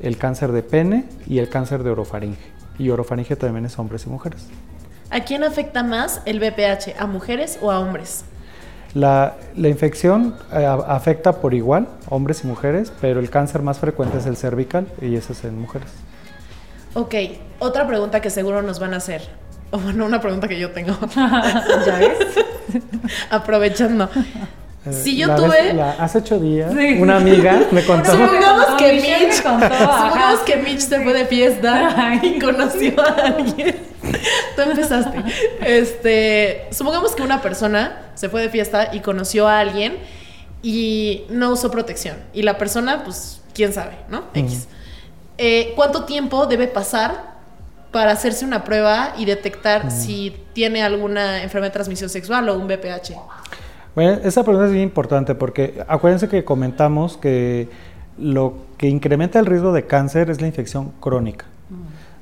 el 0.00 0.18
cáncer 0.18 0.50
de 0.50 0.62
pene 0.62 1.04
y 1.28 1.38
el 1.38 1.48
cáncer 1.48 1.84
de 1.84 1.90
orofaringe. 1.90 2.55
Y 2.78 2.90
orofaringe 2.90 3.36
también 3.36 3.66
es 3.66 3.78
hombres 3.78 4.06
y 4.06 4.10
mujeres. 4.10 4.46
¿A 5.10 5.20
quién 5.20 5.44
afecta 5.44 5.82
más 5.82 6.20
el 6.24 6.40
BPH? 6.40 6.98
¿A 6.98 7.06
mujeres 7.06 7.58
o 7.62 7.70
a 7.70 7.80
hombres? 7.80 8.24
La, 8.94 9.34
infección 9.56 10.34
eh, 10.52 10.64
afecta 10.64 11.40
por 11.40 11.52
igual 11.52 11.86
hombres 12.08 12.44
y 12.44 12.46
mujeres, 12.46 12.92
pero 13.00 13.20
el 13.20 13.28
cáncer 13.28 13.62
más 13.62 13.78
frecuente 13.78 14.18
es 14.18 14.26
el 14.26 14.36
cervical 14.36 14.86
y 15.02 15.16
ese 15.16 15.34
es 15.34 15.44
en 15.44 15.60
mujeres. 15.60 15.88
Ok, 16.94 17.14
otra 17.58 17.86
pregunta 17.86 18.22
que 18.22 18.30
seguro 18.30 18.62
nos 18.62 18.78
van 18.78 18.94
a 18.94 18.96
hacer. 18.96 19.22
O 19.70 19.78
bueno, 19.78 20.06
una 20.06 20.20
pregunta 20.20 20.48
que 20.48 20.58
yo 20.58 20.70
tengo. 20.70 20.96
¿Ya 21.14 21.98
ves? 21.98 22.18
Aprovechando. 23.30 24.08
Eh, 24.86 24.92
si 24.92 25.16
yo 25.16 25.34
tuve. 25.34 25.80
hace 25.80 26.18
ocho 26.18 26.38
días, 26.38 26.72
una 26.98 27.16
amiga 27.16 27.60
me 27.72 27.84
contó. 27.84 28.12
Supongamos 28.12 28.66
que, 28.78 28.92
Mitch, 28.92 29.32
supongamos 29.32 30.40
que 30.46 30.56
Mitch 30.58 30.80
se 30.80 31.00
fue 31.00 31.12
de 31.12 31.26
fiesta 31.26 32.20
y 32.22 32.38
conoció 32.38 33.00
a 33.00 33.12
alguien. 33.26 33.76
Tú 34.56 34.62
empezaste. 34.62 35.24
Este, 35.60 36.68
supongamos 36.70 37.14
que 37.16 37.22
una 37.22 37.42
persona 37.42 38.10
se 38.14 38.28
fue 38.28 38.42
de 38.42 38.48
fiesta 38.48 38.90
y 38.92 39.00
conoció 39.00 39.48
a 39.48 39.58
alguien 39.58 39.98
y 40.62 41.24
no 41.30 41.50
usó 41.50 41.70
protección. 41.70 42.16
Y 42.32 42.42
la 42.42 42.56
persona, 42.56 43.02
pues, 43.02 43.42
quién 43.54 43.72
sabe, 43.72 43.96
¿no? 44.08 44.24
X. 44.34 44.68
Eh, 45.38 45.72
¿Cuánto 45.74 46.04
tiempo 46.04 46.46
debe 46.46 46.68
pasar 46.68 47.36
para 47.90 48.12
hacerse 48.12 48.44
una 48.44 48.62
prueba 48.62 49.14
y 49.18 49.24
detectar 49.24 49.90
si 49.90 50.36
tiene 50.52 50.82
alguna 50.82 51.42
enfermedad 51.42 51.72
de 51.72 51.74
transmisión 51.74 52.08
sexual 52.08 52.48
o 52.48 52.58
un 52.58 52.68
BPH? 52.68 53.14
Bueno, 53.96 54.20
esa 54.24 54.44
pregunta 54.44 54.66
es 54.66 54.72
bien 54.72 54.84
importante 54.84 55.34
porque 55.34 55.82
acuérdense 55.88 56.28
que 56.28 56.44
comentamos 56.44 57.16
que 57.16 57.70
lo 58.18 58.52
que 58.76 58.88
incrementa 58.88 59.38
el 59.38 59.46
riesgo 59.46 59.72
de 59.72 59.86
cáncer 59.86 60.28
es 60.28 60.42
la 60.42 60.46
infección 60.46 60.92
crónica. 61.00 61.46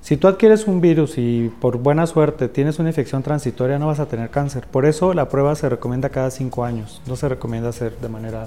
Si 0.00 0.16
tú 0.16 0.28
adquieres 0.28 0.68
un 0.68 0.80
virus 0.80 1.18
y 1.18 1.50
por 1.60 1.78
buena 1.78 2.06
suerte 2.06 2.48
tienes 2.48 2.78
una 2.78 2.90
infección 2.90 3.24
transitoria, 3.24 3.80
no 3.80 3.88
vas 3.88 3.98
a 3.98 4.06
tener 4.06 4.30
cáncer. 4.30 4.68
Por 4.70 4.86
eso 4.86 5.14
la 5.14 5.28
prueba 5.28 5.56
se 5.56 5.68
recomienda 5.68 6.10
cada 6.10 6.30
cinco 6.30 6.64
años, 6.64 7.02
no 7.08 7.16
se 7.16 7.28
recomienda 7.28 7.70
hacer 7.70 7.96
de 7.98 8.08
manera... 8.08 8.46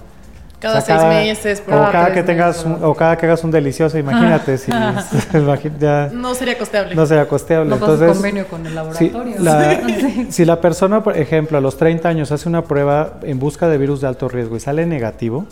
Cada 0.60 0.82
seis 0.82 1.04
meses, 1.04 1.64
o 1.68 1.70
cada 1.70 2.12
que 2.14 2.24
tengas 2.24 2.66
o 2.66 2.96
cada 2.96 3.16
que 3.16 3.28
hagas 3.28 3.44
un 3.44 3.52
delicioso, 3.52 3.96
imagínate 3.98 4.58
si 4.58 4.72
ya, 5.80 6.10
no 6.12 6.34
sería 6.34 6.58
costeable. 6.58 6.96
No 6.96 7.06
sería 7.06 7.28
costeable. 7.28 7.70
No 7.70 7.76
Entonces, 7.76 8.12
convenio 8.12 8.48
con 8.48 8.66
el 8.66 8.74
laboratorio. 8.74 9.38
Si 9.38 9.44
la, 9.44 9.82
si 10.32 10.46
la 10.46 10.60
persona, 10.60 11.04
por 11.04 11.16
ejemplo, 11.16 11.60
a 11.60 11.62
los 11.62 11.78
30 11.78 12.10
años 12.10 12.32
hace 12.32 12.50
una 12.50 12.64
prueba 12.64 13.20
en 13.22 13.38
busca 13.38 13.68
de 13.68 13.78
virus 13.78 14.02
de 14.02 14.08
alto 14.08 14.30
riesgo 14.30 14.56
y 14.56 14.60
sale 14.60 14.88
negativo, 14.88 15.46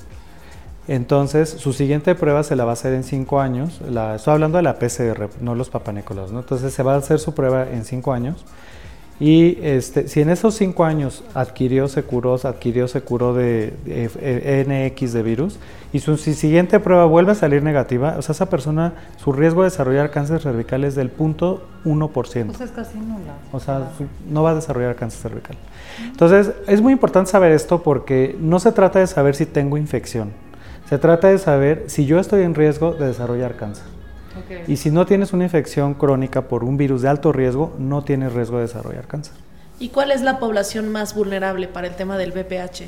entonces, 0.87 1.49
su 1.49 1.73
siguiente 1.73 2.13
prueba 2.13 2.43
se 2.43 2.55
la 2.55 2.63
va 2.63 2.71
a 2.71 2.73
hacer 2.73 2.93
en 2.93 3.03
cinco 3.03 3.39
años. 3.39 3.81
La, 3.89 4.15
estoy 4.15 4.33
hablando 4.33 4.57
de 4.57 4.63
la 4.63 4.77
PCR, 4.77 5.29
no 5.41 5.55
los 5.55 5.69
papanécolas. 5.69 6.31
¿no? 6.31 6.39
Entonces, 6.39 6.73
se 6.73 6.83
va 6.83 6.93
a 6.93 6.97
hacer 6.97 7.19
su 7.19 7.33
prueba 7.33 7.63
en 7.63 7.85
cinco 7.85 8.13
años. 8.13 8.45
Y 9.19 9.57
este, 9.61 10.09
si 10.09 10.21
en 10.21 10.29
esos 10.29 10.55
cinco 10.55 10.83
años 10.83 11.23
adquirió, 11.33 11.87
se 11.87 12.03
curó, 12.03 12.35
adquirió, 12.35 12.87
se 12.89 13.01
curó 13.01 13.33
de, 13.33 13.73
NX 13.85 15.13
de 15.13 15.23
virus, 15.23 15.57
y 15.93 15.99
su 15.99 16.17
siguiente 16.17 16.81
prueba 16.81 17.05
vuelve 17.05 17.31
a 17.31 17.35
salir 17.35 17.63
negativa, 17.63 18.15
o 18.17 18.21
sea, 18.21 18.33
esa 18.33 18.49
persona, 18.49 18.93
su 19.15 19.31
riesgo 19.31 19.61
de 19.61 19.69
desarrollar 19.69 20.11
cáncer 20.11 20.41
cervical 20.41 20.83
es 20.83 20.95
del 20.95 21.09
punto 21.09 21.65
1%. 21.85 22.49
O 22.49 22.53
sea, 22.53 22.65
es 22.65 22.71
casi 22.71 22.97
nula. 22.97 23.35
O 23.53 23.61
sea, 23.61 23.89
no 24.29 24.43
va 24.43 24.51
a 24.51 24.55
desarrollar 24.55 24.95
cáncer 24.97 25.21
cervical. 25.31 25.55
Entonces, 26.03 26.51
es 26.67 26.81
muy 26.81 26.91
importante 26.91 27.31
saber 27.31 27.53
esto 27.53 27.81
porque 27.83 28.35
no 28.41 28.59
se 28.59 28.73
trata 28.73 28.99
de 28.99 29.07
saber 29.07 29.35
si 29.35 29.45
tengo 29.45 29.77
infección 29.77 30.33
se 30.89 30.99
trata 30.99 31.29
de 31.29 31.39
saber 31.39 31.85
si 31.87 32.05
yo 32.05 32.19
estoy 32.19 32.43
en 32.43 32.53
riesgo 32.53 32.93
de 32.93 33.07
desarrollar 33.07 33.55
cáncer. 33.55 33.94
Y 34.67 34.77
si 34.77 34.91
no 34.91 35.05
tienes 35.05 35.33
una 35.33 35.43
infección 35.43 35.93
crónica 35.93 36.43
por 36.43 36.63
un 36.63 36.77
virus 36.77 37.01
de 37.01 37.09
alto 37.09 37.31
riesgo, 37.31 37.73
no 37.77 38.03
tienes 38.03 38.33
riesgo 38.33 38.57
de 38.57 38.63
desarrollar 38.63 39.07
cáncer. 39.07 39.33
¿Y 39.79 39.89
cuál 39.89 40.11
es 40.11 40.21
la 40.21 40.39
población 40.39 40.89
más 40.89 41.15
vulnerable 41.15 41.67
para 41.67 41.87
el 41.87 41.95
tema 41.95 42.17
del 42.17 42.31
VPH? 42.31 42.83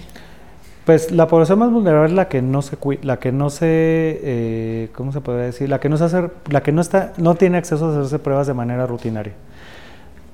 Pues 0.85 1.11
la 1.11 1.27
población 1.27 1.59
más 1.59 1.69
vulnerable 1.69 2.07
es 2.07 2.13
la 2.13 2.29
que 2.29 2.41
no 2.41 2.61
se 2.61 2.77
la 3.01 3.19
que 3.19 3.33
no 3.33 3.49
se 3.49 3.67
eh, 3.67 4.89
¿cómo 4.95 5.11
se 5.11 5.19
puede 5.19 5.47
decir? 5.47 5.67
La 5.67 5.81
que 5.81 5.89
no 5.89 5.97
se 5.97 6.05
hace, 6.05 6.29
la 6.49 6.63
que 6.63 6.71
no 6.71 6.79
está 6.79 7.11
no 7.17 7.35
tiene 7.35 7.57
acceso 7.57 7.87
a 7.87 7.91
hacerse 7.91 8.19
pruebas 8.19 8.47
de 8.47 8.53
manera 8.53 8.87
rutinaria. 8.87 9.33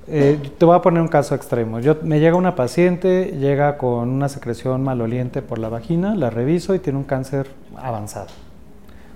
Eh, 0.07 0.37
te 0.57 0.65
voy 0.65 0.75
a 0.75 0.81
poner 0.81 1.01
un 1.01 1.07
caso 1.07 1.33
extremo. 1.33 1.79
Yo, 1.79 1.97
me 2.03 2.19
llega 2.19 2.35
una 2.35 2.55
paciente, 2.55 3.35
llega 3.39 3.77
con 3.77 4.09
una 4.09 4.29
secreción 4.29 4.83
maloliente 4.83 5.41
por 5.41 5.59
la 5.59 5.69
vagina, 5.69 6.13
la 6.13 6.29
reviso 6.29 6.75
y 6.75 6.79
tiene 6.79 6.99
un 6.99 7.05
cáncer 7.05 7.47
avanzado. 7.77 8.27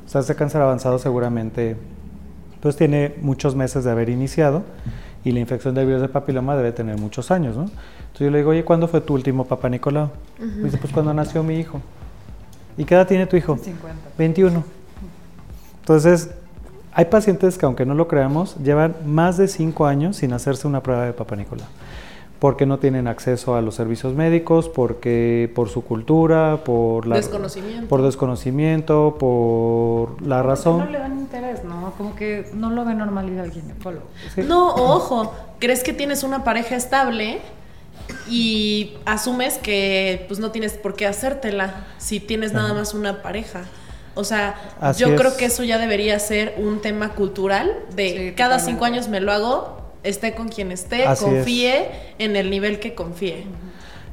O 0.08 0.10
sea, 0.10 0.22
ese 0.22 0.36
cáncer 0.36 0.62
avanzado 0.62 0.98
seguramente 1.00 1.76
pues 2.62 2.76
tiene 2.76 3.13
muchos 3.22 3.56
meses 3.56 3.84
de 3.84 3.91
haber 3.91 4.10
iniciado 4.10 4.63
y 5.24 5.32
la 5.32 5.39
infección 5.39 5.76
del 5.76 5.86
virus 5.86 6.02
de 6.02 6.08
papiloma 6.08 6.56
debe 6.56 6.72
tener 6.72 6.98
muchos 6.98 7.30
años, 7.30 7.56
¿no? 7.56 7.63
Entonces 7.63 8.20
yo 8.20 8.32
le 8.32 8.39
digo, 8.39 8.52
oye, 8.52 8.63
¿cuándo 8.63 8.88
fue 8.88 9.02
tu 9.02 9.13
último 9.13 9.46
papá 9.46 9.70
Nicolau? 9.70 10.10
dice, 10.63 10.78
pues 10.78 10.91
cuando 10.91 11.13
nació 11.13 11.43
mi 11.43 11.60
hijo. 11.60 11.82
¿Y 12.78 12.86
qué 12.86 12.96
edad 12.96 13.06
tiene 13.06 13.28
tu 13.28 13.36
hijo? 13.36 13.58
50. 13.58 13.96
21. 14.17 14.63
Entonces, 15.82 16.32
hay 16.93 17.06
pacientes 17.06 17.58
que 17.58 17.65
aunque 17.65 17.86
no 17.86 17.93
lo 17.93 18.08
creamos, 18.08 18.56
llevan 18.63 18.96
más 19.06 19.38
de 19.38 19.48
5 19.48 19.86
años 19.86 20.17
sin 20.17 20.34
hacerse 20.34 20.67
una 20.67 20.82
prueba 20.82 21.06
de 21.06 21.13
papá 21.13 21.36
Nicolau 21.36 21.67
porque 22.39 22.65
no 22.65 22.78
tienen 22.78 23.08
acceso 23.08 23.56
a 23.56 23.62
los 23.62 23.76
servicios 23.76 24.13
médicos, 24.13 24.69
porque 24.69 25.52
por 25.56 25.69
su 25.69 25.84
cultura, 25.84 26.63
por 26.63 27.08
la 27.08 27.15
desconocimiento, 27.15 27.88
por 27.88 28.02
desconocimiento, 28.04 29.17
por 29.19 30.21
la 30.21 30.43
razón. 30.43 30.80
No 30.80 30.86
le 30.86 31.00
dan 31.00 31.17
interés, 31.17 31.63
¿no? 31.63 31.93
Como 31.97 32.15
que 32.15 32.50
no 32.54 32.69
lo 32.69 32.86
ve 32.86 32.93
normalidad 32.93 33.45
al 33.45 33.52
ginecólogo. 33.52 34.06
No, 34.38 34.76
ojo, 34.76 35.34
crees 35.60 35.84
que 35.84 35.93
tienes 35.93 36.23
una 36.23 36.43
pareja 36.43 36.76
estable 36.76 37.39
y 38.30 38.97
asumes 39.06 39.58
que 39.58 40.26
pues 40.28 40.39
no 40.39 40.52
tienes 40.52 40.73
por 40.73 40.95
qué 40.95 41.08
hacértela 41.08 41.88
si 41.97 42.19
tienes 42.19 42.54
nada 42.54 42.73
más 42.73 42.93
una 42.93 43.21
pareja. 43.21 43.63
O 44.13 44.23
sea, 44.23 44.56
yo 44.97 45.15
creo 45.15 45.38
que 45.38 45.45
eso 45.45 45.63
ya 45.63 45.78
debería 45.78 46.17
ser 46.19 46.56
un 46.58 46.82
tema 46.82 47.10
cultural 47.10 47.76
de 47.95 48.34
cada 48.36 48.58
cinco 48.58 48.86
años 48.86 49.10
me 49.10 49.19
lo 49.19 49.32
hago 49.32 49.77
esté 50.04 50.34
con 50.34 50.50
quien 50.50 50.72
esté, 50.72 51.06
confíe 51.20 51.88
en 52.20 52.36
el 52.36 52.50
nivel 52.50 52.80
que 52.80 52.96
confíe. 52.96 53.46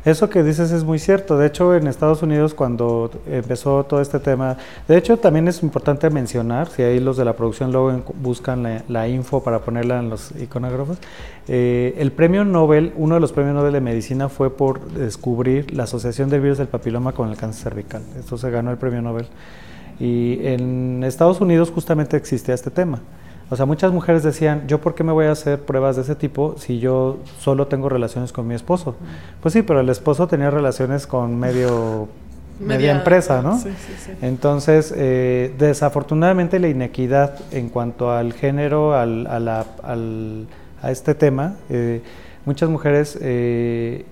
Eso 0.04 0.28
que 0.28 0.42
dices 0.42 0.70
es 0.70 0.84
muy 0.84 0.98
cierto. 0.98 1.38
De 1.38 1.46
hecho, 1.46 1.74
en 1.74 1.86
Estados 1.86 2.22
Unidos, 2.22 2.52
cuando 2.52 3.10
empezó 3.26 3.84
todo 3.84 4.02
este 4.02 4.18
tema, 4.18 4.58
de 4.86 4.98
hecho, 4.98 5.16
también 5.16 5.48
es 5.48 5.62
importante 5.62 6.10
mencionar, 6.10 6.68
si 6.68 6.82
ahí 6.82 7.00
los 7.00 7.16
de 7.16 7.24
la 7.24 7.32
producción 7.32 7.72
luego 7.72 8.02
buscan 8.20 8.82
la, 8.86 9.08
info 9.08 9.42
para 9.42 9.60
ponerla 9.60 10.00
en 10.00 10.10
los 10.10 10.32
iconógrafos, 10.38 10.98
eh, 11.48 11.94
el 11.96 12.12
premio 12.12 12.44
Nobel, 12.44 12.92
uno 12.96 13.14
de 13.14 13.20
los 13.22 13.32
premios 13.32 13.54
Nobel 13.54 13.72
de 13.72 13.80
Medicina 13.80 14.28
fue 14.28 14.54
por 14.54 14.90
descubrir 14.90 15.72
la 15.74 15.84
asociación 15.84 16.28
del 16.28 16.42
virus 16.42 16.58
del 16.58 16.68
papiloma 16.68 17.12
con 17.12 17.30
el 17.30 17.38
cáncer 17.38 17.72
cervical. 17.72 18.02
Esto 18.18 18.36
se 18.36 18.50
ganó 18.50 18.70
el 18.70 18.76
premio 18.76 19.00
Nobel. 19.00 19.26
Y 19.98 20.46
en 20.46 21.02
Estados 21.02 21.40
Unidos 21.40 21.70
justamente 21.70 22.18
existía 22.18 22.54
este 22.54 22.70
tema. 22.70 23.00
O 23.50 23.56
sea, 23.56 23.66
muchas 23.66 23.92
mujeres 23.92 24.22
decían, 24.22 24.66
¿yo 24.66 24.80
por 24.80 24.94
qué 24.94 25.04
me 25.04 25.12
voy 25.12 25.26
a 25.26 25.32
hacer 25.32 25.60
pruebas 25.60 25.96
de 25.96 26.02
ese 26.02 26.14
tipo 26.14 26.56
si 26.58 26.78
yo 26.78 27.18
solo 27.38 27.66
tengo 27.66 27.88
relaciones 27.88 28.32
con 28.32 28.46
mi 28.46 28.54
esposo? 28.54 28.96
Pues 29.42 29.52
sí, 29.52 29.62
pero 29.62 29.80
el 29.80 29.88
esposo 29.90 30.26
tenía 30.26 30.50
relaciones 30.50 31.06
con 31.06 31.38
medio 31.38 32.08
media, 32.60 32.92
empresa, 32.92 33.42
¿no? 33.42 33.58
Sí, 33.58 33.70
sí, 33.70 33.92
sí. 33.98 34.12
Entonces, 34.22 34.92
eh, 34.96 35.54
desafortunadamente 35.58 36.58
la 36.58 36.68
inequidad 36.68 37.38
en 37.52 37.68
cuanto 37.68 38.10
al 38.10 38.32
género, 38.32 38.94
al, 38.94 39.26
a, 39.26 39.38
la, 39.40 39.66
al, 39.82 40.46
a, 40.82 40.90
este 40.90 41.14
tema, 41.14 41.56
eh, 41.68 42.02
muchas 42.46 42.68
mujeres, 42.70 43.18
eh, 43.20 44.04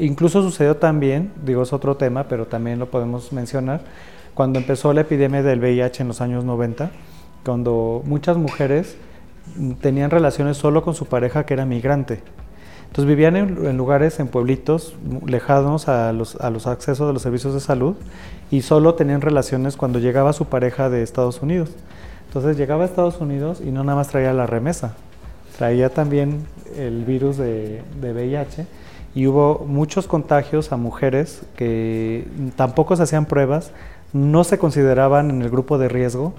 incluso 0.00 0.42
sucedió 0.42 0.76
también, 0.76 1.32
digo 1.44 1.62
es 1.62 1.72
otro 1.72 1.96
tema, 1.96 2.24
pero 2.28 2.46
también 2.46 2.78
lo 2.78 2.90
podemos 2.90 3.32
mencionar, 3.32 3.80
cuando 4.34 4.58
empezó 4.58 4.92
la 4.92 5.00
epidemia 5.02 5.42
del 5.42 5.60
VIH 5.60 6.02
en 6.02 6.08
los 6.08 6.20
años 6.20 6.44
90, 6.44 6.90
cuando 7.46 8.02
muchas 8.04 8.36
mujeres 8.36 8.96
tenían 9.80 10.10
relaciones 10.10 10.56
solo 10.56 10.82
con 10.82 10.94
su 10.94 11.06
pareja 11.06 11.46
que 11.46 11.54
era 11.54 11.64
migrante. 11.64 12.20
Entonces 12.88 13.06
vivían 13.06 13.36
en, 13.36 13.76
lugares, 13.76 14.18
en 14.18 14.26
pueblitos 14.26 14.96
lejanos 15.24 15.86
a 15.86 16.12
los, 16.12 16.34
a 16.36 16.50
los, 16.50 16.66
accesos 16.66 17.06
de 17.06 17.12
los 17.12 17.22
servicios 17.22 17.54
de 17.54 17.60
salud 17.60 17.94
y 18.50 18.62
solo 18.62 18.94
tenían 18.94 19.20
relaciones 19.20 19.76
cuando 19.76 20.00
llegaba 20.00 20.32
su 20.32 20.46
pareja 20.46 20.90
de 20.90 21.02
Estados 21.02 21.40
Unidos. 21.40 21.70
Entonces 22.26 22.56
llegaba 22.56 22.82
a 22.82 22.86
Estados 22.86 23.20
Unidos 23.20 23.60
y 23.64 23.70
no 23.70 23.84
nada 23.84 23.96
más 23.96 24.08
traía 24.08 24.32
la 24.32 24.46
remesa, 24.46 24.94
traía 25.56 25.90
también 25.90 26.46
el 26.76 27.04
virus 27.04 27.36
de, 27.36 27.82
de 28.00 28.12
VIH 28.12 28.66
y 29.14 29.26
hubo 29.26 29.64
muchos 29.66 30.06
contagios 30.06 30.72
a 30.72 30.76
mujeres 30.76 31.42
que 31.56 32.26
tampoco 32.56 32.96
se 32.96 33.04
hacían 33.04 33.26
pruebas, 33.26 33.72
no 34.12 34.44
se 34.44 34.58
consideraban 34.58 35.30
en 35.30 35.42
el 35.42 35.50
grupo 35.50 35.78
de 35.78 35.88
riesgo 35.88 36.32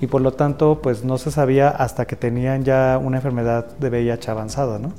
y 0.00 0.06
por 0.06 0.20
lo 0.20 0.32
tanto 0.32 0.80
pues 0.82 1.04
no 1.04 1.18
se 1.18 1.30
sabía 1.30 1.68
hasta 1.68 2.06
que 2.06 2.16
tenían 2.16 2.64
ya 2.64 3.00
una 3.02 3.18
enfermedad 3.18 3.66
de 3.78 3.88
VIH 3.90 4.30
avanzada, 4.30 4.78
¿no? 4.78 4.92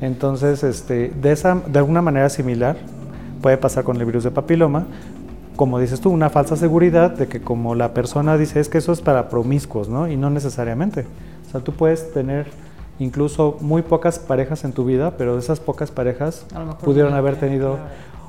Entonces, 0.00 0.64
este, 0.64 1.10
de, 1.10 1.32
esa, 1.32 1.56
de 1.66 1.78
alguna 1.78 2.00
manera 2.00 2.30
similar 2.30 2.76
puede 3.42 3.58
pasar 3.58 3.84
con 3.84 3.96
el 3.98 4.04
virus 4.06 4.24
de 4.24 4.30
papiloma, 4.30 4.86
como 5.56 5.78
dices 5.78 6.00
tú, 6.00 6.10
una 6.10 6.30
falsa 6.30 6.56
seguridad 6.56 7.10
de 7.10 7.28
que 7.28 7.42
como 7.42 7.74
la 7.74 7.92
persona 7.92 8.38
dice 8.38 8.60
es 8.60 8.70
que 8.70 8.78
eso 8.78 8.92
es 8.92 9.02
para 9.02 9.28
promiscuos, 9.28 9.90
¿no? 9.90 10.08
Y 10.08 10.16
no 10.16 10.30
necesariamente. 10.30 11.04
O 11.46 11.50
sea, 11.50 11.60
tú 11.60 11.72
puedes 11.72 12.12
tener 12.14 12.46
incluso 12.98 13.58
muy 13.60 13.82
pocas 13.82 14.18
parejas 14.18 14.64
en 14.64 14.72
tu 14.72 14.86
vida, 14.86 15.12
pero 15.18 15.38
esas 15.38 15.60
pocas 15.60 15.90
parejas 15.90 16.46
pudieron 16.82 17.12
haber 17.12 17.36
tenido, 17.36 17.78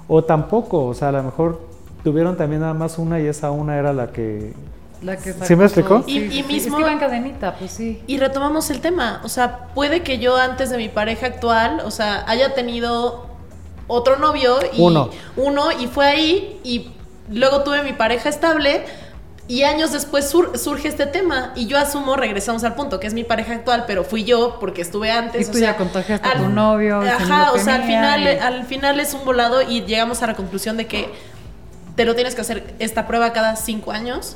o 0.09 0.23
tampoco, 0.23 0.85
o 0.85 0.93
sea, 0.93 1.09
a 1.09 1.11
lo 1.13 1.23
mejor 1.23 1.61
tuvieron 2.03 2.37
también 2.37 2.61
nada 2.61 2.73
más 2.73 2.97
una 2.97 3.19
y 3.19 3.27
esa 3.27 3.51
una 3.51 3.77
era 3.77 3.93
la 3.93 4.11
que... 4.11 4.53
La 5.01 5.17
que 5.17 5.33
¿Sí 5.33 5.55
me 5.55 5.63
explicó? 5.63 6.03
Y, 6.05 6.19
mismo, 6.43 6.77
es 6.77 6.85
que 6.85 6.91
en 6.91 6.99
cadenita, 6.99 7.55
pues 7.55 7.71
sí. 7.71 8.03
Y 8.05 8.19
retomamos 8.19 8.69
el 8.69 8.81
tema, 8.81 9.19
o 9.23 9.29
sea, 9.29 9.69
puede 9.73 10.03
que 10.03 10.19
yo 10.19 10.37
antes 10.37 10.69
de 10.69 10.77
mi 10.77 10.89
pareja 10.89 11.25
actual, 11.25 11.81
o 11.83 11.89
sea, 11.89 12.23
haya 12.27 12.53
tenido 12.53 13.25
otro 13.87 14.17
novio 14.17 14.59
y 14.73 14.79
uno, 14.79 15.09
uno 15.35 15.71
y 15.71 15.87
fue 15.87 16.05
ahí 16.05 16.59
y 16.63 16.91
luego 17.29 17.63
tuve 17.63 17.81
mi 17.81 17.93
pareja 17.93 18.29
estable 18.29 18.85
y 19.47 19.63
años 19.63 19.91
después 19.91 20.29
surge 20.29 20.87
este 20.87 21.05
tema 21.07 21.51
y 21.55 21.65
yo 21.65 21.77
asumo, 21.77 22.15
regresamos 22.15 22.63
al 22.63 22.75
punto, 22.75 23.01
que 23.01 23.07
es 23.07 23.13
mi 23.13 23.25
pareja 23.25 23.53
actual, 23.53 23.83
pero 23.85 24.05
fui 24.05 24.23
yo 24.23 24.57
porque 24.61 24.81
estuve 24.81 25.11
antes. 25.11 25.49
Y 25.49 25.51
tú 25.51 25.57
ya 25.57 25.75
contagiaste 25.75 26.25
a 26.25 26.37
tu 26.37 26.47
novio. 26.47 27.01
Ajá, 27.01 27.51
o 27.51 27.57
sea, 27.57 27.75
al 27.75 27.83
final, 27.83 28.27
al 28.27 28.63
final 28.65 28.99
es 29.01 29.13
un 29.13 29.25
volado 29.25 29.61
y 29.61 29.81
llegamos 29.81 30.23
a 30.23 30.27
la 30.27 30.35
conclusión 30.35 30.77
de 30.77 30.87
que 30.87 31.09
te 31.95 32.05
lo 32.05 32.15
tienes 32.15 32.35
que 32.35 32.41
hacer 32.41 32.73
esta 32.79 33.07
prueba 33.07 33.33
cada 33.33 33.55
cinco 33.55 33.91
años 33.91 34.35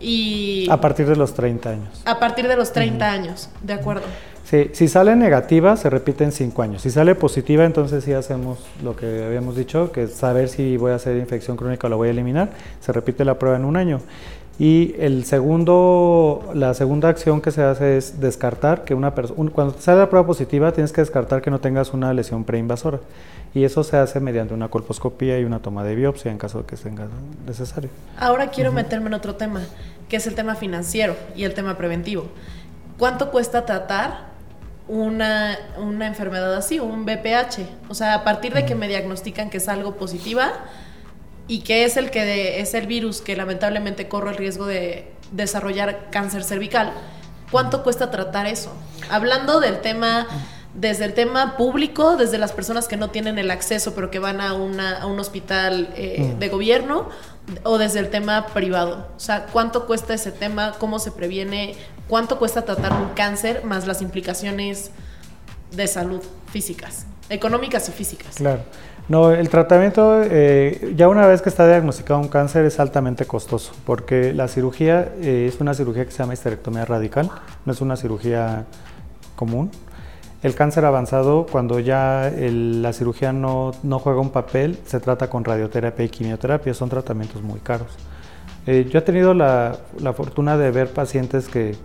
y... 0.00 0.66
A 0.70 0.80
partir 0.80 1.06
de 1.06 1.16
los 1.16 1.34
30 1.34 1.70
años. 1.70 2.02
A 2.04 2.18
partir 2.18 2.48
de 2.48 2.56
los 2.56 2.72
30 2.72 3.10
años, 3.10 3.48
de 3.62 3.72
acuerdo. 3.72 4.02
Sí, 4.44 4.70
si 4.74 4.88
sale 4.88 5.16
negativa, 5.16 5.76
se 5.76 5.88
repite 5.88 6.22
en 6.22 6.30
cinco 6.30 6.62
años. 6.62 6.82
Si 6.82 6.90
sale 6.90 7.14
positiva, 7.14 7.64
entonces 7.64 8.04
sí 8.04 8.12
hacemos 8.12 8.58
lo 8.82 8.94
que 8.94 9.24
habíamos 9.24 9.56
dicho, 9.56 9.90
que 9.90 10.02
es 10.02 10.14
saber 10.14 10.50
si 10.50 10.76
voy 10.76 10.92
a 10.92 10.96
hacer 10.96 11.16
infección 11.16 11.56
crónica 11.56 11.86
o 11.86 11.90
la 11.90 11.96
voy 11.96 12.08
a 12.08 12.10
eliminar. 12.10 12.50
Se 12.80 12.92
repite 12.92 13.24
la 13.24 13.38
prueba 13.38 13.56
en 13.56 13.64
un 13.64 13.76
año. 13.76 14.00
Y 14.58 14.94
el 15.00 15.24
segundo, 15.24 16.52
la 16.54 16.74
segunda 16.74 17.08
acción 17.08 17.40
que 17.40 17.50
se 17.50 17.62
hace 17.62 17.96
es 17.96 18.20
descartar 18.20 18.84
que 18.84 18.94
una 18.94 19.14
persona, 19.14 19.50
cuando 19.50 19.76
sale 19.80 19.98
la 19.98 20.08
prueba 20.08 20.26
positiva, 20.26 20.70
tienes 20.72 20.92
que 20.92 21.00
descartar 21.00 21.42
que 21.42 21.50
no 21.50 21.60
tengas 21.60 21.92
una 21.92 22.14
lesión 22.14 22.44
preinvasora. 22.44 23.00
Y 23.52 23.64
eso 23.64 23.82
se 23.82 23.96
hace 23.96 24.20
mediante 24.20 24.54
una 24.54 24.68
colposcopía 24.68 25.38
y 25.40 25.44
una 25.44 25.60
toma 25.60 25.82
de 25.82 25.94
biopsia 25.96 26.30
en 26.30 26.38
caso 26.38 26.58
de 26.58 26.66
que 26.66 26.76
tenga 26.76 27.08
necesario. 27.46 27.90
Ahora 28.16 28.48
quiero 28.48 28.70
meterme 28.72 29.08
en 29.08 29.14
otro 29.14 29.34
tema, 29.34 29.62
que 30.08 30.16
es 30.16 30.26
el 30.26 30.34
tema 30.36 30.54
financiero 30.54 31.16
y 31.34 31.44
el 31.44 31.54
tema 31.54 31.76
preventivo. 31.76 32.26
¿Cuánto 32.98 33.32
cuesta 33.32 33.64
tratar 33.64 34.34
una, 34.86 35.56
una 35.78 36.06
enfermedad 36.06 36.54
así, 36.54 36.78
un 36.78 37.04
BPH? 37.04 37.88
O 37.88 37.94
sea, 37.94 38.14
a 38.14 38.24
partir 38.24 38.54
de 38.54 38.64
que 38.64 38.76
me 38.76 38.86
diagnostican 38.86 39.50
que 39.50 39.56
es 39.56 39.68
algo 39.68 39.96
positiva, 39.96 40.52
y 41.46 41.60
que 41.60 41.84
es 41.84 41.96
el 41.96 42.10
que 42.10 42.60
es 42.60 42.74
el 42.74 42.86
virus 42.86 43.20
que 43.20 43.36
lamentablemente 43.36 44.08
corre 44.08 44.30
el 44.30 44.36
riesgo 44.36 44.66
de 44.66 45.12
desarrollar 45.32 46.10
cáncer 46.10 46.44
cervical. 46.44 46.92
¿Cuánto 47.50 47.82
cuesta 47.82 48.10
tratar 48.10 48.46
eso? 48.46 48.72
Hablando 49.10 49.60
del 49.60 49.80
tema 49.80 50.26
desde 50.74 51.04
el 51.04 51.14
tema 51.14 51.56
público, 51.56 52.16
desde 52.16 52.36
las 52.36 52.52
personas 52.52 52.88
que 52.88 52.96
no 52.96 53.10
tienen 53.10 53.38
el 53.38 53.50
acceso 53.50 53.94
pero 53.94 54.10
que 54.10 54.18
van 54.18 54.40
a, 54.40 54.54
una, 54.54 55.06
un 55.06 55.20
hospital 55.20 55.90
eh, 55.96 56.34
mm. 56.34 56.38
de 56.38 56.48
gobierno, 56.48 57.08
o 57.62 57.78
desde 57.78 58.00
el 58.00 58.08
tema 58.10 58.46
privado. 58.46 59.08
O 59.16 59.20
sea, 59.20 59.46
¿cuánto 59.46 59.86
cuesta 59.86 60.14
ese 60.14 60.32
tema? 60.32 60.72
¿Cómo 60.78 60.98
se 60.98 61.12
previene? 61.12 61.76
¿Cuánto 62.08 62.38
cuesta 62.38 62.62
tratar 62.62 62.92
un 62.92 63.10
cáncer 63.10 63.64
más 63.64 63.86
las 63.86 64.02
implicaciones 64.02 64.90
de 65.70 65.86
salud 65.86 66.22
físicas? 66.50 67.06
económicas 67.28 67.88
y 67.88 67.92
físicas. 67.92 68.36
Claro. 68.36 68.62
No, 69.06 69.32
el 69.32 69.50
tratamiento, 69.50 70.22
eh, 70.22 70.94
ya 70.96 71.08
una 71.08 71.26
vez 71.26 71.42
que 71.42 71.50
está 71.50 71.66
diagnosticado 71.68 72.20
un 72.20 72.28
cáncer, 72.28 72.64
es 72.64 72.80
altamente 72.80 73.26
costoso, 73.26 73.74
porque 73.84 74.32
la 74.32 74.48
cirugía 74.48 75.12
eh, 75.20 75.46
es 75.46 75.60
una 75.60 75.74
cirugía 75.74 76.06
que 76.06 76.10
se 76.10 76.18
llama 76.18 76.32
histerectomía 76.32 76.86
radical, 76.86 77.30
no 77.66 77.72
es 77.72 77.82
una 77.82 77.96
cirugía 77.96 78.64
común. 79.36 79.70
El 80.42 80.54
cáncer 80.54 80.86
avanzado, 80.86 81.46
cuando 81.50 81.80
ya 81.80 82.30
la 82.34 82.92
cirugía 82.94 83.32
no, 83.32 83.72
juega 84.02 84.20
un 84.20 84.30
papel, 84.30 84.78
se 84.86 85.00
trata 85.00 85.28
con 85.28 85.44
radioterapia 85.44 86.04
y 86.04 86.08
quimioterapia, 86.08 86.72
son 86.72 86.88
tratamientos 86.88 87.42
muy 87.42 87.60
caros. 87.60 87.88
Eh, 88.66 88.88
yo 88.90 88.98
he 88.98 89.02
tenido 89.02 89.34
la, 89.34 89.78
fortuna 90.14 90.56
de 90.56 90.70
ver 90.70 90.92
pacientes 90.92 91.48
que 91.48 91.76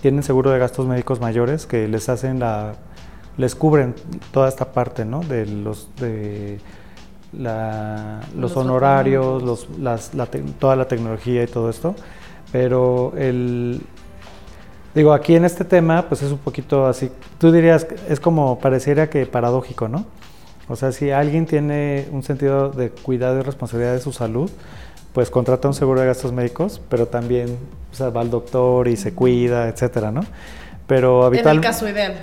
tienen 0.00 0.22
seguro 0.22 0.52
de 0.52 0.58
gastos 0.60 0.86
médicos 0.86 1.20
mayores, 1.20 1.66
que 1.66 1.88
les 1.88 2.08
hacen 2.08 2.38
la 2.38 2.74
les 3.38 3.54
cubren 3.54 3.94
toda 4.32 4.48
esta 4.48 4.72
parte, 4.72 5.04
¿no? 5.04 5.20
De 5.20 5.46
los 5.46 5.88
de 5.96 6.58
los, 7.32 8.56
honorarios, 8.56 9.42
los, 9.42 9.68
las, 9.78 10.10
toda 10.58 10.76
la 10.76 10.86
tecnología 10.86 11.44
y 11.44 11.46
todo 11.46 11.70
esto. 11.70 11.94
Pero 12.52 13.12
el 13.16 13.80
digo 14.94 15.12
aquí 15.12 15.36
en 15.36 15.44
este 15.44 15.64
tema, 15.64 16.08
pues 16.08 16.22
es 16.22 16.32
un 16.32 16.38
poquito 16.38 16.86
así. 16.86 17.10
Tú 17.38 17.52
dirías 17.52 17.86
es 18.08 18.20
como 18.20 18.58
pareciera 18.58 19.08
que 19.08 19.24
paradójico, 19.24 19.88
¿no? 19.88 20.04
O 20.68 20.76
sea, 20.76 20.92
si 20.92 21.10
alguien 21.10 21.46
tiene 21.46 22.08
un 22.10 22.22
sentido 22.22 22.70
de 22.70 22.90
cuidado 22.90 23.38
y 23.38 23.42
responsabilidad 23.42 23.94
de 23.94 24.00
su 24.00 24.12
salud, 24.12 24.50
pues 25.12 25.30
contrata 25.30 25.68
un 25.68 25.74
seguro 25.74 26.00
de 26.00 26.06
gastos 26.06 26.32
médicos, 26.32 26.80
pero 26.88 27.06
también 27.06 27.56
va 28.00 28.20
al 28.20 28.30
doctor 28.30 28.88
y 28.88 28.96
se 28.96 29.14
cuida, 29.14 29.68
etcétera, 29.68 30.10
¿no? 30.10 30.22
Pero 30.86 31.24
habitual... 31.24 31.56
En 31.56 31.62
el 31.62 31.66
caso 31.66 31.88
ideal. 31.88 32.16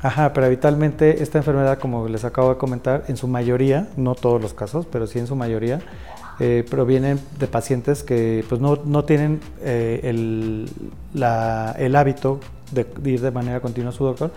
Ajá, 0.00 0.32
pero 0.32 0.46
habitualmente 0.46 1.22
esta 1.22 1.38
enfermedad, 1.38 1.78
como 1.78 2.06
les 2.08 2.24
acabo 2.24 2.50
de 2.50 2.56
comentar, 2.56 3.04
en 3.08 3.16
su 3.16 3.26
mayoría, 3.26 3.88
no 3.96 4.14
todos 4.14 4.40
los 4.40 4.54
casos, 4.54 4.86
pero 4.86 5.06
sí 5.06 5.18
en 5.18 5.26
su 5.26 5.34
mayoría, 5.34 5.80
eh, 6.38 6.64
provienen 6.70 7.18
de 7.38 7.48
pacientes 7.48 8.04
que 8.04 8.44
pues, 8.48 8.60
no, 8.60 8.78
no 8.84 9.04
tienen 9.04 9.40
eh, 9.60 10.00
el, 10.04 10.70
el, 11.14 11.96
hábito 11.96 12.38
de, 12.70 12.86
ir 13.04 13.20
de 13.20 13.32
manera 13.32 13.60
continua 13.60 13.90
a 13.90 13.92
su 13.92 14.04
doctor, 14.04 14.30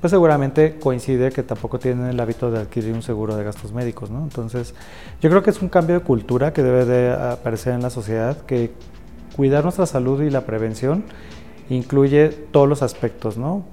pues 0.00 0.10
seguramente 0.10 0.78
coincide 0.78 1.30
que 1.30 1.42
tampoco 1.42 1.78
tienen 1.78 2.06
el 2.06 2.18
hábito 2.18 2.50
de 2.50 2.60
adquirir 2.60 2.94
un 2.94 3.02
seguro 3.02 3.36
de 3.36 3.44
gastos 3.44 3.70
médicos, 3.72 4.10
¿no? 4.10 4.22
Entonces, 4.22 4.74
yo 5.20 5.28
creo 5.28 5.42
que 5.42 5.50
es 5.50 5.60
un 5.60 5.68
cambio 5.68 5.96
de 5.96 6.04
cultura 6.04 6.54
que 6.54 6.62
debe 6.62 6.86
de 6.86 7.12
aparecer 7.12 7.74
en 7.74 7.82
la 7.82 7.90
sociedad, 7.90 8.38
que 8.38 8.72
cuidar 9.36 9.62
nuestra 9.62 9.84
salud 9.84 10.22
y 10.22 10.30
la 10.30 10.46
prevención 10.46 11.04
incluye 11.68 12.30
todos 12.30 12.68
los 12.68 12.82
aspectos, 12.82 13.36
¿no? 13.36 13.64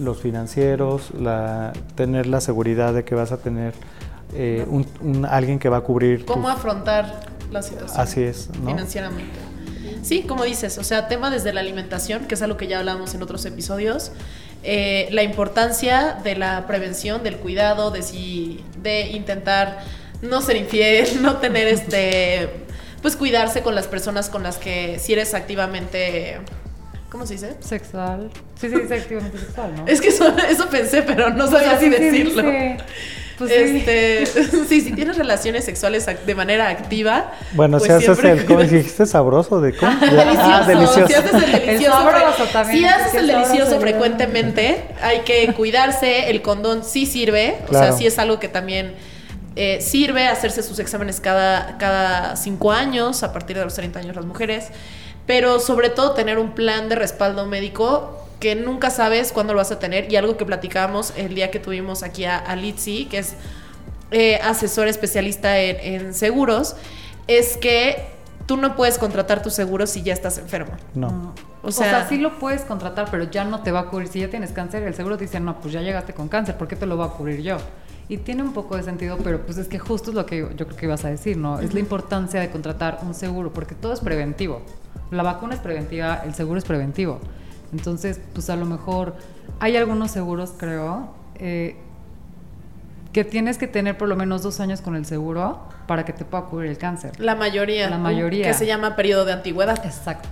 Los 0.00 0.18
financieros, 0.18 1.10
la, 1.18 1.72
tener 1.94 2.26
la 2.26 2.40
seguridad 2.40 2.94
de 2.94 3.04
que 3.04 3.14
vas 3.14 3.32
a 3.32 3.38
tener 3.38 3.74
eh, 4.34 4.66
un, 4.68 5.26
alguien 5.26 5.58
que 5.58 5.68
va 5.68 5.78
a 5.78 5.80
cubrir. 5.82 6.24
¿Cómo 6.24 6.48
afrontar 6.48 7.20
la 7.50 7.62
situación? 7.62 8.00
Así 8.00 8.22
es, 8.22 8.48
Financieramente. 8.64 9.38
Sí, 10.02 10.22
como 10.22 10.44
dices, 10.44 10.78
o 10.78 10.84
sea, 10.84 11.08
tema 11.08 11.30
desde 11.30 11.52
la 11.52 11.60
alimentación, 11.60 12.26
que 12.26 12.34
es 12.34 12.42
algo 12.42 12.56
que 12.56 12.68
ya 12.68 12.78
hablamos 12.78 13.14
en 13.14 13.22
otros 13.22 13.44
episodios, 13.44 14.12
eh, 14.62 15.08
la 15.10 15.22
importancia 15.22 16.18
de 16.22 16.36
la 16.36 16.66
prevención, 16.66 17.22
del 17.22 17.36
cuidado, 17.38 17.90
de 17.90 18.02
si, 18.02 18.64
de 18.82 19.08
intentar 19.08 19.80
no 20.22 20.42
ser 20.42 20.56
infiel, 20.56 21.08
no 21.22 21.38
tener 21.38 21.68
este, 21.68 22.50
pues 23.02 23.16
cuidarse 23.16 23.62
con 23.62 23.74
las 23.74 23.86
personas 23.86 24.28
con 24.28 24.42
las 24.42 24.58
que 24.58 24.98
si 24.98 25.12
eres 25.12 25.34
activamente 25.34 26.38
¿Cómo 27.16 27.26
se 27.26 27.32
dice? 27.32 27.56
Sexual. 27.60 28.28
Sí, 28.60 28.68
sí, 28.68 28.78
dice 28.78 28.94
activamente 28.94 29.38
sexual, 29.38 29.74
¿no? 29.74 29.86
Es 29.86 30.02
que 30.02 30.08
eso, 30.08 30.26
pensé, 30.70 31.00
pero 31.00 31.30
no 31.30 31.50
sabía 31.50 31.72
así 31.72 31.88
decirlo. 31.88 32.42
Pues 33.38 33.50
este, 33.50 34.26
sí. 34.68 34.82
si 34.82 34.92
tienes 34.92 35.16
relaciones 35.16 35.64
sexuales 35.64 36.06
de 36.26 36.34
manera 36.34 36.68
activa. 36.68 37.32
Bueno, 37.52 37.78
pues 37.78 37.90
si 37.90 38.10
haces 38.10 38.22
el, 38.22 38.44
¿cómo 38.44 38.60
dijiste? 38.60 39.06
Sabroso, 39.06 39.62
¿de 39.62 39.74
cómo? 39.74 39.92
delicioso, 40.00 40.40
ah, 40.42 40.64
delicioso. 40.66 41.06
Si 41.06 41.14
haces 41.14 41.32
el 41.32 41.52
delicioso, 41.52 42.66
si 42.70 42.84
haces 42.84 43.14
el 43.14 43.26
delicioso 43.28 43.80
frecuentemente, 43.80 44.84
hay 45.00 45.20
que 45.20 45.54
cuidarse. 45.54 46.28
El 46.28 46.42
condón 46.42 46.84
sí 46.84 47.06
sirve, 47.06 47.56
o 47.70 47.72
sea, 47.72 47.92
sí 47.92 48.06
es 48.06 48.18
algo 48.18 48.38
que 48.38 48.48
también 48.48 48.92
eh, 49.56 49.78
sirve 49.80 50.28
hacerse 50.28 50.62
sus 50.62 50.78
exámenes 50.80 51.20
cada, 51.20 51.78
cada 51.78 52.36
cinco 52.36 52.72
años, 52.72 53.22
a 53.22 53.32
partir 53.32 53.56
de 53.56 53.64
los 53.64 53.72
30 53.72 54.00
años 54.00 54.16
las 54.16 54.26
mujeres 54.26 54.70
pero 55.26 55.58
sobre 55.60 55.90
todo 55.90 56.12
tener 56.12 56.38
un 56.38 56.52
plan 56.52 56.88
de 56.88 56.94
respaldo 56.94 57.46
médico 57.46 58.22
que 58.40 58.54
nunca 58.54 58.90
sabes 58.90 59.32
cuándo 59.32 59.54
lo 59.54 59.58
vas 59.58 59.72
a 59.72 59.78
tener 59.78 60.12
y 60.12 60.16
algo 60.16 60.36
que 60.36 60.44
platicábamos 60.44 61.12
el 61.16 61.34
día 61.34 61.50
que 61.50 61.58
tuvimos 61.58 62.02
aquí 62.02 62.24
a, 62.24 62.38
a 62.38 62.54
Litsi, 62.54 63.06
que 63.06 63.18
es 63.18 63.34
eh, 64.12 64.36
asesor 64.36 64.86
especialista 64.86 65.58
en, 65.58 66.14
seguros, 66.14 66.76
es 67.26 67.56
que 67.56 68.06
tú 68.46 68.56
no 68.56 68.76
puedes 68.76 68.98
contratar 68.98 69.42
tu 69.42 69.50
seguro 69.50 69.86
si 69.86 70.02
ya 70.02 70.12
estás 70.12 70.38
enfermo. 70.38 70.72
No. 70.94 71.34
O 71.62 71.72
sea, 71.72 72.08
sí 72.08 72.18
lo 72.18 72.38
puedes 72.38 72.62
contratar, 72.62 73.08
pero 73.10 73.24
ya 73.24 73.44
no 73.44 73.62
te 73.62 73.72
va 73.72 73.80
a 73.80 73.86
cubrir. 73.86 74.06
Si 74.06 74.20
ya 74.20 74.30
tienes 74.30 74.52
cáncer, 74.52 74.84
el 74.84 74.94
seguro 74.94 75.16
te 75.16 75.24
dice, 75.24 75.40
no, 75.40 75.60
pues 75.60 75.74
ya 75.74 75.80
llegaste 75.80 76.12
con 76.12 76.28
cáncer, 76.28 76.56
¿por 76.56 76.68
qué 76.68 76.76
te 76.76 76.86
lo 76.86 76.96
va 76.96 77.06
a 77.06 77.10
cubrir 77.10 77.42
yo? 77.42 77.56
Y 78.08 78.18
tiene 78.18 78.42
un 78.42 78.52
poco 78.52 78.76
de 78.76 78.84
sentido, 78.84 79.18
pero 79.22 79.44
pues 79.44 79.58
es 79.58 79.66
que 79.66 79.78
justo 79.78 80.10
es 80.10 80.16
lo 80.16 80.26
que 80.26 80.38
yo, 80.38 80.48
creo 80.66 80.76
que 80.76 80.86
ibas 80.86 81.04
a 81.04 81.08
decir, 81.08 81.36
¿no? 81.36 81.58
Es 81.58 81.74
la 81.74 81.80
importancia 81.80 82.40
de 82.40 82.50
contratar 82.50 83.00
un 83.02 83.14
seguro, 83.14 83.52
porque 83.52 83.74
todo 83.74 83.92
es 83.92 84.00
preventivo. 84.00 84.62
La 85.10 85.24
vacuna 85.24 85.54
es 85.54 85.60
preventiva, 85.60 86.22
el 86.24 86.34
seguro 86.34 86.58
es 86.58 86.64
preventivo. 86.64 87.18
Entonces, 87.72 88.20
pues 88.32 88.48
a 88.48 88.56
lo 88.56 88.64
mejor 88.64 89.16
hay 89.58 89.76
algunos 89.76 90.12
seguros, 90.12 90.54
creo, 90.56 91.08
eh, 91.34 91.76
que 93.12 93.24
tienes 93.24 93.58
que 93.58 93.66
tener 93.66 93.98
por 93.98 94.08
lo 94.08 94.14
menos 94.14 94.42
dos 94.42 94.60
años 94.60 94.80
con 94.82 94.94
el 94.94 95.04
seguro 95.04 95.58
para 95.88 96.04
que 96.04 96.12
te 96.12 96.24
pueda 96.24 96.44
cubrir 96.44 96.70
el 96.70 96.78
cáncer. 96.78 97.18
La 97.18 97.34
mayoría. 97.34 97.90
La 97.90 97.98
mayoría. 97.98 98.46
Que 98.46 98.54
se 98.54 98.66
llama 98.66 98.94
periodo 98.94 99.24
de 99.24 99.32
antigüedad. 99.32 99.84
Exacto. 99.84 100.28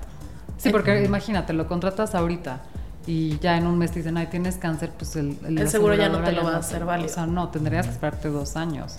Sí, 0.59 0.70
porque 0.70 1.03
imagínate, 1.03 1.53
lo 1.53 1.66
contratas 1.66 2.14
ahorita 2.14 2.62
y 3.07 3.38
ya 3.38 3.57
en 3.57 3.66
un 3.66 3.78
mes 3.78 3.92
te 3.92 4.00
dicen, 4.00 4.16
ay, 4.16 4.28
tienes 4.28 4.57
cáncer, 4.57 4.90
pues 4.96 5.16
el, 5.16 5.36
el, 5.46 5.68
seguro 5.68 5.94
ya 5.94 6.09
no 6.09 6.22
te 6.22 6.32
lo 6.32 6.44
va 6.44 6.57
a 6.57 6.59
hacer 6.59 6.84
válido. 6.84 7.11
O 7.11 7.14
sea, 7.14 7.26
no, 7.26 7.48
tendrías 7.48 7.86
que 7.86 7.92
esperarte 7.92 8.28
dos 8.28 8.57
años. 8.57 8.98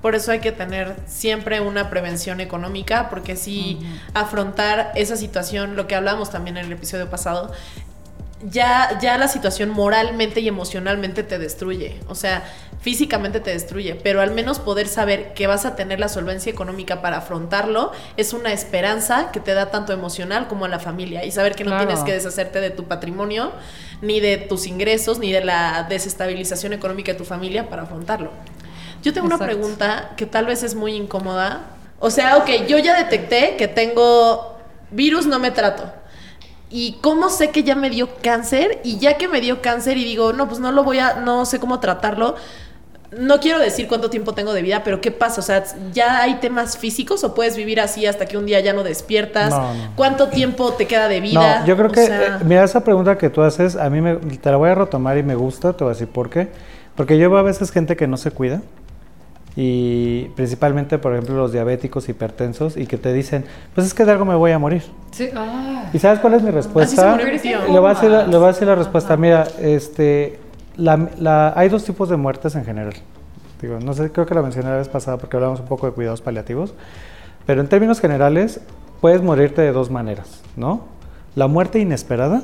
Por 0.00 0.14
eso 0.14 0.32
hay 0.32 0.40
que 0.40 0.52
tener 0.52 0.96
siempre 1.06 1.60
una 1.60 1.88
prevención 1.88 2.40
económica, 2.40 3.08
porque 3.08 3.36
si 3.36 3.80
afrontar 4.12 4.92
esa 4.96 5.16
situación, 5.16 5.76
lo 5.76 5.86
que 5.86 5.94
hablamos 5.94 6.30
también 6.30 6.58
en 6.58 6.66
el 6.66 6.72
episodio 6.72 7.08
pasado, 7.08 7.50
ya, 8.50 8.98
ya 9.00 9.16
la 9.18 9.28
situación 9.28 9.70
moralmente 9.70 10.40
y 10.40 10.48
emocionalmente 10.48 11.22
te 11.22 11.38
destruye. 11.38 12.00
O 12.08 12.14
sea, 12.14 12.44
físicamente 12.80 13.40
te 13.40 13.50
destruye, 13.50 13.94
pero 13.94 14.20
al 14.20 14.32
menos 14.32 14.58
poder 14.58 14.88
saber 14.88 15.32
que 15.32 15.46
vas 15.46 15.64
a 15.64 15.74
tener 15.74 15.98
la 15.98 16.08
solvencia 16.08 16.52
económica 16.52 17.00
para 17.00 17.18
afrontarlo 17.18 17.92
es 18.18 18.34
una 18.34 18.52
esperanza 18.52 19.32
que 19.32 19.40
te 19.40 19.54
da 19.54 19.70
tanto 19.70 19.92
emocional 19.92 20.48
como 20.48 20.66
a 20.66 20.68
la 20.68 20.78
familia 20.78 21.24
y 21.24 21.30
saber 21.30 21.54
que 21.54 21.64
no 21.64 21.76
tienes 21.78 22.00
que 22.00 22.12
deshacerte 22.12 22.60
de 22.60 22.70
tu 22.70 22.84
patrimonio, 22.84 23.52
ni 24.02 24.20
de 24.20 24.36
tus 24.36 24.66
ingresos, 24.66 25.18
ni 25.18 25.32
de 25.32 25.42
la 25.42 25.86
desestabilización 25.88 26.74
económica 26.74 27.12
de 27.12 27.18
tu 27.18 27.24
familia 27.24 27.70
para 27.70 27.84
afrontarlo. 27.84 28.30
Yo 29.02 29.12
tengo 29.12 29.26
una 29.26 29.38
pregunta 29.38 30.12
que 30.16 30.26
tal 30.26 30.46
vez 30.46 30.62
es 30.62 30.74
muy 30.74 30.94
incómoda. 30.94 31.62
O 32.00 32.10
sea, 32.10 32.36
ok, 32.36 32.66
yo 32.68 32.78
ya 32.78 32.96
detecté 32.96 33.56
que 33.56 33.68
tengo 33.68 34.58
virus, 34.90 35.26
no 35.26 35.38
me 35.38 35.50
trato. 35.50 35.90
¿Y 36.70 36.96
cómo 37.00 37.28
sé 37.28 37.50
que 37.50 37.62
ya 37.62 37.74
me 37.74 37.90
dio 37.90 38.08
cáncer? 38.22 38.80
Y 38.84 38.98
ya 38.98 39.16
que 39.16 39.28
me 39.28 39.40
dio 39.40 39.62
cáncer 39.62 39.96
y 39.96 40.04
digo, 40.04 40.32
no, 40.32 40.48
pues 40.48 40.60
no 40.60 40.72
lo 40.72 40.82
voy 40.84 40.98
a, 40.98 41.14
no 41.14 41.44
sé 41.46 41.60
cómo 41.60 41.80
tratarlo. 41.80 42.34
No 43.16 43.38
quiero 43.38 43.60
decir 43.60 43.86
cuánto 43.86 44.10
tiempo 44.10 44.34
tengo 44.34 44.52
de 44.52 44.62
vida, 44.62 44.82
pero 44.82 45.00
¿qué 45.00 45.12
pasa? 45.12 45.40
O 45.40 45.44
sea, 45.44 45.62
¿ya 45.92 46.20
hay 46.20 46.36
temas 46.36 46.76
físicos 46.76 47.22
o 47.22 47.32
puedes 47.32 47.56
vivir 47.56 47.80
así 47.80 48.06
hasta 48.06 48.26
que 48.26 48.36
un 48.36 48.46
día 48.46 48.58
ya 48.58 48.72
no 48.72 48.82
despiertas? 48.82 49.54
¿Cuánto 49.94 50.30
tiempo 50.30 50.72
te 50.72 50.86
queda 50.86 51.06
de 51.06 51.20
vida? 51.20 51.60
No, 51.60 51.66
yo 51.66 51.76
creo 51.76 51.92
que, 51.92 52.04
eh, 52.06 52.30
mira, 52.44 52.64
esa 52.64 52.82
pregunta 52.82 53.16
que 53.16 53.30
tú 53.30 53.42
haces, 53.42 53.76
a 53.76 53.88
mí 53.88 54.00
me, 54.00 54.16
te 54.16 54.50
la 54.50 54.56
voy 54.56 54.70
a 54.70 54.74
retomar 54.74 55.16
y 55.16 55.22
me 55.22 55.36
gusta, 55.36 55.74
te 55.74 55.84
voy 55.84 55.92
a 55.92 55.94
decir 55.94 56.08
por 56.08 56.28
qué. 56.28 56.48
Porque 56.96 57.16
yo 57.16 57.30
veo 57.30 57.38
a 57.38 57.42
veces 57.42 57.70
gente 57.70 57.94
que 57.94 58.08
no 58.08 58.16
se 58.16 58.32
cuida 58.32 58.62
y 59.56 60.24
principalmente, 60.34 60.98
por 60.98 61.12
ejemplo, 61.12 61.36
los 61.36 61.52
diabéticos 61.52 62.08
hipertensos 62.08 62.76
y 62.76 62.86
que 62.86 62.98
te 62.98 63.12
dicen, 63.12 63.44
pues 63.74 63.86
es 63.86 63.94
que 63.94 64.04
de 64.04 64.12
algo 64.12 64.24
me 64.24 64.34
voy 64.34 64.50
a 64.50 64.58
morir. 64.58 64.82
Sí. 65.12 65.28
Ah. 65.34 65.90
¿Y 65.92 65.98
sabes 66.00 66.18
cuál 66.18 66.34
es 66.34 66.42
mi 66.42 66.50
respuesta? 66.50 67.16
Le 67.16 67.22
voy, 67.78 67.90
a 67.90 67.94
decir, 67.94 68.10
le 68.10 68.36
voy 68.36 68.44
a 68.44 68.48
decir 68.48 68.66
la 68.66 68.74
respuesta. 68.74 69.16
Mira, 69.16 69.46
este, 69.60 70.40
la, 70.76 71.52
hay 71.54 71.68
dos 71.68 71.84
tipos 71.84 72.08
de 72.08 72.16
muertes 72.16 72.56
en 72.56 72.64
general. 72.64 72.94
Digo, 73.62 73.78
no 73.78 73.94
sé, 73.94 74.10
creo 74.10 74.26
que 74.26 74.34
la 74.34 74.42
mencioné 74.42 74.70
la 74.70 74.76
vez 74.76 74.88
pasada 74.88 75.18
porque 75.18 75.36
hablamos 75.36 75.60
un 75.60 75.66
poco 75.66 75.86
de 75.86 75.92
cuidados 75.92 76.20
paliativos. 76.20 76.74
Pero 77.46 77.60
en 77.60 77.68
términos 77.68 78.00
generales, 78.00 78.60
puedes 79.00 79.22
morirte 79.22 79.62
de 79.62 79.70
dos 79.70 79.90
maneras, 79.90 80.42
¿no? 80.56 80.82
La 81.36 81.46
muerte 81.46 81.78
inesperada, 81.78 82.42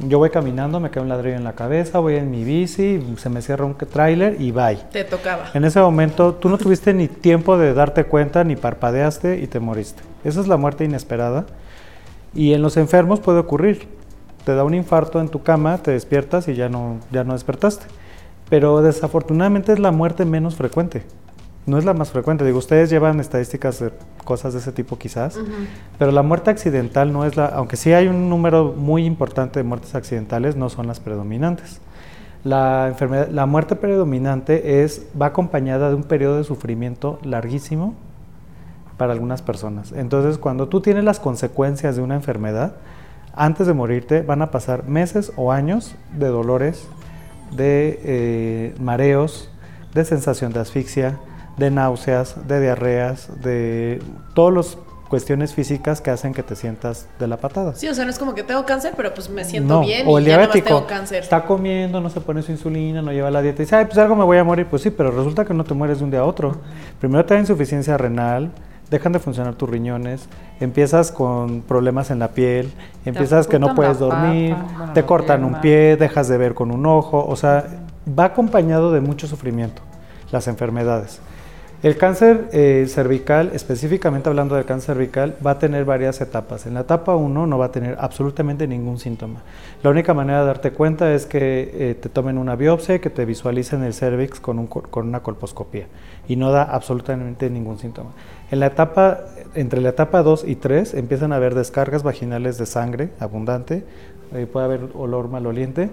yo 0.00 0.18
voy 0.18 0.30
caminando, 0.30 0.80
me 0.80 0.90
cae 0.90 1.02
un 1.02 1.08
ladrillo 1.08 1.36
en 1.36 1.44
la 1.44 1.52
cabeza, 1.52 1.98
voy 1.98 2.16
en 2.16 2.30
mi 2.30 2.44
bici, 2.44 3.02
se 3.16 3.28
me 3.28 3.42
cierra 3.42 3.64
un 3.64 3.74
tráiler 3.74 4.40
y 4.40 4.50
bye. 4.50 4.78
Te 4.90 5.04
tocaba. 5.04 5.50
En 5.54 5.64
ese 5.64 5.80
momento 5.80 6.34
tú 6.34 6.48
no 6.48 6.58
tuviste 6.58 6.92
ni 6.94 7.08
tiempo 7.08 7.56
de 7.58 7.74
darte 7.74 8.04
cuenta, 8.04 8.44
ni 8.44 8.56
parpadeaste 8.56 9.38
y 9.40 9.46
te 9.46 9.60
moriste. 9.60 10.02
Esa 10.24 10.40
es 10.40 10.48
la 10.48 10.56
muerte 10.56 10.84
inesperada. 10.84 11.46
Y 12.34 12.54
en 12.54 12.62
los 12.62 12.76
enfermos 12.76 13.20
puede 13.20 13.38
ocurrir. 13.38 13.88
Te 14.44 14.54
da 14.54 14.64
un 14.64 14.74
infarto 14.74 15.20
en 15.20 15.28
tu 15.28 15.42
cama, 15.42 15.78
te 15.78 15.92
despiertas 15.92 16.48
y 16.48 16.54
ya 16.54 16.68
no, 16.68 16.98
ya 17.12 17.24
no 17.24 17.34
despertaste. 17.34 17.86
pero 18.48 18.82
desafortunadamente 18.82 19.72
es 19.72 19.78
la 19.78 19.92
muerte 19.92 20.26
menos 20.26 20.56
frecuente. 20.56 21.04
No 21.64 21.78
es 21.78 21.84
la 21.84 21.94
más 21.94 22.10
frecuente. 22.10 22.44
Digo, 22.44 22.58
ustedes 22.58 22.90
llevan 22.90 23.20
estadísticas 23.20 23.78
de 23.78 23.92
cosas 24.24 24.52
de 24.52 24.58
ese 24.58 24.72
tipo 24.72 24.98
quizás, 24.98 25.38
pero 25.98 26.10
la 26.10 26.22
muerte 26.22 26.50
accidental 26.50 27.12
no 27.12 27.24
es 27.24 27.36
la, 27.36 27.46
aunque 27.46 27.76
sí 27.76 27.92
hay 27.92 28.08
un 28.08 28.28
número 28.28 28.74
muy 28.76 29.04
importante 29.04 29.60
de 29.60 29.64
muertes 29.64 29.94
accidentales, 29.94 30.56
no 30.56 30.68
son 30.68 30.86
las 30.86 31.00
predominantes. 31.00 31.80
La, 32.44 32.88
enfermedad, 32.88 33.28
la 33.28 33.46
muerte 33.46 33.76
predominante 33.76 34.82
es, 34.82 35.06
va 35.20 35.26
acompañada 35.26 35.88
de 35.88 35.94
un 35.94 36.02
periodo 36.02 36.38
de 36.38 36.44
sufrimiento 36.44 37.20
larguísimo 37.22 37.94
para 38.96 39.12
algunas 39.12 39.42
personas. 39.42 39.92
Entonces, 39.92 40.38
cuando 40.38 40.68
tú 40.68 40.80
tienes 40.80 41.04
las 41.04 41.20
consecuencias 41.20 41.94
de 41.94 42.02
una 42.02 42.16
enfermedad, 42.16 42.74
antes 43.34 43.66
de 43.66 43.72
morirte 43.72 44.22
van 44.22 44.42
a 44.42 44.50
pasar 44.50 44.84
meses 44.88 45.32
o 45.36 45.52
años 45.52 45.94
de 46.16 46.26
dolores, 46.26 46.86
de 47.52 48.00
eh, 48.04 48.74
mareos, 48.80 49.50
de 49.94 50.04
sensación 50.04 50.52
de 50.52 50.60
asfixia, 50.60 51.18
de 51.56 51.70
náuseas, 51.70 52.36
de 52.46 52.60
diarreas, 52.60 53.28
de 53.42 54.02
todas 54.34 54.54
las 54.54 54.78
cuestiones 55.12 55.52
físicas 55.52 56.00
que 56.00 56.10
hacen 56.10 56.32
que 56.32 56.42
te 56.42 56.56
sientas 56.56 57.06
de 57.18 57.26
la 57.26 57.36
patada. 57.36 57.74
Sí, 57.74 57.86
o 57.86 57.94
sea, 57.94 58.04
no 58.06 58.10
es 58.10 58.18
como 58.18 58.34
que 58.34 58.42
tengo 58.42 58.64
cáncer, 58.64 58.94
pero 58.96 59.12
pues 59.12 59.28
me 59.28 59.44
siento 59.44 59.80
bien 59.80 60.06
o 60.08 60.16
el 60.16 60.24
diabético 60.24 60.86
está 61.10 61.44
comiendo, 61.44 62.00
no 62.00 62.08
se 62.08 62.22
pone 62.22 62.40
su 62.40 62.50
insulina, 62.50 63.02
no 63.02 63.12
lleva 63.12 63.30
la 63.30 63.42
dieta 63.42 63.60
y 63.60 63.66
dice, 63.66 63.76
ay, 63.76 63.84
pues 63.84 63.98
algo 63.98 64.16
me 64.16 64.24
voy 64.24 64.38
a 64.38 64.44
morir. 64.44 64.66
Pues 64.70 64.80
sí, 64.80 64.90
pero 64.90 65.10
resulta 65.10 65.44
que 65.44 65.52
no 65.52 65.64
te 65.64 65.74
mueres 65.74 65.98
de 65.98 66.04
un 66.04 66.10
día 66.10 66.20
a 66.20 66.24
otro. 66.24 66.56
Primero 66.98 67.26
te 67.26 67.34
da 67.34 67.40
insuficiencia 67.40 67.98
renal, 67.98 68.52
dejan 68.90 69.12
de 69.12 69.18
funcionar 69.18 69.54
tus 69.54 69.68
riñones, 69.68 70.28
empiezas 70.60 71.12
con 71.12 71.60
problemas 71.60 72.10
en 72.10 72.18
la 72.18 72.28
piel, 72.28 72.72
empiezas 73.04 73.46
que 73.46 73.58
no 73.58 73.74
puedes 73.74 73.98
dormir, 73.98 74.56
te 74.94 75.04
cortan 75.04 75.44
un 75.44 75.60
pie, 75.60 75.98
dejas 75.98 76.28
de 76.28 76.38
ver 76.38 76.54
con 76.54 76.70
un 76.70 76.86
ojo, 76.86 77.22
o 77.22 77.36
sea, 77.36 77.66
va 78.18 78.24
acompañado 78.24 78.92
de 78.92 79.02
mucho 79.02 79.26
sufrimiento 79.26 79.82
las 80.30 80.48
enfermedades. 80.48 81.20
El 81.82 81.96
cáncer 81.96 82.48
eh, 82.52 82.86
cervical, 82.88 83.50
específicamente 83.54 84.28
hablando 84.28 84.54
del 84.54 84.64
cáncer 84.64 84.94
cervical, 84.94 85.34
va 85.44 85.52
a 85.52 85.58
tener 85.58 85.84
varias 85.84 86.20
etapas. 86.20 86.64
En 86.66 86.74
la 86.74 86.82
etapa 86.82 87.16
1 87.16 87.48
no 87.48 87.58
va 87.58 87.66
a 87.66 87.72
tener 87.72 87.96
absolutamente 87.98 88.68
ningún 88.68 89.00
síntoma. 89.00 89.42
La 89.82 89.90
única 89.90 90.14
manera 90.14 90.42
de 90.42 90.46
darte 90.46 90.70
cuenta 90.70 91.12
es 91.12 91.26
que 91.26 91.72
eh, 91.74 91.94
te 92.00 92.08
tomen 92.08 92.38
una 92.38 92.54
biopsia 92.54 93.00
que 93.00 93.10
te 93.10 93.24
visualicen 93.24 93.82
el 93.82 93.94
cervix 93.94 94.38
con, 94.38 94.68
una 94.94 95.20
colposcopía 95.24 95.88
y 96.28 96.36
no 96.36 96.52
da 96.52 96.62
absolutamente 96.62 97.50
ningún 97.50 97.80
síntoma. 97.80 98.10
En 98.52 98.60
la 98.60 98.66
etapa, 98.66 99.18
entre 99.56 99.80
la 99.80 99.88
etapa 99.88 100.22
2 100.22 100.44
y 100.46 100.54
3 100.54 100.94
empiezan 100.94 101.32
a 101.32 101.36
haber 101.36 101.56
descargas 101.56 102.04
vaginales 102.04 102.58
de 102.58 102.66
sangre 102.66 103.08
abundante, 103.18 103.82
eh, 104.32 104.46
puede 104.46 104.66
haber 104.66 104.80
olor 104.94 105.28
maloliente 105.28 105.90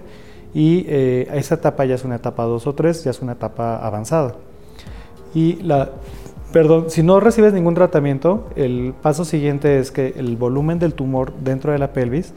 y 0.54 0.86
esa 0.88 1.56
etapa 1.56 1.84
ya 1.84 1.96
es 1.96 2.04
una 2.04 2.16
etapa 2.16 2.44
2 2.44 2.66
o 2.68 2.74
3, 2.76 3.04
ya 3.04 3.10
es 3.10 3.22
una 3.22 3.32
etapa 3.32 3.76
avanzada. 3.84 4.34
Y 5.34 5.56
la, 5.62 5.90
perdón, 6.52 6.86
si 6.90 7.02
no 7.02 7.20
recibes 7.20 7.52
ningún 7.52 7.74
tratamiento, 7.74 8.48
el 8.56 8.94
paso 9.00 9.24
siguiente 9.24 9.78
es 9.78 9.90
que 9.90 10.14
el 10.16 10.36
volumen 10.36 10.78
del 10.78 10.94
tumor 10.94 11.32
dentro 11.40 11.72
de 11.72 11.78
la 11.78 11.92
pelvis 11.92 12.32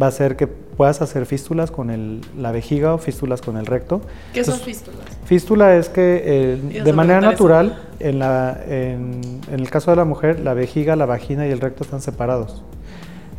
va 0.00 0.06
a 0.06 0.08
hacer 0.10 0.36
que 0.36 0.46
puedas 0.46 1.00
hacer 1.00 1.24
fístulas 1.26 1.70
con 1.70 1.90
el, 1.90 2.20
la 2.38 2.52
vejiga 2.52 2.94
o 2.94 2.98
fístulas 2.98 3.40
con 3.40 3.56
el 3.56 3.66
recto. 3.66 4.02
¿Qué 4.32 4.44
son 4.44 4.58
fístulas? 4.58 5.00
Fístula 5.24 5.76
es 5.76 5.88
que 5.88 6.22
eh, 6.24 6.82
de 6.84 6.92
manera 6.92 7.20
natural, 7.20 7.82
en, 7.98 8.18
la, 8.18 8.60
en, 8.68 9.20
en, 9.50 9.60
el 9.60 9.70
caso 9.70 9.90
de 9.90 9.96
la 9.96 10.04
mujer, 10.04 10.40
la 10.40 10.54
vejiga, 10.54 10.96
la 10.96 11.06
vagina 11.06 11.46
y 11.46 11.50
el 11.50 11.60
recto 11.60 11.82
están 11.82 12.02
separados. 12.02 12.62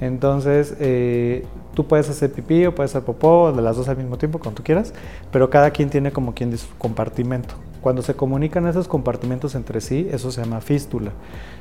Entonces, 0.02 0.76
eh, 0.80 1.46
tú 1.74 1.88
puedes 1.88 2.10
hacer 2.10 2.32
pipí 2.32 2.66
o 2.66 2.76
puedes 2.76 2.92
hacer 2.92 3.04
popó, 3.04 3.52
de 3.52 3.62
las 3.62 3.78
dos 3.78 3.88
al 3.88 3.98
mismo 3.98 4.18
tiempo, 4.18 4.40
cuando 4.40 4.58
tú 4.58 4.64
quieras, 4.64 4.94
pero 5.32 5.50
cada 5.50 5.72
quien 5.72 5.90
tiene 5.90 6.12
como 6.12 6.34
quien 6.34 6.56
su 6.58 6.68
compartimento. 6.78 7.56
Cuando 7.88 8.02
se 8.02 8.16
comunican 8.16 8.68
esos 8.68 8.90
compartimentos 8.90 9.56
entre 9.56 9.80
sí, 9.80 10.10
eso 10.12 10.30
se 10.30 10.44
llama 10.44 10.60
fístula. 10.60 11.12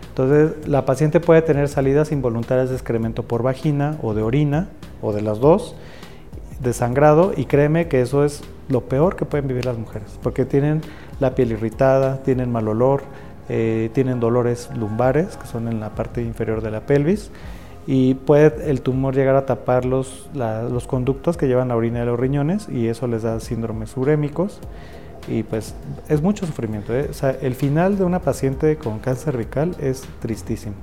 Entonces, 0.08 0.66
la 0.66 0.84
paciente 0.84 1.20
puede 1.20 1.40
tener 1.40 1.68
salidas 1.68 2.10
involuntarias 2.10 2.68
de 2.68 2.74
excremento 2.74 3.22
por 3.22 3.44
vagina 3.44 3.96
o 4.02 4.12
de 4.12 4.22
orina, 4.22 4.66
o 5.02 5.12
de 5.12 5.22
las 5.22 5.38
dos, 5.38 5.76
de 6.58 6.72
sangrado, 6.72 7.32
y 7.36 7.44
créeme 7.44 7.86
que 7.86 8.00
eso 8.00 8.24
es 8.24 8.42
lo 8.68 8.80
peor 8.80 9.14
que 9.14 9.24
pueden 9.24 9.46
vivir 9.46 9.66
las 9.66 9.78
mujeres, 9.78 10.18
porque 10.20 10.44
tienen 10.44 10.80
la 11.20 11.36
piel 11.36 11.52
irritada, 11.52 12.24
tienen 12.24 12.50
mal 12.50 12.66
olor, 12.66 13.02
eh, 13.48 13.90
tienen 13.94 14.18
dolores 14.18 14.68
lumbares, 14.74 15.36
que 15.36 15.46
son 15.46 15.68
en 15.68 15.78
la 15.78 15.90
parte 15.90 16.22
inferior 16.22 16.60
de 16.60 16.72
la 16.72 16.80
pelvis, 16.80 17.30
y 17.86 18.14
puede 18.14 18.68
el 18.68 18.80
tumor 18.80 19.14
llegar 19.14 19.36
a 19.36 19.46
tapar 19.46 19.84
los, 19.84 20.28
los 20.34 20.88
conductos 20.88 21.36
que 21.36 21.46
llevan 21.46 21.68
la 21.68 21.76
orina 21.76 22.00
de 22.00 22.06
los 22.06 22.18
riñones 22.18 22.68
y 22.68 22.88
eso 22.88 23.06
les 23.06 23.22
da 23.22 23.38
síndromes 23.38 23.96
urémicos 23.96 24.58
y 25.28 25.42
pues 25.42 25.74
es 26.08 26.22
mucho 26.22 26.46
sufrimiento. 26.46 26.94
¿eh? 26.94 27.08
O 27.10 27.14
sea, 27.14 27.30
el 27.30 27.54
final 27.54 27.98
de 27.98 28.04
una 28.04 28.20
paciente 28.20 28.76
con 28.76 28.98
cáncer 28.98 29.32
cervical 29.32 29.76
es 29.80 30.04
tristísimo. 30.20 30.74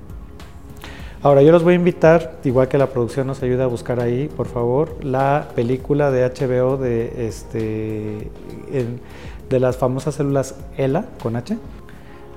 Ahora 1.22 1.42
yo 1.42 1.54
los 1.54 1.64
voy 1.64 1.74
a 1.74 1.76
invitar, 1.78 2.36
igual 2.44 2.68
que 2.68 2.78
la 2.78 2.88
producción 2.88 3.28
nos 3.28 3.42
ayuda 3.44 3.64
a 3.64 3.68
buscar 3.68 4.02
ahí, 4.02 4.28
por 4.28 4.46
favor, 4.46 5.04
la 5.06 5.48
película 5.56 6.12
de 6.12 6.26
HBO 6.26 6.76
de, 6.76 7.28
este, 7.28 8.30
de 9.50 9.60
las 9.62 9.78
famosas 9.78 10.16
células 10.16 10.56
ELA 10.76 11.06
con 11.22 11.38
H. 11.38 11.58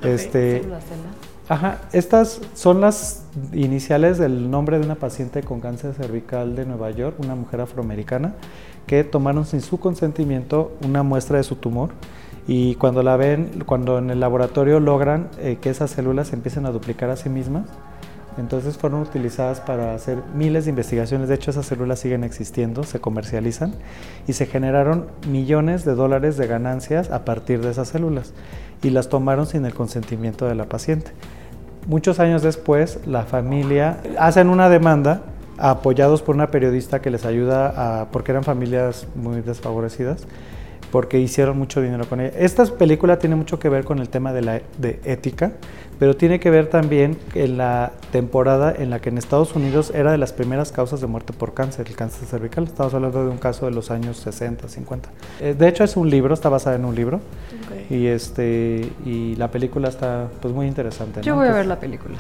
este, 0.03 0.61
células 0.61 0.85
ELA. 0.85 1.16
Ajá, 1.49 1.79
estas 1.93 2.41
son 2.55 2.81
las 2.81 3.25
iniciales 3.53 4.19
del 4.19 4.51
nombre 4.51 4.81
de 4.81 4.85
una 4.85 4.97
paciente 4.97 5.45
con 5.45 5.61
cáncer 5.61 5.95
cervical 5.95 6.57
de 6.57 6.67
Nueva 6.67 6.91
York, 6.91 7.15
una 7.21 7.37
mujer 7.37 7.61
afroamericana 7.61 8.35
que 8.89 9.05
tomaron 9.05 9.47
sin 9.47 9.61
su 9.61 9.79
consentimiento 9.79 10.73
una 10.85 11.05
muestra 11.05 11.37
de 11.37 11.45
su 11.45 11.55
tumor 11.55 11.91
y 12.49 12.75
cuando 12.75 13.05
la 13.05 13.17
ven, 13.17 13.63
cuando 13.65 13.99
en 13.99 14.11
el 14.11 14.19
laboratorio 14.19 14.81
logran 14.81 15.29
eh, 15.39 15.59
que 15.61 15.71
esas 15.71 15.93
células 15.93 16.33
empiecen 16.33 16.67
a 16.67 16.73
duplicar 16.73 17.11
a 17.11 17.17
sí 17.17 17.29
mismas, 17.29 17.67
entonces 18.39 18.77
fueron 18.77 19.03
utilizadas 19.03 19.61
para 19.61 19.95
hacer 19.95 20.23
miles 20.35 20.65
de 20.65 20.71
investigaciones. 20.71 21.29
De 21.29 21.37
hecho, 21.37 21.53
esas 21.53 21.67
células 21.67 22.01
siguen 22.01 22.25
existiendo, 22.25 22.83
se 22.83 23.01
comercializan 23.01 23.73
y 24.27 24.33
se 24.33 24.47
generaron 24.47 25.07
millones 25.29 25.85
de 25.85 25.95
dólares 25.95 26.37
de 26.37 26.47
ganancias 26.49 27.11
a 27.11 27.25
partir 27.25 27.61
de 27.61 27.71
esas 27.71 27.89
células 27.89 28.35
y 28.83 28.91
las 28.91 29.09
tomaron 29.09 29.47
sin 29.47 29.65
el 29.65 29.75
consentimiento 29.75 30.47
de 30.47 30.55
la 30.55 30.67
paciente. 30.67 31.13
Muchos 31.87 32.19
años 32.19 32.43
después, 32.43 33.01
la 33.07 33.23
familia 33.23 33.99
hacen 34.19 34.49
una 34.49 34.69
demanda 34.69 35.23
apoyados 35.59 36.23
por 36.23 36.35
una 36.35 36.51
periodista 36.51 37.01
que 37.01 37.11
les 37.11 37.25
ayuda 37.25 38.01
a, 38.01 38.11
porque 38.11 38.33
eran 38.33 38.45
familias 38.45 39.07
muy 39.15 39.41
desfavorecidas, 39.41 40.27
porque 40.91 41.19
hicieron 41.19 41.59
mucho 41.59 41.81
dinero 41.81 42.07
con 42.09 42.21
ella. 42.21 42.33
Esta 42.39 42.65
película 42.65 43.19
tiene 43.19 43.37
mucho 43.37 43.59
que 43.59 43.69
ver 43.69 43.85
con 43.85 43.99
el 43.99 44.09
tema 44.09 44.33
de 44.33 44.43
la 44.43 44.61
de 44.79 45.01
ética, 45.05 45.53
pero 45.99 46.17
tiene 46.17 46.41
que 46.41 46.51
ver 46.51 46.69
también 46.69 47.17
en 47.35 47.59
la 47.59 47.93
temporada 48.13 48.75
en 48.77 48.91
la 48.91 49.01
que 49.01 49.09
en 49.09 49.19
Estados 49.19 49.55
Unidos 49.55 49.93
era 49.95 50.13
de 50.13 50.19
las 50.19 50.33
primeras 50.33 50.73
causas 50.73 51.01
de 51.01 51.07
muerte 51.07 51.33
por 51.33 51.55
cáncer, 51.55 51.87
el 51.89 51.97
cáncer 51.97 52.29
cervical. 52.29 52.65
Estamos 52.65 52.93
hablando 52.95 53.25
de 53.25 53.31
un 53.31 53.39
caso 53.39 53.67
de 53.67 53.73
los 53.73 53.91
años 53.91 54.19
60, 54.19 54.69
50. 54.69 55.09
Eh, 55.41 55.55
de 55.59 55.69
hecho 55.69 55.85
es 55.85 55.97
un 55.97 56.11
libro, 56.11 56.35
está 56.35 56.49
basada 56.49 56.77
en 56.77 56.85
un 56.85 56.95
libro. 56.95 57.21
Y 57.89 58.07
este 58.07 58.91
y 59.05 59.37
la 59.37 59.51
película 59.51 59.89
está 59.89 60.29
pues 60.41 60.53
muy 60.53 60.67
interesante. 60.67 61.23
Yo 61.23 61.37
voy 61.37 61.49
a 61.49 61.53
ver 61.53 61.67
la 61.67 61.79
película. 61.79 62.17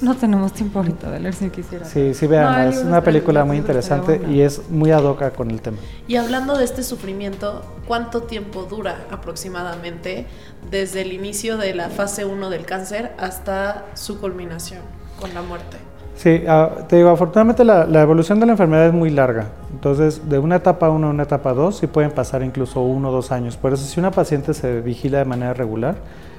No 0.00 0.14
tenemos 0.14 0.52
tiempo 0.52 0.80
ahorita 0.80 1.10
de 1.10 1.20
leer 1.20 1.34
si 1.34 1.48
quisiera. 1.48 1.86
Sí, 1.86 2.12
sí, 2.12 2.26
vean, 2.26 2.68
es 2.68 2.78
una 2.78 3.02
película 3.02 3.44
muy 3.44 3.56
interesante 3.56 4.20
y 4.28 4.42
es 4.42 4.68
muy 4.68 4.90
adoca 4.90 5.30
con 5.30 5.50
el 5.50 5.62
tema. 5.62 5.78
Y 6.06 6.16
hablando 6.16 6.56
de 6.58 6.64
este 6.64 6.82
sufrimiento, 6.82 7.62
¿cuánto 7.86 8.22
tiempo 8.24 8.64
dura 8.64 9.06
aproximadamente 9.10 10.26
desde 10.70 11.00
el 11.00 11.12
inicio 11.12 11.56
de 11.56 11.74
la 11.74 11.88
fase 11.88 12.26
1 12.26 12.50
del 12.50 12.66
cáncer 12.66 13.12
hasta 13.18 13.86
su 13.94 14.20
culminación 14.20 14.80
con 15.18 15.32
la 15.32 15.40
muerte? 15.40 15.78
Sí, 16.16 16.44
ah, 16.48 16.70
te 16.88 16.96
digo, 16.96 17.10
afortunadamente 17.10 17.62
la, 17.64 18.02
evolución 18.02 18.40
de 18.40 18.46
la 18.46 18.52
enfermedad 18.52 18.86
es 18.86 18.92
muy 18.92 19.10
larga. 19.10 19.48
Entonces, 19.70 20.28
de 20.28 20.38
una 20.38 20.56
etapa 20.56 20.88
1 20.88 21.06
a 21.06 21.10
una 21.10 21.22
etapa 21.22 21.52
2 21.52 21.76
sí 21.76 21.86
pueden 21.86 22.10
pasar 22.10 22.42
incluso 22.42 22.80
uno 22.80 23.10
o 23.10 23.12
dos 23.12 23.32
años. 23.32 23.56
Por 23.56 23.72
eso, 23.72 23.84
si 23.84 24.00
una 24.00 24.10
paciente 24.10 24.54
se 24.54 24.80
vigila 24.80 25.18
de 25.18 25.26
manera 25.26 25.52
regular, 25.52 25.96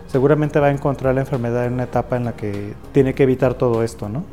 seguramente 0.07 0.59
va 0.59 0.67
a 0.67 0.71
encontrar 0.71 1.15
la 1.15 1.21
enfermedad 1.21 1.65
en 1.65 1.73
una 1.73 1.83
etapa 1.83 2.17
en 2.17 2.25
la 2.25 2.33
que 2.33 2.73
tiene 2.91 3.13
que 3.13 3.23
evitar 3.23 3.53
todo 3.53 3.83
esto, 3.83 4.09
¿no? 4.09 4.23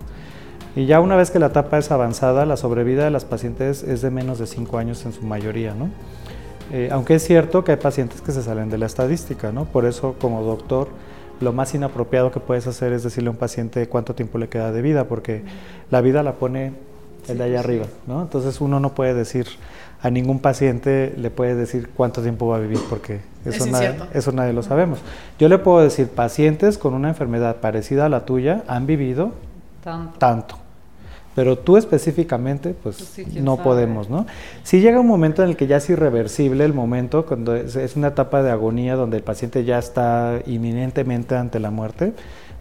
Y 0.77 0.87
ya 0.87 1.01
una 1.01 1.15
vez 1.15 1.31
que 1.31 1.39
la 1.39 1.47
etapa 1.47 1.79
es 1.79 1.91
avanzada, 1.93 2.47
la 2.47 2.57
sobrevida 2.57 3.05
de 3.05 3.11
las 3.11 3.25
pacientes 3.25 3.85
es 3.85 4.03
de 4.03 4.11
menos 4.11 4.39
de 4.39 4.47
5 4.47 4.77
años 4.79 5.05
en 5.07 5.13
su 5.13 5.23
mayoría, 5.23 5.75
¿no? 5.75 5.89
Eh, 6.73 6.89
aunque 6.91 7.15
es 7.15 7.25
cierto 7.25 7.63
que 7.63 7.73
hay 7.73 7.77
pacientes 7.77 8.21
que 8.21 8.33
se 8.33 8.43
salen 8.43 8.71
de 8.71 8.79
la 8.79 8.87
estadística, 8.87 9.53
¿no? 9.53 9.67
Por 9.67 9.85
eso, 9.85 10.17
como 10.21 10.43
doctor, 10.43 10.89
lo 11.41 11.53
más 11.53 11.75
inapropiado 11.75 12.31
que 12.33 12.41
puedes 12.41 12.67
hacer 12.67 12.93
es 12.93 13.03
decirle 13.03 13.29
a 13.29 13.33
un 13.33 13.37
paciente 13.37 13.89
cuánto 13.89 14.15
tiempo 14.15 14.39
le 14.39 14.49
queda 14.49 14.73
de 14.73 14.83
vida, 14.83 15.05
porque 15.05 15.45
la 15.91 16.01
vida 16.01 16.23
la 16.23 16.35
pone 16.35 16.73
el 17.29 17.39
de 17.39 17.45
allá 17.45 17.61
arriba, 17.61 17.87
¿no? 18.07 18.23
Entonces 18.23 18.61
uno 18.61 18.81
no 18.81 18.95
puede 18.95 19.15
decir 19.15 19.47
a 20.05 20.11
ningún 20.11 20.39
paciente 20.39 21.15
le 21.17 21.31
puede 21.31 21.55
decir 21.55 21.89
cuánto 21.97 22.21
tiempo 22.21 22.47
va 22.47 22.57
a 22.57 22.61
vivir 22.61 22.79
porque 22.91 23.21
eso, 23.47 23.65
nadie, 23.65 23.95
eso 24.13 24.33
nadie 24.33 24.53
lo 24.53 24.63
sabemos. 24.63 24.99
Yo 25.39 25.49
le 25.49 25.57
puedo 25.57 25.81
decir, 25.81 26.09
pacientes 26.09 26.77
con 26.77 26.93
una 26.93 27.09
enfermedad 27.09 27.57
parecida 27.57 28.05
a 28.05 28.09
la 28.11 28.27
tuya 28.27 28.65
han 28.67 28.87
vivido 28.87 29.33
tanto. 30.19 30.59
pero 31.35 31.57
tú 31.57 31.79
específicamente, 31.79 32.75
pues, 32.75 33.15
Pues 33.15 33.35
no 33.35 33.57
podemos, 33.57 34.11
¿no? 34.11 34.27
Si 34.63 34.81
llega 34.81 35.01
un 35.01 35.07
momento 35.07 35.43
en 35.43 35.49
el 35.49 35.57
que 35.57 35.67
ya 35.67 35.79
es 35.79 35.89
irreversible 35.89 36.67
el 36.67 36.75
momento, 36.75 37.25
cuando 37.25 37.57
es, 37.57 37.75
es, 37.75 37.97
una 37.97 38.09
etapa 38.09 38.43
de 38.43 38.51
agonía 38.51 38.97
donde 38.97 39.17
el 39.17 39.23
paciente 39.23 39.65
ya 39.65 39.79
está 39.79 40.41
inminentemente 40.47 41.35
ante 41.35 41.61
la 41.61 41.71
muerte, 41.71 42.13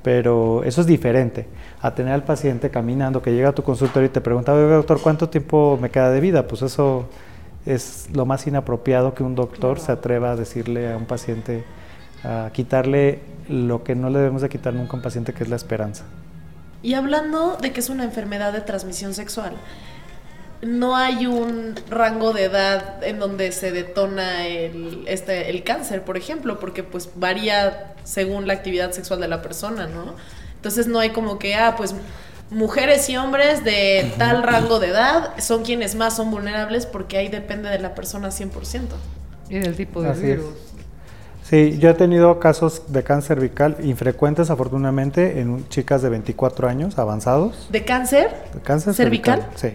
pero 0.04 0.64
eso 0.64 0.82
es 0.82 0.88
diferente 0.88 1.48
a 1.82 1.96
tener 1.96 2.14
al 2.14 2.24
paciente 2.24 2.70
caminando, 2.70 3.22
que 3.22 3.32
llega 3.32 3.50
a 3.50 3.54
tu 3.54 3.64
consultorio 3.64 4.08
y 4.08 4.12
te 4.12 4.22
pregunta, 4.22 4.54
oye, 4.54 4.64
doctor, 4.64 5.02
¿cuánto 5.02 5.30
tiempo 5.30 5.78
me 5.82 5.90
queda 5.90 6.12
de 6.12 6.20
vida? 6.20 6.48
Pues 6.48 6.62
eso 6.62 7.08
es 7.66 8.10
lo 8.14 8.26
más 8.26 8.46
inapropiado 8.46 9.14
que 9.14 9.24
un 9.24 9.36
doctor 9.36 9.80
se 9.80 9.92
atreva 9.92 10.32
a 10.32 10.36
decirle 10.36 10.92
a 10.92 10.98
un 10.98 11.06
paciente, 11.06 11.64
a 12.24 12.50
quitarle 12.54 13.22
lo 13.48 13.84
que 13.84 13.96
no 13.96 14.10
le 14.10 14.20
debemos 14.20 14.42
de 14.42 14.50
quitar 14.50 14.74
nunca 14.74 14.94
a 14.94 14.96
un 14.98 15.02
paciente, 15.02 15.34
que 15.34 15.44
es 15.44 15.50
la 15.50 15.56
esperanza. 15.56 16.04
Y 16.82 16.96
hablando 16.96 17.58
de 17.62 17.72
que 17.72 17.80
es 17.80 17.90
una 17.90 18.04
enfermedad 18.04 18.52
de 18.52 18.60
transmisión 18.60 19.14
sexual, 19.14 19.54
no 20.66 20.96
hay 20.96 21.26
un 21.26 21.76
rango 21.90 22.34
de 22.34 22.46
edad 22.46 23.04
en 23.04 23.20
donde 23.20 23.52
se 23.52 23.72
detona 23.72 24.48
el, 24.48 25.04
este, 25.08 25.50
el 25.50 25.64
cáncer, 25.64 26.04
por 26.04 26.18
ejemplo, 26.18 26.60
porque 26.60 26.84
pues 26.84 27.10
varía 27.16 27.94
según 28.04 28.48
la 28.48 28.54
actividad 28.54 28.92
sexual 28.92 29.20
de 29.20 29.28
la 29.28 29.42
persona, 29.42 29.88
¿no? 29.88 30.16
Entonces 30.56 30.88
no 30.88 31.00
hay 31.00 31.10
como 31.10 31.40
que, 31.40 31.56
ah, 31.56 31.76
pues 31.76 31.96
mujeres 32.50 33.10
y 33.10 33.18
hombres 33.18 33.64
de 33.64 34.12
tal 34.18 34.44
rango 34.44 34.80
de 34.80 34.90
edad 34.90 35.34
son 35.40 35.64
quienes 35.64 35.96
más 35.96 36.16
son 36.16 36.32
vulnerables 36.32 36.86
porque 36.86 37.18
ahí 37.18 37.28
depende 37.28 37.70
de 37.70 37.80
la 37.80 37.96
persona 37.96 38.30
100%. 38.30 38.50
Y 39.50 39.60
del 39.60 39.76
tipo 39.76 40.02
de 40.02 40.10
Así 40.10 40.22
virus. 40.22 40.46
es. 40.46 40.74
Sí, 41.44 41.78
yo 41.78 41.90
he 41.90 41.94
tenido 41.94 42.40
casos 42.40 42.84
de 42.88 43.04
cáncer 43.04 43.38
cervical 43.38 43.76
infrecuentes, 43.84 44.50
afortunadamente, 44.50 45.42
en 45.42 45.68
chicas 45.68 46.02
de 46.02 46.10
24 46.10 46.70
años 46.70 46.98
avanzados. 46.98 47.68
¿De 47.70 47.84
cáncer? 47.84 48.34
¿De 48.54 48.62
cáncer 48.62 48.94
cervical? 48.94 49.46
Sí. 49.56 49.74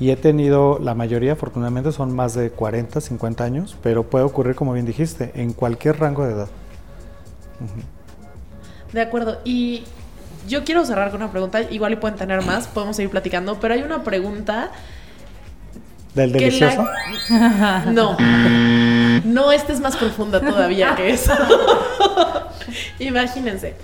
Y 0.00 0.10
he 0.10 0.16
tenido, 0.16 0.78
la 0.80 0.94
mayoría, 0.94 1.32
afortunadamente, 1.32 1.90
son 1.92 2.14
más 2.14 2.34
de 2.34 2.50
40, 2.50 3.00
50 3.00 3.42
años, 3.44 3.76
pero 3.82 4.04
puede 4.04 4.24
ocurrir, 4.24 4.54
como 4.54 4.72
bien 4.72 4.86
dijiste, 4.86 5.32
en 5.34 5.52
cualquier 5.52 5.98
rango 5.98 6.24
de 6.24 6.32
edad. 6.34 6.48
De 8.92 9.00
acuerdo. 9.00 9.38
Y 9.44 9.82
yo 10.46 10.64
quiero 10.64 10.84
cerrar 10.84 11.10
con 11.10 11.20
una 11.22 11.30
pregunta, 11.32 11.62
igual 11.62 11.92
y 11.92 11.96
pueden 11.96 12.16
tener 12.16 12.42
más, 12.44 12.68
podemos 12.68 12.96
seguir 12.96 13.10
platicando, 13.10 13.58
pero 13.60 13.74
hay 13.74 13.82
una 13.82 14.02
pregunta 14.04 14.70
¿Del 16.14 16.32
delicioso? 16.32 16.86
la- 17.30 17.84
No. 17.92 18.16
No, 19.24 19.52
esta 19.52 19.72
es 19.72 19.80
más 19.80 19.96
profunda 19.96 20.40
todavía 20.40 20.94
que 20.94 21.10
eso. 21.10 21.32
Imagínense. 23.00 23.74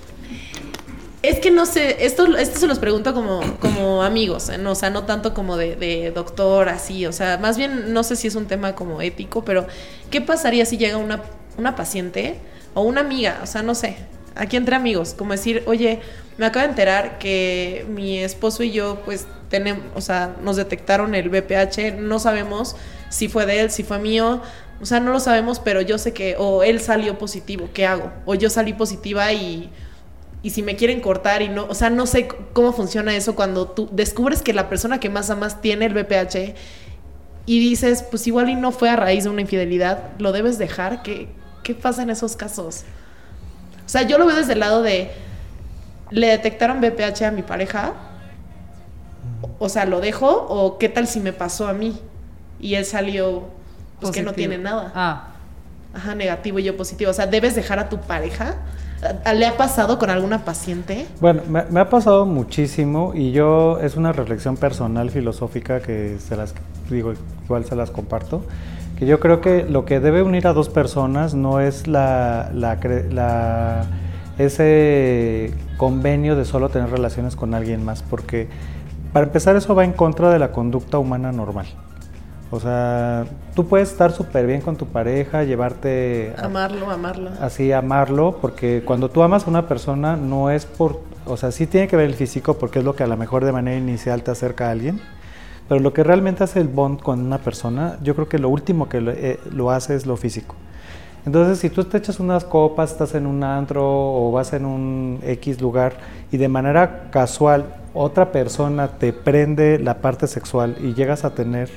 Es 1.25 1.41
que 1.41 1.51
no 1.51 1.64
sé, 1.64 2.05
esto, 2.05 2.37
esto 2.37 2.61
se 2.61 2.66
los 2.66 2.79
pregunto 2.79 3.14
como, 3.14 3.41
como 3.59 4.03
amigos, 4.03 4.51
no, 4.59 4.72
o 4.72 4.75
sea, 4.75 4.91
no 4.91 5.05
tanto 5.05 5.33
como 5.33 5.57
de, 5.57 5.75
de 5.75 6.11
doctor, 6.11 6.68
así, 6.68 7.07
o 7.07 7.12
sea, 7.12 7.39
más 7.39 7.57
bien 7.57 7.95
no 7.95 8.03
sé 8.03 8.14
si 8.14 8.29
es 8.29 8.35
un 8.35 8.45
tema 8.45 8.75
como 8.75 9.01
ético, 9.01 9.43
pero 9.43 9.66
¿qué 10.11 10.20
pasaría 10.20 10.66
si 10.66 10.77
llega 10.77 10.99
una, 10.99 11.22
una 11.57 11.77
paciente 11.77 12.35
o 12.75 12.83
una 12.83 13.01
amiga, 13.01 13.41
o 13.43 13.47
sea, 13.47 13.62
no 13.62 13.75
sé, 13.75 13.97
aquí 14.35 14.59
entre 14.59 14.77
amigos, 14.77 15.14
como 15.14 15.33
decir, 15.33 15.62
oye, 15.64 16.01
me 16.37 16.45
acabo 16.45 16.66
de 16.66 16.72
enterar 16.72 17.18
que 17.18 17.87
mi 17.89 18.18
esposo 18.18 18.62
y 18.62 18.72
yo, 18.72 19.01
pues, 19.07 19.27
tenemos, 19.49 19.83
o 19.95 20.03
sea, 20.03 20.37
nos 20.43 20.57
detectaron 20.57 21.14
el 21.14 21.31
BPH, 21.31 22.01
no 22.01 22.18
sabemos 22.18 22.77
si 23.09 23.29
fue 23.29 23.47
de 23.47 23.61
él, 23.61 23.70
si 23.70 23.83
fue 23.83 23.99
mío, 23.99 24.43
o 24.79 24.85
sea, 24.85 25.01
no 25.01 25.11
lo 25.11 25.20
sabemos, 25.20 25.59
pero 25.59 25.81
yo 25.81 25.97
sé 25.97 26.12
que, 26.12 26.37
o 26.39 26.62
él 26.62 26.81
salió 26.81 27.16
positivo, 27.16 27.70
¿qué 27.72 27.87
hago? 27.87 28.12
O 28.27 28.35
yo 28.35 28.51
salí 28.51 28.75
positiva 28.75 29.33
y, 29.33 29.70
y 30.45 30.51
si 30.51 30.63
me 30.63 30.77
quieren 30.77 31.01
cortar 31.01 31.41
y 31.41 31.49
no, 31.49 31.65
o 31.65 31.75
sea, 31.75 31.89
no 31.89 32.07
sé 32.07 32.29
cómo 32.53 32.75
funciona 32.75 33.17
eso 33.17 33.35
cuando 33.35 33.67
tú 33.67 33.89
descubres 33.91 34.43
que 34.43 34.53
la 34.53 34.69
persona 34.69 35.01
que 35.01 35.09
más 35.09 35.31
amas 35.31 35.63
tiene 35.63 35.87
el 35.87 35.95
BPH 35.95 36.55
y 37.47 37.61
dices, 37.61 38.05
pues 38.11 38.27
igual 38.27 38.51
y 38.51 38.55
no 38.55 38.71
fue 38.71 38.91
a 38.91 38.97
raíz 38.97 39.25
de 39.25 39.31
una 39.31 39.41
infidelidad, 39.41 40.11
lo 40.19 40.33
debes 40.33 40.59
dejar, 40.59 41.03
¿qué, 41.03 41.29
qué 41.63 41.75
pasa 41.75 42.03
en 42.03 42.11
esos 42.11 42.37
casos? 42.37 42.85
O 43.87 43.89
sea, 43.89 44.03
yo 44.03 44.19
lo 44.19 44.27
veo 44.27 44.37
desde 44.37 44.53
el 44.53 44.61
lado 44.61 44.83
de, 44.83 45.13
le 46.11 46.27
detectaron 46.27 46.83
BPH 46.83 47.23
a 47.23 47.31
mi 47.31 47.43
pareja, 47.43 47.95
o 49.59 49.71
sea, 49.71 49.87
¿lo 49.87 50.03
dejo 50.03 50.29
o 50.29 50.77
qué 50.77 50.91
tal 50.91 51.09
si 51.09 51.21
me 51.21 51.33
pasó 51.33 51.69
a 51.69 51.73
mí? 51.73 51.99
Y 52.61 52.75
él 52.75 52.85
salió, 52.85 53.49
pues 53.99 54.13
que 54.13 54.23
no 54.23 54.35
tiene 54.35 54.59
nada. 54.59 54.93
Ah, 54.95 55.29
Ajá, 55.95 56.15
negativo 56.15 56.59
y 56.59 56.65
yo 56.65 56.77
positivo. 56.77 57.11
O 57.13 57.15
sea, 57.15 57.27
¿debes 57.27 57.55
dejar 57.55 57.79
a 57.79 57.89
tu 57.89 58.01
pareja? 58.01 58.57
¿A- 59.25 59.35
¿Le 59.35 59.47
ha 59.47 59.57
pasado 59.57 59.99
con 59.99 60.11
alguna 60.11 60.45
paciente? 60.45 61.07
Bueno, 61.21 61.43
me, 61.49 61.81
ha 61.81 61.89
pasado 61.91 62.25
muchísimo 62.27 63.13
y 63.15 63.33
yo 63.33 63.79
es 63.81 63.97
una 63.97 64.13
reflexión 64.13 64.57
personal 64.57 65.11
filosófica 65.11 65.81
que 65.81 66.17
se 66.19 66.37
las 66.37 66.55
digo, 66.91 67.13
igual 67.45 67.65
se 67.65 67.77
las 67.77 67.91
comparto, 67.91 68.43
que 68.99 69.07
yo 69.07 69.21
creo 69.21 69.41
que 69.41 69.65
lo 69.65 69.85
que 69.85 70.01
debe 70.01 70.23
unir 70.23 70.47
a 70.47 70.53
dos 70.53 70.69
personas 70.69 71.35
no 71.35 71.61
es 71.61 71.87
la, 71.87 72.51
la, 72.55 72.79
la- 73.11 73.87
ese 74.39 75.53
convenio 75.77 76.37
de 76.37 76.45
solo 76.45 76.69
tener 76.69 76.91
relaciones 76.91 77.37
con 77.37 77.55
alguien 77.55 77.85
más, 77.85 78.03
porque 78.03 78.49
para 79.13 79.27
empezar 79.27 79.55
eso 79.57 79.75
va 79.75 79.85
en 79.85 79.93
contra 79.93 80.31
de 80.31 80.39
la 80.39 80.51
conducta 80.51 80.99
humana 80.99 81.31
normal. 81.33 81.67
O 82.55 82.61
sea, 82.61 83.25
tú 83.57 83.67
puedes 83.67 83.91
estar 83.91 84.13
súper 84.13 84.47
bien 84.47 84.61
con 84.61 84.77
tu 84.77 84.87
pareja, 84.87 85.43
llevarte 85.43 86.35
a- 86.39 86.45
Amarlo, 86.45 86.89
amarlo. 86.89 87.31
así 87.41 87.73
amarlo, 87.73 88.39
porque 88.41 88.83
cuando 88.85 89.09
tú 89.11 89.25
amas 89.25 89.47
a 89.47 89.51
una 89.51 89.67
persona 89.67 90.15
no 90.17 90.51
es 90.51 90.65
por, 90.65 91.01
o 91.27 91.37
sea, 91.37 91.51
sí 91.51 91.67
tiene 91.67 91.89
que 91.89 91.97
ver 91.97 92.07
el 92.07 92.15
físico 92.15 92.55
porque 92.55 92.79
es 92.79 92.85
lo 92.85 92.95
que 92.95 93.03
a 93.03 93.09
lo 93.09 93.17
mejor 93.17 93.45
de 93.45 93.51
manera 93.51 93.77
inicial 93.77 94.23
te 94.23 94.31
acerca 94.31 94.69
a 94.69 94.71
alguien, 94.71 95.01
pero 95.69 95.81
lo 95.81 95.93
que 95.93 96.05
realmente 96.05 96.45
hace 96.45 96.61
el 96.61 96.69
bond 96.69 97.01
con 97.01 97.19
una 97.27 97.39
persona, 97.39 97.99
yo 98.05 98.15
creo 98.15 98.29
que 98.29 98.39
lo 98.39 98.49
último 98.51 98.89
que 98.89 99.01
lo, 99.01 99.11
eh, 99.11 99.41
lo 99.51 99.73
hace 99.73 99.97
es 99.97 100.07
lo 100.07 100.17
físico. 100.17 100.55
Entonces, 101.27 101.59
si 101.59 101.71
tú 101.71 101.83
te 101.85 101.99
echas 101.99 102.21
unas 102.21 102.45
copas, 102.45 102.93
estás 102.93 103.17
en 103.17 103.27
un 103.27 103.43
antro 103.43 103.83
o 103.85 104.31
vas 104.31 104.53
en 104.53 104.65
un 104.65 105.19
X 105.25 105.61
lugar 105.61 105.95
y 106.31 106.37
de 106.37 106.47
manera 106.49 107.09
casual 107.11 107.65
otra 107.95 108.31
persona 108.31 108.89
te 108.89 109.13
prende 109.13 109.81
la 109.81 109.95
parte 109.99 110.29
sexual 110.29 110.77
y 110.81 110.95
llegas 110.95 111.25
a 111.25 111.31
tener 111.31 111.71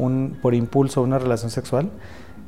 un, 0.00 0.38
por 0.42 0.54
impulso 0.54 1.02
una 1.02 1.18
relación 1.18 1.50
sexual, 1.50 1.90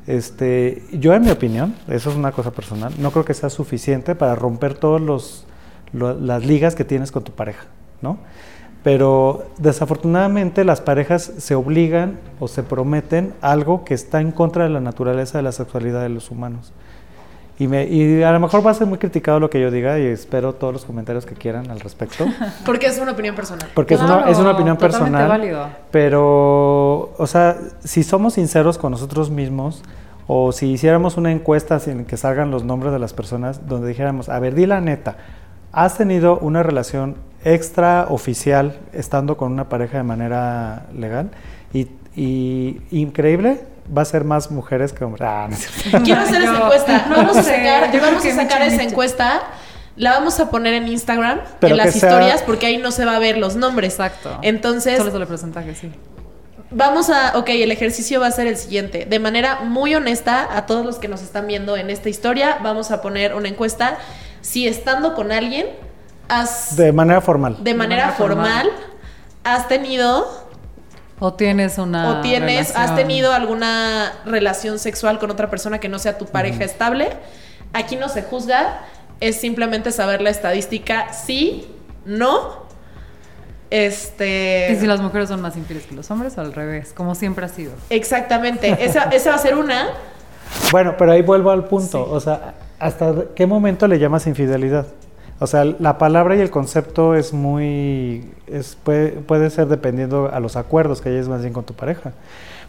este, 0.07 0.83
yo 0.91 1.13
en 1.13 1.21
mi 1.23 1.31
opinión, 1.31 1.75
eso 1.87 2.09
es 2.09 2.15
una 2.15 2.31
cosa 2.31 2.51
personal, 2.51 2.91
no 2.99 3.11
creo 3.11 3.23
que 3.23 3.33
sea 3.33 3.49
suficiente 3.49 4.15
para 4.15 4.35
romper 4.35 4.73
todos 4.73 4.99
los, 4.99 5.45
lo- 5.93 6.13
las 6.19 6.45
ligas 6.45 6.75
que 6.75 6.83
tienes 6.83 7.11
con 7.11 7.23
tu 7.23 7.31
pareja, 7.31 7.65
¿no? 8.01 8.17
Pero 8.83 9.45
desafortunadamente 9.59 10.65
las 10.65 10.81
parejas 10.81 11.31
se 11.37 11.55
obligan 11.55 12.19
o 12.41 12.49
se 12.49 12.63
prometen 12.63 13.33
algo 13.39 13.85
que 13.85 13.93
está 13.93 14.19
en 14.19 14.31
contra 14.33 14.65
de 14.65 14.71
la 14.71 14.81
naturaleza 14.81 15.37
de 15.37 15.43
la 15.43 15.53
sexualidad 15.53 16.01
de 16.01 16.09
los 16.09 16.31
humanos. 16.31 16.73
Y, 17.63 17.67
me, 17.69 17.85
y 17.85 18.21
a 18.23 18.33
lo 18.33 18.41
mejor 18.41 18.65
va 18.65 18.71
a 18.71 18.73
ser 18.73 18.87
muy 18.87 18.97
criticado 18.97 19.39
lo 19.39 19.49
que 19.49 19.61
yo 19.61 19.71
diga 19.71 19.97
y 19.97 20.05
espero 20.05 20.53
todos 20.53 20.73
los 20.73 20.83
comentarios 20.83 21.25
que 21.25 21.33
quieran 21.33 21.71
al 21.71 21.79
respecto. 21.79 22.25
Porque 22.65 22.87
es 22.87 22.99
una 22.99 23.13
opinión 23.13 23.35
personal. 23.35 23.69
Porque 23.73 23.93
es, 23.93 24.01
una, 24.01 24.29
es 24.29 24.37
una 24.37 24.51
opinión 24.51 24.75
personal. 24.75 25.29
válido. 25.29 25.69
Pero, 25.89 27.13
o 27.17 27.25
sea, 27.25 27.57
si 27.81 28.03
somos 28.03 28.33
sinceros 28.33 28.77
con 28.77 28.91
nosotros 28.91 29.29
mismos, 29.29 29.81
o 30.27 30.51
si 30.51 30.71
hiciéramos 30.71 31.15
una 31.15 31.31
encuesta 31.31 31.79
sin 31.79 32.03
que 32.03 32.17
salgan 32.17 32.51
los 32.51 32.65
nombres 32.65 32.91
de 32.91 32.99
las 32.99 33.13
personas, 33.13 33.65
donde 33.65 33.87
dijéramos, 33.87 34.27
a 34.27 34.39
ver, 34.39 34.55
di 34.55 34.65
la 34.65 34.81
neta, 34.81 35.15
¿has 35.71 35.95
tenido 35.95 36.39
una 36.39 36.63
relación 36.63 37.15
extraoficial 37.45 38.77
estando 38.91 39.37
con 39.37 39.53
una 39.53 39.69
pareja 39.69 39.99
de 39.99 40.03
manera 40.03 40.87
legal? 40.93 41.31
Y, 41.71 41.87
y 42.13 42.81
increíble, 42.91 43.61
va 43.95 44.01
a 44.01 44.05
ser 44.05 44.23
más 44.23 44.51
mujeres 44.51 44.93
que 44.93 45.03
hombres. 45.03 45.27
Ah, 45.27 45.49
no. 45.91 46.01
Quiero 46.03 46.21
hacer 46.21 46.41
esa 46.41 46.55
encuesta. 46.55 47.05
no 47.09 47.15
Vamos 47.17 47.37
a 47.37 47.43
sé, 47.43 47.55
sacar, 47.55 48.01
vamos 48.01 48.25
a 48.25 48.31
sacar 48.35 48.61
esa 48.61 48.83
encuesta. 48.83 49.41
La 49.95 50.11
vamos 50.11 50.39
a 50.39 50.49
poner 50.49 50.73
en 50.73 50.87
Instagram, 50.87 51.41
Pero 51.59 51.75
en 51.75 51.77
las 51.77 51.93
sea- 51.93 52.09
historias, 52.09 52.41
porque 52.41 52.65
ahí 52.65 52.77
no 52.77 52.91
se 52.91 53.05
va 53.05 53.15
a 53.15 53.19
ver 53.19 53.37
los 53.37 53.55
nombres. 53.55 53.93
exacto. 53.93 54.39
Entonces, 54.41 54.97
Solo 54.97 55.11
solo 55.11 55.27
porcentaje, 55.27 55.75
sí. 55.75 55.91
Vamos 56.71 57.11
a, 57.11 57.37
ok, 57.37 57.49
el 57.49 57.71
ejercicio 57.71 58.19
va 58.19 58.27
a 58.27 58.31
ser 58.31 58.47
el 58.47 58.57
siguiente. 58.57 59.05
De 59.05 59.19
manera 59.19 59.59
muy 59.61 59.93
honesta, 59.93 60.57
a 60.57 60.65
todos 60.65 60.83
los 60.83 60.97
que 60.97 61.07
nos 61.07 61.21
están 61.21 61.45
viendo 61.45 61.77
en 61.77 61.91
esta 61.91 62.09
historia, 62.09 62.57
vamos 62.63 62.89
a 62.89 63.01
poner 63.03 63.35
una 63.35 63.47
encuesta. 63.49 63.97
Si 64.41 64.67
estando 64.67 65.13
con 65.13 65.31
alguien, 65.31 65.67
has, 66.29 66.75
de, 66.75 66.85
De 66.85 66.93
manera 66.93 67.21
formal. 67.21 67.57
manera, 67.59 67.77
manera 67.77 68.11
formal, 68.13 68.63
formal. 68.63 68.71
has 69.43 69.67
tenido 69.67 70.42
O 71.25 71.33
tienes 71.35 71.77
una. 71.77 72.09
o 72.19 72.21
tienes, 72.21 72.69
has 72.71 72.73
relación- 72.75 72.95
tenido 72.97 73.31
alguna 73.33 74.11
relación 74.25 74.77
sexual 74.77 75.19
con 75.19 75.31
otra 75.31 75.49
persona 75.49 75.79
que 75.79 75.87
no 75.87 75.97
sea 75.99 76.17
tu 76.17 76.25
pareja 76.25 76.65
estable. 76.65 77.09
Aquí 77.71 77.95
no 77.95 78.09
se 78.09 78.23
juzga, 78.23 78.81
es 79.21 79.39
simplemente 79.39 79.91
saber 79.93 80.21
la 80.21 80.29
estadística, 80.31 81.13
sí, 81.13 81.71
no. 82.05 82.63
Este. 83.69 84.69
¿Y 84.71 84.75
si 84.75 84.85
las 84.85 85.01
mujeres 85.01 85.29
son 85.29 85.41
más 85.41 85.55
infieles 85.57 85.85
que 85.85 85.95
los 85.95 86.11
hombres 86.11 86.37
o 86.37 86.41
al 86.41 86.53
revés? 86.53 86.93
Como 86.93 87.15
siempre 87.15 87.45
ha 87.45 87.49
sido. 87.49 87.71
Exactamente. 87.89 88.75
Esa, 88.83 89.03
esa 89.11 89.29
va 89.31 89.35
a 89.37 89.39
ser 89.39 89.55
una. 89.55 89.87
Bueno, 90.71 90.95
pero 90.97 91.13
ahí 91.13 91.21
vuelvo 91.21 91.51
al 91.51 91.65
punto. 91.65 92.03
Sí. 92.05 92.09
O 92.11 92.19
sea, 92.19 92.53
¿hasta 92.79 93.13
qué 93.35 93.47
momento 93.47 93.87
le 93.87 93.97
llamas 93.97 94.27
infidelidad? 94.27 94.85
O 95.39 95.47
sea, 95.47 95.65
la 95.65 95.97
palabra 95.97 96.35
y 96.35 96.39
el 96.39 96.49
concepto 96.49 97.15
es 97.15 97.33
muy, 97.33 98.29
es, 98.47 98.77
puede, 98.81 99.09
puede 99.11 99.49
ser 99.49 99.67
dependiendo 99.67 100.29
a 100.31 100.39
los 100.39 100.55
acuerdos 100.55 101.01
que 101.01 101.09
hayas 101.09 101.27
más 101.27 101.41
bien 101.41 101.53
con 101.53 101.63
tu 101.63 101.73
pareja. 101.73 102.13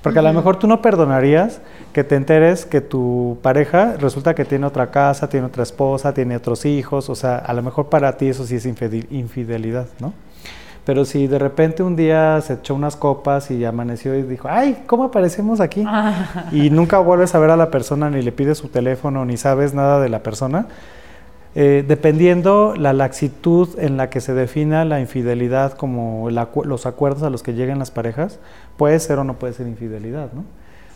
Porque 0.05 0.19
a 0.19 0.23
lo 0.23 0.35
mejor 0.35 0.59
tú 0.59 0.67
no 0.67 0.83
perdonarías 0.83 1.61
que 1.95 2.05
te 2.05 2.15
enteres 2.17 2.67
que 2.67 2.83
tu 2.83 3.39
pareja 3.41 3.95
resulta 3.99 4.35
que 4.35 4.45
tiene 4.45 4.67
otra 4.67 4.91
casa, 4.91 5.31
tiene 5.31 5.47
otra 5.47 5.63
esposa, 5.63 6.13
tiene 6.13 6.37
otros 6.37 6.67
hijos, 6.67 7.09
o 7.09 7.15
sea, 7.15 7.37
a 7.39 7.55
lo 7.55 7.63
mejor 7.63 7.89
para 7.89 8.19
ti 8.19 8.29
eso 8.29 8.45
sí 8.45 8.57
es 8.57 8.67
infidelidad, 8.67 9.87
¿no? 10.01 10.13
Pero 10.85 11.07
si 11.07 11.27
de 11.27 11.39
repente 11.39 11.83
un 11.83 11.97
día 11.97 12.39
se 12.43 12.55
echó 12.55 12.75
unas 12.75 12.97
copas 12.97 13.51
y 13.51 13.65
amaneció 13.65 14.15
y 14.15 14.23
dijo, 14.23 14.49
ay, 14.51 14.83
¿cómo 14.87 15.05
aparecemos 15.05 15.61
aquí? 15.61 15.83
y 16.53 16.69
nunca 16.69 16.99
vuelves 16.99 17.35
a 17.35 17.39
ver 17.39 17.51
a 17.51 17.57
la 17.57 17.71
persona, 17.71 18.11
ni 18.11 18.21
le 18.21 18.33
pides 18.33 18.59
su 18.59 18.69
teléfono, 18.69 19.25
ni 19.25 19.39
sabes 19.39 19.73
nada 19.73 20.01
de 20.01 20.11
la 20.11 20.23
persona, 20.23 20.67
eh, 21.57 21.85
dependiendo 21.87 22.75
la 22.77 22.93
laxitud 22.93 23.79
en 23.79 23.97
la 23.97 24.11
que 24.11 24.21
se 24.21 24.35
defina 24.35 24.85
la 24.85 25.01
infidelidad 25.01 25.75
como 25.75 26.29
los 26.31 26.87
acuerdos 26.87 27.23
a 27.23 27.31
los 27.31 27.45
que 27.45 27.55
lleguen 27.55 27.79
las 27.79 27.93
parejas, 27.93 28.41
puede 28.77 28.99
ser 28.99 29.19
o 29.19 29.25
no 29.25 29.35
puede 29.35 29.53
ser 29.53 29.69
infidelidad, 29.69 30.33
¿no? 30.33 30.45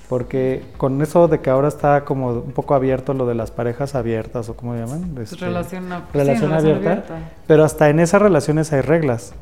Porque 0.08 0.64
con 0.78 1.00
eso 1.02 1.28
de 1.28 1.40
que 1.40 1.50
ahora 1.50 1.68
está 1.68 2.04
como 2.04 2.30
un 2.30 2.52
poco 2.52 2.74
abierto 2.74 3.12
lo 3.14 3.26
de 3.26 3.34
las 3.34 3.50
parejas 3.50 3.94
abiertas 3.94 4.48
o 4.48 4.56
como 4.56 4.74
llaman, 4.74 5.14
este, 5.20 5.36
relación, 5.36 5.84
relación, 6.14 6.52
abierta, 6.52 7.04
pero 7.46 7.62
hasta 7.62 7.90
en 7.90 8.00
esas 8.00 8.20
relaciones 8.20 8.72
hay 8.72 8.80
reglas. 8.80 9.34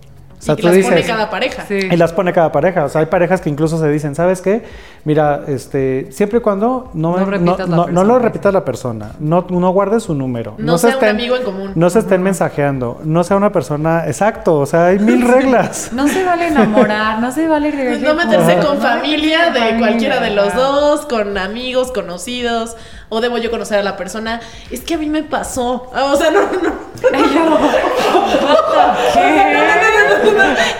O 0.48 0.52
y 0.52 0.62
las 0.62 0.84
pone 0.84 1.02
cada 1.02 1.30
pareja. 1.30 1.64
Y 1.70 1.96
las 1.96 2.12
pone 2.12 2.32
cada 2.32 2.52
pareja. 2.52 2.84
O 2.84 2.88
sea, 2.88 3.00
hay 3.00 3.06
parejas 3.06 3.40
que 3.40 3.48
incluso 3.48 3.78
se 3.78 3.88
dicen, 3.88 4.14
¿sabes 4.14 4.42
qué? 4.42 4.64
Mira, 5.04 5.42
este, 5.46 6.08
siempre 6.10 6.38
y 6.38 6.42
cuando 6.42 6.90
no, 6.94 7.16
no, 7.16 7.86
no, 7.86 8.04
lo 8.04 8.18
repitas 8.18 8.52
la 8.52 8.64
persona, 8.64 9.12
no, 9.18 9.46
no 9.48 9.70
guardes 9.70 10.04
su 10.04 10.14
número. 10.14 10.54
No, 10.58 10.78
sea 10.78 10.98
un 10.98 11.04
amigo 11.04 11.36
en 11.36 11.42
común. 11.42 11.72
No 11.74 11.90
se 11.90 12.00
estén 12.00 12.22
mensajeando, 12.22 13.00
no 13.04 13.24
sea 13.24 13.36
una 13.36 13.50
persona, 13.52 14.06
exacto, 14.06 14.58
o 14.58 14.66
sea, 14.66 14.86
hay 14.86 14.98
mil 14.98 15.22
reglas. 15.28 15.90
no 15.92 16.06
se 16.08 16.24
vale 16.24 16.48
enamorar, 16.48 17.20
no 17.20 17.32
se 17.32 17.48
vale 17.48 17.98
No 18.00 18.14
meterse 18.14 18.58
con 18.66 18.78
familia 18.78 19.50
de 19.50 19.78
cualquiera 19.78 20.20
de 20.20 20.30
los 20.30 20.54
dos, 20.54 21.06
con 21.06 21.38
amigos, 21.38 21.92
conocidos 21.92 22.76
o 23.08 23.20
debo 23.20 23.38
yo 23.38 23.50
conocer 23.50 23.78
a 23.78 23.82
la 23.82 23.96
persona. 23.96 24.40
Es 24.70 24.80
que 24.80 24.94
a 24.94 24.98
mí 24.98 25.06
me 25.06 25.22
pasó. 25.22 25.90
O 25.92 26.16
sea, 26.16 26.30
no, 26.30 26.40
no. 26.42 26.86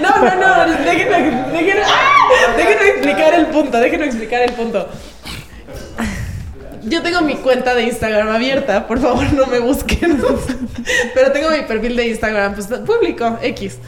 No, 0.01 0.11
no, 0.11 0.35
no, 0.37 0.67
no, 0.67 0.73
déjenme, 0.85 1.19
déjenme, 1.53 1.83
déjenme 2.57 2.89
explicar 2.89 3.35
el 3.35 3.47
punto, 3.47 3.79
déjenme 3.79 4.07
explicar 4.07 4.43
el 4.43 4.53
punto. 4.53 4.89
Yo 6.83 7.03
tengo 7.03 7.21
mi 7.23 7.35
cuenta 7.37 7.75
de 7.75 7.83
Instagram 7.85 8.29
abierta, 8.29 8.87
por 8.87 9.01
favor 9.01 9.33
no 9.33 9.47
me 9.47 9.59
busquen. 9.59 10.23
Pero 11.15 11.33
tengo 11.33 11.51
mi 11.51 11.63
perfil 11.63 11.97
de 11.97 12.09
Instagram 12.09 12.55
pues, 12.55 12.67
público, 12.67 13.39
X. 13.43 13.79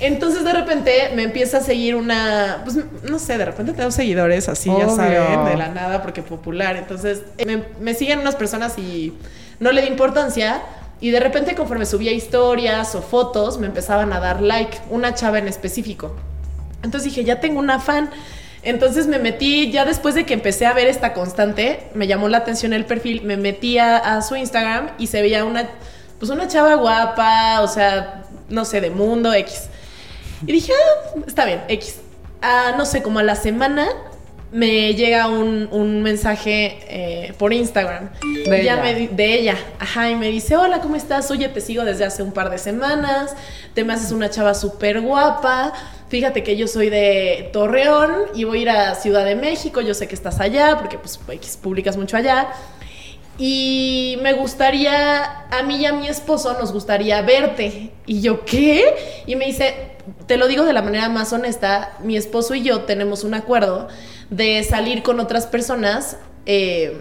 Entonces 0.00 0.44
de 0.44 0.52
repente 0.52 1.10
me 1.14 1.22
empieza 1.22 1.58
a 1.58 1.60
seguir 1.60 1.94
una, 1.94 2.60
pues 2.64 2.76
no 3.08 3.18
sé, 3.18 3.38
de 3.38 3.46
repente 3.46 3.72
tengo 3.72 3.90
seguidores 3.90 4.48
así, 4.48 4.70
ya 4.78 4.88
saben, 4.90 5.44
de 5.46 5.56
la 5.56 5.68
nada, 5.68 6.02
porque 6.02 6.22
popular. 6.22 6.76
Entonces 6.76 7.22
me, 7.44 7.64
me, 7.80 7.94
siguen 7.94 8.18
unas 8.18 8.36
personas 8.36 8.78
y 8.78 9.14
no 9.58 9.72
le 9.72 9.82
di 9.82 9.88
importancia. 9.88 10.62
Y 11.00 11.10
de 11.10 11.20
repente 11.20 11.54
conforme 11.54 11.86
subía 11.86 12.12
historias 12.12 12.94
o 12.94 13.02
fotos, 13.02 13.58
me 13.58 13.66
empezaban 13.66 14.12
a 14.12 14.20
dar 14.20 14.40
like, 14.40 14.78
una 14.90 15.14
chava 15.14 15.38
en 15.38 15.48
específico. 15.48 16.14
Entonces 16.82 17.04
dije, 17.04 17.24
ya 17.24 17.40
tengo 17.40 17.58
una 17.58 17.80
fan. 17.80 18.10
Entonces 18.62 19.06
me 19.06 19.18
metí, 19.18 19.70
ya 19.70 19.84
después 19.84 20.14
de 20.14 20.26
que 20.26 20.34
empecé 20.34 20.66
a 20.66 20.72
ver 20.72 20.88
esta 20.88 21.12
constante, 21.12 21.88
me 21.94 22.06
llamó 22.06 22.28
la 22.28 22.38
atención 22.38 22.72
el 22.72 22.84
perfil, 22.84 23.22
me 23.22 23.36
metí 23.36 23.78
a, 23.78 23.96
a 23.96 24.22
su 24.22 24.36
Instagram 24.36 24.90
y 24.98 25.06
se 25.06 25.22
veía 25.22 25.44
una, 25.44 25.68
pues 26.18 26.30
una 26.30 26.48
chava 26.48 26.74
guapa, 26.74 27.60
o 27.60 27.68
sea, 27.68 28.24
no 28.48 28.64
sé, 28.64 28.80
de 28.80 28.90
mundo 28.90 29.32
X. 29.32 29.68
Y 30.42 30.52
dije, 30.52 30.72
ah, 30.72 31.20
está 31.26 31.44
bien, 31.44 31.62
X. 31.68 32.00
Ah, 32.42 32.74
no 32.76 32.84
sé, 32.84 33.02
como 33.02 33.18
a 33.18 33.22
la 33.22 33.36
semana 33.36 33.88
me 34.52 34.94
llega 34.94 35.28
un, 35.28 36.02
mensaje 36.02 36.78
eh, 36.88 37.32
por 37.36 37.52
Instagram 37.52 38.10
de 38.22 38.60
ella. 38.60 38.76
de 39.10 39.34
ella. 39.34 39.56
Ajá, 39.78 40.10
y 40.10 40.14
me 40.14 40.28
dice, 40.28 40.56
hola, 40.56 40.80
¿cómo 40.80 40.96
estás? 40.96 41.30
Oye, 41.30 41.48
te 41.48 41.60
sigo 41.60 41.84
desde 41.84 42.04
hace 42.04 42.22
un 42.22 42.32
par 42.32 42.50
de 42.50 42.58
semanas, 42.58 43.34
te 43.74 43.84
me 43.84 43.92
haces 43.92 44.12
una 44.12 44.30
chava 44.30 44.54
súper 44.54 45.00
guapa, 45.00 45.72
fíjate 46.08 46.42
que 46.42 46.56
yo 46.56 46.68
soy 46.68 46.90
de 46.90 47.50
Torreón 47.52 48.14
y 48.34 48.44
voy 48.44 48.60
a 48.60 48.62
ir 48.62 48.70
a 48.70 48.94
Ciudad 48.94 49.24
de 49.24 49.34
México, 49.34 49.80
yo 49.80 49.94
sé 49.94 50.06
que 50.06 50.14
estás 50.14 50.40
allá, 50.40 50.76
porque 50.78 50.98
pues 50.98 51.18
publicas 51.60 51.96
mucho 51.96 52.16
allá. 52.16 52.48
Y 53.38 54.18
me 54.22 54.32
gustaría, 54.32 55.46
a 55.50 55.62
mí 55.62 55.76
y 55.76 55.86
a 55.86 55.92
mi 55.92 56.08
esposo 56.08 56.56
nos 56.58 56.72
gustaría 56.72 57.20
verte. 57.20 57.90
Y 58.06 58.22
yo, 58.22 58.46
¿qué? 58.46 59.22
Y 59.26 59.36
me 59.36 59.44
dice, 59.44 59.95
te 60.26 60.36
lo 60.36 60.48
digo 60.48 60.64
de 60.64 60.72
la 60.72 60.82
manera 60.82 61.08
más 61.08 61.32
honesta, 61.32 61.92
mi 62.02 62.16
esposo 62.16 62.54
y 62.54 62.62
yo 62.62 62.82
tenemos 62.82 63.24
un 63.24 63.34
acuerdo 63.34 63.88
de 64.30 64.62
salir 64.64 65.02
con 65.02 65.20
otras 65.20 65.46
personas, 65.46 66.16
eh, 66.46 67.00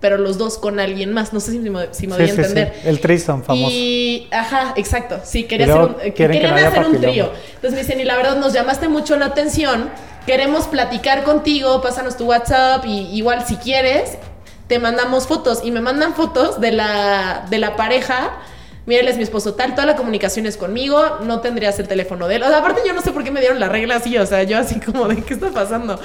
pero 0.00 0.18
los 0.18 0.36
dos 0.36 0.58
con 0.58 0.80
alguien 0.80 1.12
más. 1.12 1.32
No 1.32 1.40
sé 1.40 1.52
si 1.52 1.58
me, 1.58 1.88
si 1.92 2.06
me 2.06 2.16
voy 2.16 2.26
a 2.26 2.28
entender. 2.28 2.74
El 2.84 3.00
threesome 3.00 3.42
famoso. 3.42 3.70
Y, 3.70 4.28
ajá, 4.30 4.74
exacto. 4.76 5.20
Sí, 5.24 5.44
quería 5.44 5.66
hacer 5.66 5.80
un, 5.82 6.12
querían 6.12 6.54
hacer 6.54 6.86
un 6.86 7.00
trío. 7.00 7.32
Entonces 7.54 7.72
me 7.72 7.78
dicen, 7.78 8.00
y 8.00 8.04
la 8.04 8.16
verdad 8.16 8.36
nos 8.36 8.52
llamaste 8.52 8.88
mucho 8.88 9.16
la 9.16 9.26
atención. 9.26 9.88
Queremos 10.26 10.66
platicar 10.66 11.24
contigo, 11.24 11.80
pásanos 11.80 12.16
tu 12.16 12.26
WhatsApp 12.26 12.84
y 12.86 13.16
igual 13.16 13.46
si 13.46 13.56
quieres, 13.56 14.18
te 14.68 14.78
mandamos 14.78 15.26
fotos. 15.26 15.60
Y 15.64 15.70
me 15.70 15.80
mandan 15.80 16.14
fotos 16.14 16.60
de 16.60 16.72
la, 16.72 17.46
de 17.48 17.58
la 17.58 17.76
pareja 17.76 18.32
mira, 18.86 19.00
él 19.00 19.08
es 19.08 19.16
mi 19.16 19.22
esposo 19.22 19.54
tal, 19.54 19.74
toda 19.74 19.86
la 19.86 19.96
comunicación 19.96 20.46
es 20.46 20.56
conmigo, 20.56 21.18
no 21.22 21.40
tendrías 21.40 21.78
el 21.78 21.88
teléfono 21.88 22.28
de 22.28 22.36
él. 22.36 22.42
O 22.42 22.48
sea, 22.48 22.58
aparte 22.58 22.82
yo 22.86 22.92
no 22.92 23.02
sé 23.02 23.12
por 23.12 23.24
qué 23.24 23.30
me 23.30 23.40
dieron 23.40 23.60
la 23.60 23.68
regla 23.68 23.96
así, 23.96 24.16
o 24.18 24.26
sea, 24.26 24.42
yo 24.42 24.58
así 24.58 24.80
como 24.80 25.08
de, 25.08 25.22
¿qué 25.22 25.34
está 25.34 25.50
pasando? 25.50 25.98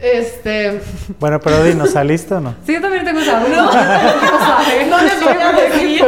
Este. 0.00 0.80
Bueno, 1.18 1.40
pero 1.40 1.64
dinos, 1.64 1.90
¿saliste 1.90 2.34
o 2.34 2.40
no? 2.40 2.54
Sí, 2.64 2.74
yo 2.74 2.80
también 2.80 3.04
tengo 3.04 3.18
esa. 3.18 3.40
No, 3.40 3.46
no 4.90 5.02
les 5.02 5.20
voy 5.20 5.42
a 5.42 5.52
decir. 5.52 6.04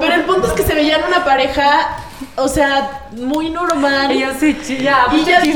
Pero 0.00 0.14
el 0.14 0.22
punto 0.22 0.46
es 0.46 0.52
que 0.54 0.62
se 0.62 0.74
veían 0.74 1.02
una 1.06 1.24
pareja, 1.24 1.98
o 2.36 2.48
sea, 2.48 3.08
muy 3.12 3.50
normal. 3.50 4.12
Y 4.12 4.20
yo 4.20 4.28
sí, 4.38 4.56
ya, 4.80 5.06
y, 5.12 5.24
ya, 5.24 5.40
les 5.40 5.54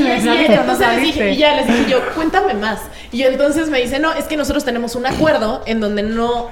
dije, 1.01 1.31
y 1.31 1.37
ya 1.37 1.55
les 1.55 1.67
dije 1.67 1.85
yo, 1.89 1.99
cuéntame 2.13 2.53
más. 2.53 2.79
Y 3.11 3.23
entonces 3.23 3.69
me 3.69 3.79
dice, 3.79 3.97
no, 3.97 4.13
es 4.13 4.25
que 4.25 4.37
nosotros 4.37 4.63
tenemos 4.63 4.95
un 4.95 5.07
acuerdo 5.07 5.63
en 5.65 5.79
donde 5.79 6.03
no 6.03 6.51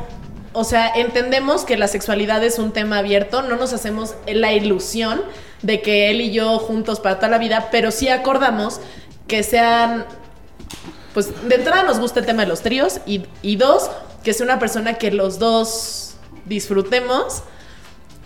o 0.58 0.64
sea, 0.64 0.88
entendemos 0.88 1.66
que 1.66 1.78
la 1.78 1.88
sexualidad 1.88 2.44
es 2.44 2.58
un 2.58 2.72
tema 2.72 2.98
abierto, 2.98 3.44
no 3.44 3.58
nos 3.58 3.74
hacemos 3.74 4.16
la 4.26 4.54
ilusión 4.54 5.22
de 5.62 5.84
que 5.84 6.10
él 6.10 6.20
y 6.20 6.32
yo 6.32 6.58
juntos 6.58 7.00
para 7.00 7.18
toda 7.18 7.28
la 7.28 7.38
vida, 7.38 7.70
pero 7.72 7.92
sí 7.92 8.10
acordamos 8.10 8.82
que 9.28 9.44
sean, 9.44 10.08
pues 11.14 11.30
de 11.48 11.56
entrada 11.56 11.84
nos 11.84 12.00
gusta 12.00 12.22
el 12.22 12.26
tema 12.26 12.42
de 12.42 12.48
los 12.48 12.62
tríos 12.62 13.02
y, 13.06 13.26
y 13.44 13.58
dos, 13.58 13.92
que 14.24 14.34
sea 14.34 14.46
una 14.46 14.58
persona 14.58 14.96
que 14.96 15.12
los 15.12 15.38
dos 15.38 16.16
disfrutemos 16.46 17.44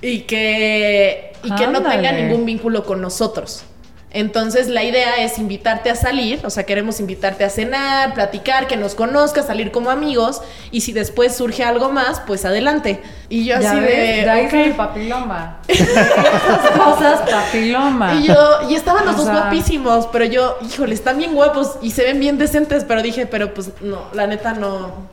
y 0.02 0.22
que, 0.22 1.34
y 1.44 1.54
que 1.54 1.68
no 1.68 1.84
tenga 1.84 2.14
ningún 2.14 2.46
vínculo 2.46 2.86
con 2.86 3.02
nosotros. 3.02 3.66
Entonces 4.14 4.68
la 4.68 4.84
idea 4.84 5.24
es 5.24 5.38
invitarte 5.38 5.90
a 5.90 5.96
salir, 5.96 6.42
o 6.46 6.50
sea, 6.50 6.66
queremos 6.66 7.00
invitarte 7.00 7.46
a 7.46 7.50
cenar, 7.50 8.14
platicar, 8.14 8.68
que 8.68 8.76
nos 8.76 8.94
conozcas, 8.94 9.48
salir 9.48 9.72
como 9.72 9.90
amigos 9.90 10.42
y 10.70 10.82
si 10.82 10.92
después 10.92 11.34
surge 11.34 11.64
algo 11.64 11.92
más, 11.92 12.20
pues 12.28 12.44
adelante. 12.44 13.02
Y 13.30 13.46
yo 13.46 13.56
así 13.56 13.80
de... 13.80 14.30
ahí 14.30 14.48
okay. 14.48 14.74
papiloma. 14.74 15.60
Esas 15.68 16.72
cosas 16.78 17.22
papiloma. 17.30 18.16
Y 18.16 18.28
yo, 18.28 18.70
y 18.70 18.76
estaban 18.76 19.06
los 19.06 19.16
dos 19.16 19.30
guapísimos, 19.30 20.08
pero 20.12 20.26
yo, 20.26 20.58
híjole, 20.62 20.94
están 20.94 21.18
bien 21.18 21.34
guapos 21.34 21.78
y 21.82 21.92
se 21.92 22.04
ven 22.04 22.20
bien 22.20 22.38
decentes, 22.38 22.84
pero 22.84 23.02
dije, 23.02 23.28
pero 23.28 23.54
pues 23.54 23.72
no, 23.80 24.08
la 24.14 24.28
neta 24.28 24.54
no, 24.54 25.08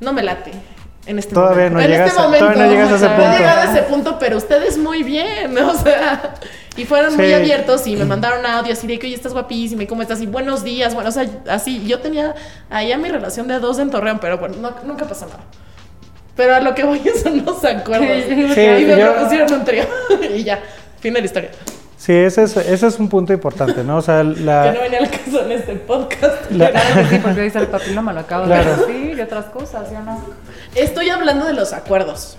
no 0.00 0.12
me 0.12 0.24
late. 0.24 0.52
En 1.06 1.18
este 1.18 1.34
todavía 1.34 1.70
momento. 1.70 1.78
No 1.78 1.84
en 1.84 1.90
llegas 1.90 2.08
este 2.08 2.20
momento. 2.20 2.46
Todavía 2.46 2.64
no 2.64 2.70
llegas 2.70 2.92
a 2.92 2.96
ese 2.96 3.06
punto. 3.06 3.22
No 3.22 3.32
he 3.32 3.38
llegado 3.38 3.60
a 3.60 3.72
ese 3.72 3.82
punto, 3.82 4.18
pero 4.18 4.36
ustedes 4.36 4.78
muy 4.78 5.02
bien, 5.02 5.58
o 5.58 5.74
sea... 5.74 6.34
Y 6.76 6.84
fueron 6.84 7.16
muy 7.16 7.32
abiertos 7.32 7.86
y 7.86 7.96
me 7.96 8.04
mandaron 8.04 8.46
audio 8.46 8.72
así 8.72 8.86
de 8.86 8.98
que, 8.98 9.06
oye, 9.06 9.16
estás 9.16 9.32
guapísima 9.32 9.82
y 9.82 9.86
cómo 9.86 10.02
estás 10.02 10.20
y 10.22 10.26
buenos 10.26 10.62
días. 10.62 10.94
Bueno, 10.94 11.10
o 11.10 11.12
sea, 11.12 11.28
así, 11.48 11.84
yo 11.86 11.98
tenía 11.98 12.34
ahí 12.70 12.92
a 12.92 12.96
mi 12.96 13.08
relación 13.08 13.48
de 13.48 13.58
dos 13.58 13.78
en 13.80 13.90
Torreón, 13.90 14.18
pero 14.20 14.38
bueno, 14.38 14.54
nunca 14.84 15.04
pasó 15.06 15.26
nada. 15.26 15.40
Pero 16.36 16.54
a 16.54 16.60
lo 16.60 16.74
que 16.74 16.84
voy 16.84 17.02
es 17.04 17.24
unos 17.26 17.62
acuerdos. 17.64 18.24
Sí, 18.54 18.60
y 18.60 18.84
me 18.84 18.96
propusieron 18.96 19.52
un 19.52 19.64
trío 19.64 19.84
y 20.34 20.44
ya, 20.44 20.60
fin 21.00 21.12
de 21.12 21.20
la 21.20 21.26
historia. 21.26 21.50
Sí, 21.98 22.14
ese 22.14 22.44
es, 22.44 22.56
ese 22.56 22.86
es 22.86 22.98
un 22.98 23.10
punto 23.10 23.34
importante, 23.34 23.84
¿no? 23.84 23.98
O 23.98 24.02
sea, 24.02 24.22
la... 24.22 24.70
Que 24.70 24.78
no 24.78 24.80
venía 24.80 25.00
al 25.00 25.10
caso 25.10 25.44
en 25.44 25.52
este 25.52 25.74
podcast. 25.74 26.50
La... 26.50 26.70
Claro 26.70 27.08
sí, 27.10 27.18
porque 27.22 27.40
dice 27.42 27.58
el 27.58 27.66
papiloma, 27.66 28.14
lo 28.14 28.20
acabo 28.20 28.46
claro. 28.46 28.70
de 28.70 28.86
decir 28.86 29.18
y 29.18 29.20
otras 29.20 29.46
cosas, 29.46 29.86
¿sí 29.86 29.96
o 29.96 30.00
no? 30.02 30.18
Estoy 30.74 31.10
hablando 31.10 31.46
de 31.46 31.54
los 31.54 31.72
acuerdos 31.72 32.36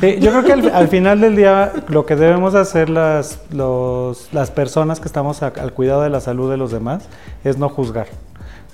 yo 0.00 0.30
creo 0.30 0.44
que 0.44 0.52
al, 0.70 0.88
final 0.88 1.20
del 1.20 1.36
día 1.36 1.72
lo 1.88 2.06
que 2.06 2.16
debemos 2.16 2.54
hacer 2.54 2.88
las, 2.88 3.40
los, 3.52 4.32
las 4.32 4.50
personas 4.50 5.00
que 5.00 5.06
estamos 5.06 5.42
al 5.42 5.72
cuidado 5.72 6.02
de 6.02 6.10
la 6.10 6.20
salud 6.20 6.50
de 6.50 6.56
los 6.56 6.72
demás 6.72 7.04
es 7.44 7.58
no 7.58 7.68
juzgar. 7.68 8.06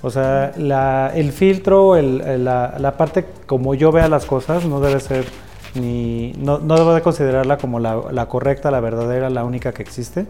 O 0.01 0.09
sea, 0.09 0.53
la, 0.55 1.11
el 1.13 1.33
filtro, 1.33 1.97
el, 1.97 2.43
la, 2.45 2.75
la, 2.79 2.95
parte 2.95 3.25
como 3.45 3.75
yo 3.75 3.91
vea 3.91 4.07
las 4.07 4.25
cosas 4.25 4.63
no 4.63 4.79
debe 4.79 5.01
ser 5.01 5.25
ni 5.75 6.31
no, 6.37 6.57
no 6.59 6.77
debo 6.77 6.93
de 6.93 7.01
considerarla 7.01 7.57
como 7.57 7.79
la, 7.79 8.01
la 8.11 8.27
correcta, 8.27 8.71
la 8.71 8.79
verdadera, 8.79 9.29
la 9.29 9.43
única 9.43 9.73
que 9.73 9.81
existe. 9.81 10.25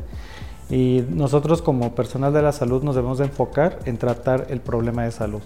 Y 0.72 1.03
nosotros 1.10 1.62
como 1.62 1.93
personal 1.93 2.34
de 2.34 2.41
la 2.41 2.51
salud 2.51 2.84
nos 2.84 2.95
debemos 2.95 3.20
de 3.20 3.26
enfocar 3.26 3.78
en 3.86 3.97
tratar 3.97 4.47
el 4.49 4.60
problema 4.60 5.03
de 5.03 5.12
salud. 5.12 5.41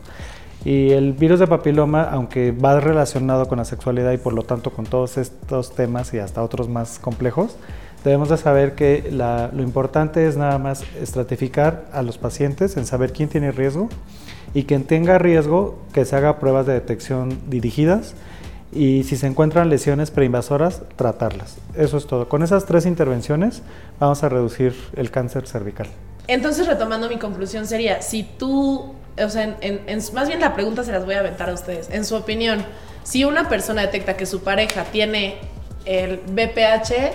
Y 0.66 0.92
el 0.92 1.14
virus 1.14 1.40
de 1.40 1.48
papiloma, 1.48 2.04
aunque 2.04 2.52
va 2.52 2.80
relacionado 2.80 3.48
con 3.48 3.58
la 3.58 3.66
sexualidad 3.66 4.12
y 4.14 4.18
por 4.18 4.34
lo 4.34 4.44
tanto 4.44 4.72
con 4.72 4.86
todos 4.86 5.18
estos 5.18 5.76
temas 5.76 6.14
y 6.14 6.20
hasta 6.20 6.42
otros 6.42 6.70
más 6.70 7.00
complejos, 7.00 7.58
debemos 8.04 8.30
de 8.30 8.38
saber 8.38 8.76
que 8.76 9.10
lo 9.12 9.62
importante 9.62 10.28
es 10.28 10.38
nada 10.38 10.58
más 10.60 10.84
estratificar 11.02 11.86
a 11.92 12.02
los 12.02 12.18
pacientes 12.18 12.78
en 12.78 12.86
saber 12.86 13.12
quién 13.12 13.30
tiene 13.30 13.52
riesgo 13.52 13.90
y 14.54 14.64
quien 14.64 14.84
tenga 14.84 15.18
riesgo 15.18 15.80
que 15.94 16.06
se 16.06 16.16
haga 16.16 16.40
pruebas 16.40 16.66
de 16.66 16.74
detección 16.74 17.38
dirigidas 17.50 18.16
y 18.72 19.04
si 19.04 19.18
se 19.18 19.28
encuentran 19.28 19.70
lesiones 19.70 20.12
preinvasoras, 20.12 20.82
tratarlas. 20.96 21.58
Eso 21.76 21.98
es 21.98 22.08
todo. 22.08 22.28
Con 22.28 22.42
esas 22.42 22.66
tres 22.66 22.86
intervenciones 22.86 23.62
vamos 24.00 24.24
a 24.24 24.30
reducir 24.30 24.74
el 24.96 25.12
cáncer 25.12 25.48
cervical. 25.48 25.88
Entonces, 26.28 26.68
retomando 26.68 27.10
mi 27.10 27.20
conclusión 27.20 27.68
sería, 27.68 28.02
si 28.02 28.24
tú, 28.24 28.94
o 29.18 29.30
sea, 29.30 29.58
más 30.14 30.28
bien 30.28 30.40
la 30.40 30.54
pregunta 30.54 30.84
se 30.84 30.92
las 30.92 31.06
voy 31.06 31.16
a 31.16 31.20
aventar 31.20 31.50
a 31.50 31.54
ustedes. 31.54 31.90
En 31.92 32.06
su 32.06 32.16
opinión, 32.16 32.66
si 33.04 33.26
una 33.26 33.50
persona 33.50 33.82
detecta 33.82 34.18
que 34.18 34.26
su 34.26 34.44
pareja 34.44 34.86
tiene 34.86 35.38
el 35.86 36.18
BPH, 36.18 37.14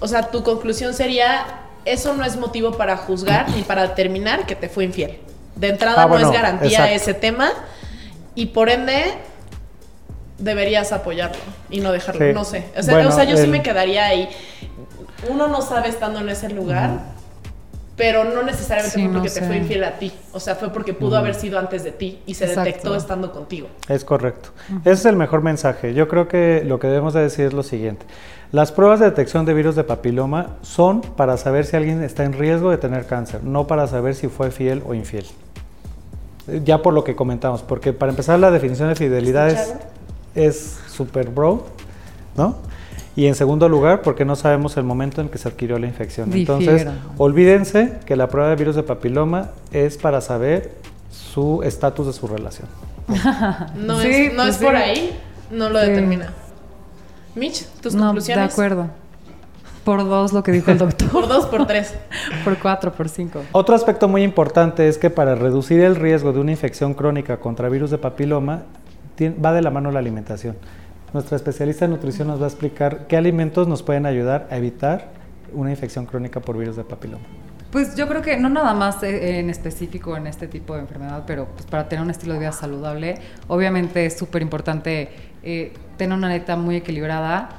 o 0.00 0.08
sea, 0.08 0.30
tu 0.30 0.42
conclusión 0.42 0.94
sería, 0.94 1.44
eso 1.84 2.14
no 2.14 2.24
es 2.24 2.36
motivo 2.36 2.72
para 2.72 2.96
juzgar 2.96 3.50
ni 3.50 3.62
para 3.62 3.88
determinar 3.88 4.46
que 4.46 4.54
te 4.54 4.68
fue 4.68 4.84
infiel. 4.84 5.18
De 5.56 5.68
entrada 5.68 6.04
ah, 6.04 6.06
no 6.06 6.18
es 6.18 6.30
garantía 6.30 6.92
ese 6.92 7.14
tema 7.14 7.50
y 8.36 8.46
por 8.46 8.70
ende 8.70 9.14
deberías 10.38 10.92
apoyarlo 10.92 11.40
y 11.68 11.80
no 11.80 11.90
dejarlo. 11.90 12.32
No 12.32 12.44
sé. 12.44 12.66
O 12.76 12.82
sea, 12.82 13.24
yo 13.24 13.36
sí 13.36 13.48
me 13.48 13.62
quedaría 13.62 14.06
ahí. 14.06 14.28
Uno 15.28 15.48
no 15.48 15.62
sabe 15.62 15.88
estando 15.88 16.20
en 16.20 16.28
ese 16.28 16.48
lugar, 16.48 17.00
pero 17.98 18.24
no 18.24 18.42
necesariamente 18.42 18.98
fue 18.98 19.12
porque 19.12 19.28
te 19.28 19.42
fue 19.42 19.56
infiel 19.58 19.84
a 19.84 19.98
ti. 19.98 20.12
O 20.32 20.40
sea, 20.40 20.54
fue 20.54 20.70
porque 20.70 20.94
pudo 20.94 21.16
haber 21.16 21.34
sido 21.34 21.58
antes 21.58 21.84
de 21.84 21.92
ti 21.92 22.20
y 22.24 22.34
se 22.34 22.46
detectó 22.46 22.94
estando 22.94 23.32
contigo. 23.32 23.68
Es 23.88 24.04
correcto. 24.04 24.50
Ese 24.80 24.92
es 24.92 25.04
el 25.04 25.16
mejor 25.16 25.42
mensaje. 25.42 25.92
Yo 25.92 26.08
creo 26.08 26.28
que 26.28 26.62
lo 26.64 26.78
que 26.78 26.86
debemos 26.86 27.12
de 27.12 27.20
decir 27.20 27.46
es 27.46 27.52
lo 27.52 27.62
siguiente. 27.62 28.06
Las 28.52 28.72
pruebas 28.72 29.00
de 29.00 29.06
detección 29.06 29.44
de 29.44 29.52
virus 29.52 29.76
de 29.76 29.84
papiloma 29.84 30.56
son 30.62 31.02
para 31.02 31.36
saber 31.36 31.66
si 31.66 31.76
alguien 31.76 32.02
está 32.02 32.24
en 32.24 32.32
riesgo 32.32 32.70
de 32.70 32.78
tener 32.78 33.04
cáncer, 33.04 33.44
no 33.44 33.66
para 33.66 33.86
saber 33.86 34.14
si 34.14 34.28
fue 34.28 34.50
fiel 34.50 34.82
o 34.86 34.94
infiel. 34.94 35.26
Ya 36.64 36.80
por 36.80 36.94
lo 36.94 37.04
que 37.04 37.14
comentamos, 37.14 37.62
porque 37.62 37.92
para 37.92 38.10
empezar 38.10 38.38
la 38.38 38.50
definición 38.50 38.88
de 38.88 38.94
fidelidad 38.94 39.48
es 39.48 39.74
es 40.38 40.78
super 40.88 41.28
broad, 41.28 41.58
¿no? 42.36 42.56
Y 43.18 43.26
en 43.26 43.34
segundo 43.34 43.68
lugar, 43.68 44.02
porque 44.02 44.24
no 44.24 44.36
sabemos 44.36 44.76
el 44.76 44.84
momento 44.84 45.20
en 45.20 45.28
que 45.28 45.38
se 45.38 45.48
adquirió 45.48 45.76
la 45.80 45.88
infección. 45.88 46.32
Entonces, 46.32 46.86
olvídense 47.16 47.94
que 48.06 48.14
la 48.14 48.28
prueba 48.28 48.48
de 48.48 48.54
virus 48.54 48.76
de 48.76 48.84
papiloma 48.84 49.50
es 49.72 49.98
para 49.98 50.20
saber 50.20 50.74
su 51.10 51.64
estatus 51.64 52.06
de 52.06 52.12
su 52.12 52.28
relación. 52.28 52.68
no 53.08 54.00
es, 54.00 54.32
no 54.32 54.44
pues 54.44 54.54
es 54.54 54.62
por 54.62 54.76
ahí, 54.76 55.18
no 55.50 55.68
lo 55.68 55.80
determina. 55.80 56.32
Mitch, 57.34 57.66
tus 57.82 57.96
no, 57.96 58.04
conclusiones. 58.04 58.46
De 58.46 58.52
acuerdo. 58.52 58.86
Por 59.82 60.04
dos 60.04 60.32
lo 60.32 60.44
que 60.44 60.52
dijo 60.52 60.70
el 60.70 60.78
doctor. 60.78 61.08
por 61.08 61.26
dos, 61.26 61.46
por 61.46 61.66
tres. 61.66 61.96
por 62.44 62.56
cuatro, 62.58 62.92
por 62.92 63.08
cinco. 63.08 63.42
Otro 63.50 63.74
aspecto 63.74 64.06
muy 64.06 64.22
importante 64.22 64.86
es 64.86 64.96
que 64.96 65.10
para 65.10 65.34
reducir 65.34 65.80
el 65.80 65.96
riesgo 65.96 66.32
de 66.32 66.38
una 66.38 66.52
infección 66.52 66.94
crónica 66.94 67.38
contra 67.38 67.68
virus 67.68 67.90
de 67.90 67.98
papiloma, 67.98 68.62
va 69.44 69.52
de 69.52 69.60
la 69.60 69.70
mano 69.70 69.90
la 69.90 69.98
alimentación. 69.98 70.56
Nuestra 71.12 71.36
especialista 71.36 71.86
en 71.86 71.92
nutrición 71.92 72.28
nos 72.28 72.40
va 72.40 72.44
a 72.44 72.48
explicar 72.48 73.06
qué 73.06 73.16
alimentos 73.16 73.66
nos 73.66 73.82
pueden 73.82 74.04
ayudar 74.04 74.46
a 74.50 74.58
evitar 74.58 75.08
una 75.54 75.70
infección 75.70 76.04
crónica 76.04 76.40
por 76.40 76.58
virus 76.58 76.76
de 76.76 76.84
papiloma. 76.84 77.24
Pues 77.70 77.96
yo 77.96 78.08
creo 78.08 78.22
que 78.22 78.36
no 78.38 78.48
nada 78.48 78.74
más 78.74 79.02
eh, 79.02 79.38
en 79.38 79.50
específico 79.50 80.16
en 80.16 80.26
este 80.26 80.48
tipo 80.48 80.74
de 80.74 80.80
enfermedad, 80.80 81.24
pero 81.26 81.46
pues 81.46 81.66
para 81.66 81.88
tener 81.88 82.04
un 82.04 82.10
estilo 82.10 82.34
de 82.34 82.40
vida 82.40 82.52
saludable, 82.52 83.16
obviamente 83.46 84.04
es 84.06 84.18
súper 84.18 84.42
importante 84.42 85.10
eh, 85.42 85.72
tener 85.96 86.16
una 86.16 86.28
dieta 86.28 86.56
muy 86.56 86.76
equilibrada. 86.76 87.50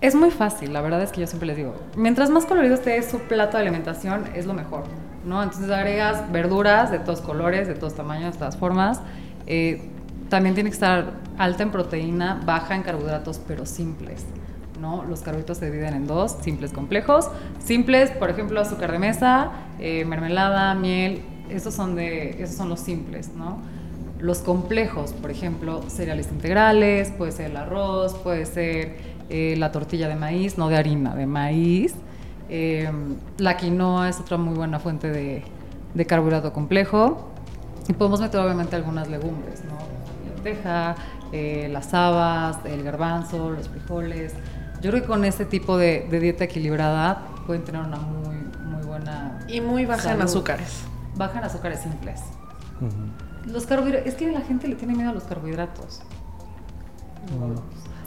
Es 0.00 0.14
muy 0.14 0.30
fácil, 0.30 0.72
la 0.72 0.80
verdad 0.80 1.02
es 1.02 1.12
que 1.12 1.20
yo 1.20 1.26
siempre 1.26 1.46
les 1.46 1.58
digo, 1.58 1.74
mientras 1.96 2.30
más 2.30 2.46
colorido 2.46 2.74
esté 2.74 3.02
su 3.02 3.18
plato 3.20 3.58
de 3.58 3.64
alimentación, 3.64 4.24
es 4.34 4.46
lo 4.46 4.54
mejor, 4.54 4.84
¿no? 5.26 5.42
Entonces 5.42 5.70
agregas 5.70 6.32
verduras 6.32 6.90
de 6.90 6.98
todos 6.98 7.20
colores, 7.20 7.68
de 7.68 7.74
todos 7.74 7.94
tamaños, 7.94 8.32
de 8.32 8.38
todas 8.38 8.56
formas. 8.56 9.00
Eh, 9.46 9.90
también 10.30 10.54
tiene 10.54 10.70
que 10.70 10.74
estar 10.74 11.14
alta 11.36 11.62
en 11.64 11.70
proteína, 11.70 12.40
baja 12.46 12.74
en 12.74 12.82
carbohidratos, 12.82 13.38
pero 13.46 13.66
simples. 13.66 14.24
¿no? 14.80 15.04
Los 15.04 15.20
carbohidratos 15.20 15.58
se 15.58 15.70
dividen 15.70 15.92
en 15.92 16.06
dos, 16.06 16.36
simples, 16.40 16.72
complejos. 16.72 17.28
Simples, 17.58 18.10
por 18.12 18.30
ejemplo, 18.30 18.60
azúcar 18.60 18.92
de 18.92 18.98
mesa, 18.98 19.50
eh, 19.78 20.04
mermelada, 20.06 20.74
miel, 20.74 21.22
esos 21.50 21.74
son, 21.74 21.96
de, 21.96 22.42
esos 22.42 22.56
son 22.56 22.68
los 22.68 22.80
simples. 22.80 23.32
¿no? 23.36 23.58
Los 24.20 24.38
complejos, 24.38 25.12
por 25.12 25.30
ejemplo, 25.30 25.82
cereales 25.88 26.28
integrales, 26.30 27.10
puede 27.10 27.32
ser 27.32 27.50
el 27.50 27.56
arroz, 27.56 28.14
puede 28.14 28.46
ser 28.46 28.96
eh, 29.28 29.56
la 29.58 29.72
tortilla 29.72 30.08
de 30.08 30.14
maíz, 30.14 30.56
no 30.56 30.68
de 30.68 30.76
harina, 30.76 31.14
de 31.14 31.26
maíz. 31.26 31.94
Em, 32.48 33.16
la 33.38 33.56
quinoa 33.56 34.08
es 34.08 34.20
otra 34.20 34.36
muy 34.36 34.54
buena 34.54 34.78
fuente 34.78 35.10
de, 35.10 35.42
de 35.94 36.06
carbohidrato 36.06 36.52
complejo. 36.52 37.32
Y 37.88 37.92
podemos 37.92 38.20
meter 38.20 38.40
obviamente 38.40 38.76
algunas 38.76 39.08
legumbres, 39.08 39.64
¿no? 39.64 39.99
Lenteja, 40.40 40.94
eh, 41.32 41.68
las 41.70 41.92
habas, 41.94 42.58
el 42.64 42.82
garbanzo, 42.82 43.50
los 43.50 43.68
frijoles. 43.68 44.32
Yo 44.80 44.90
creo 44.90 45.02
que 45.02 45.08
con 45.08 45.24
este 45.24 45.44
tipo 45.44 45.76
de, 45.76 46.06
dieta 46.10 46.44
equilibrada 46.44 47.26
pueden 47.46 47.64
tener 47.64 47.82
una 47.82 47.98
muy, 47.98 48.36
muy 48.64 48.86
buena. 48.86 49.38
Y 49.48 49.60
muy 49.60 49.84
baja 49.84 50.12
en 50.12 50.22
azúcares. 50.22 50.82
Baja 51.16 51.38
en 51.38 51.44
azúcares 51.44 51.80
simples. 51.80 52.20
Los 53.46 53.66
carbohidratos. 53.66 54.08
Es 54.08 54.14
que 54.14 54.30
la 54.30 54.40
gente 54.40 54.68
le 54.68 54.74
tiene 54.76 54.94
miedo 54.94 55.10
a 55.10 55.12
los 55.12 55.24
carbohidratos. 55.24 56.00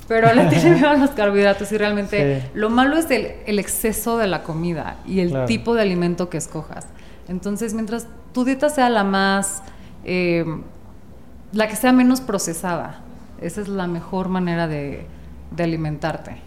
Pero 0.08 0.34
le 0.34 0.46
tiene 0.48 0.72
miedo 0.76 0.90
a 0.90 0.96
los 0.96 1.12
carbohidratos 1.12 1.72
y 1.72 1.78
realmente 1.78 2.50
lo 2.56 2.70
malo 2.70 2.98
es 2.98 3.10
el, 3.12 3.60
exceso 3.60 4.18
de 4.18 4.28
la 4.28 4.44
comida 4.44 4.98
y 5.06 5.20
el 5.20 5.46
tipo 5.46 5.76
de 5.76 5.84
alimento 5.84 6.30
que 6.30 6.38
escojas. 6.38 6.88
Entonces, 7.28 7.74
mientras 7.74 8.08
tu 8.34 8.44
dieta 8.44 8.70
sea 8.70 8.90
la 8.90 9.04
más 9.04 9.62
eh, 10.04 10.44
la 11.54 11.68
que 11.68 11.76
sea 11.76 11.94
menos 11.94 12.20
procesada. 12.20 13.00
Esa 13.40 13.62
es 13.62 13.68
la 13.68 13.88
mejor 13.88 14.28
manera 14.30 14.68
de, 14.68 15.06
alimentarte. 15.58 16.38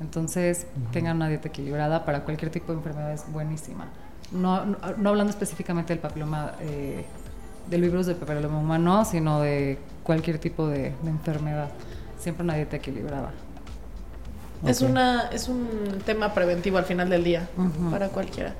Entonces, 0.00 0.66
tengan 0.92 1.16
una 1.16 1.28
dieta 1.28 1.48
equilibrada 1.48 2.04
para 2.04 2.24
cualquier 2.24 2.50
tipo 2.50 2.72
de 2.72 2.78
enfermedad 2.78 3.12
es 3.12 3.24
buenísima. 3.32 3.86
No, 4.32 4.54
hablando 4.54 5.30
específicamente 5.30 5.92
del 5.92 6.00
papiloma, 6.00 6.52
eh, 6.60 7.04
del 7.68 7.82
virus 7.82 8.06
del 8.06 8.16
papiloma 8.16 8.58
humano, 8.58 9.04
sino 9.04 9.40
de 9.40 9.78
cualquier 10.02 10.38
tipo 10.38 10.68
de, 10.68 10.92
enfermedad. 11.04 11.68
Siempre 12.18 12.44
una 12.44 12.54
dieta 12.54 12.76
equilibrada. 12.76 13.30
Es, 14.66 14.80
una, 14.80 15.28
es 15.30 15.48
un 15.48 15.68
tema 16.06 16.32
preventivo 16.32 16.78
al 16.78 16.84
final 16.84 17.10
del 17.10 17.24
día 17.24 17.48
para 17.90 18.08
cualquiera. 18.08 18.54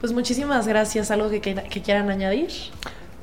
Pues 0.00 0.12
muchísimas 0.12 0.66
gracias. 0.66 1.10
¿Algo 1.10 1.30
que, 1.30 1.40
que 1.40 1.82
quieran 1.82 2.10
añadir? 2.10 2.50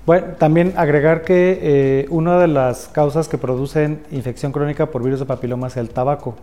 Bueno, 0.05 0.27
también 0.39 0.73
agregar 0.77 1.21
que 1.21 1.59
eh, 1.61 2.05
una 2.09 2.39
de 2.39 2.47
las 2.47 2.87
causas 2.87 3.27
que 3.27 3.37
producen 3.37 4.01
infección 4.11 4.51
crónica 4.51 4.87
por 4.87 5.03
virus 5.03 5.19
de 5.19 5.25
papiloma 5.25 5.67
es 5.67 5.77
el 5.77 5.89
tabaco. 5.89 6.35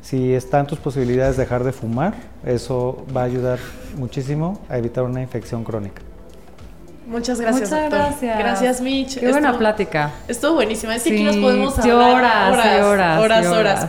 Si 0.00 0.34
están 0.34 0.66
tus 0.66 0.78
posibilidades 0.78 1.36
de 1.36 1.42
dejar 1.42 1.62
de 1.62 1.72
fumar, 1.72 2.14
eso 2.44 3.04
va 3.14 3.22
a 3.22 3.24
ayudar 3.24 3.58
muchísimo 3.96 4.60
a 4.68 4.78
evitar 4.78 5.04
una 5.04 5.20
infección 5.20 5.62
crónica. 5.62 6.02
Muchas 7.06 7.40
gracias. 7.40 7.70
Muchas 7.70 7.90
gracias. 7.90 8.38
Gracias, 8.38 8.80
Mitch. 8.80 9.20
Qué 9.20 9.30
buena 9.30 9.58
plática. 9.58 10.10
Estuvo 10.26 10.54
buenísima. 10.54 10.96
Es 10.96 11.02
que 11.02 11.10
sí, 11.10 11.14
aquí 11.16 11.24
nos 11.24 11.36
podemos 11.36 11.78
hablar 11.78 12.52
horas, 12.52 13.16
horas, 13.18 13.46
horas. 13.46 13.88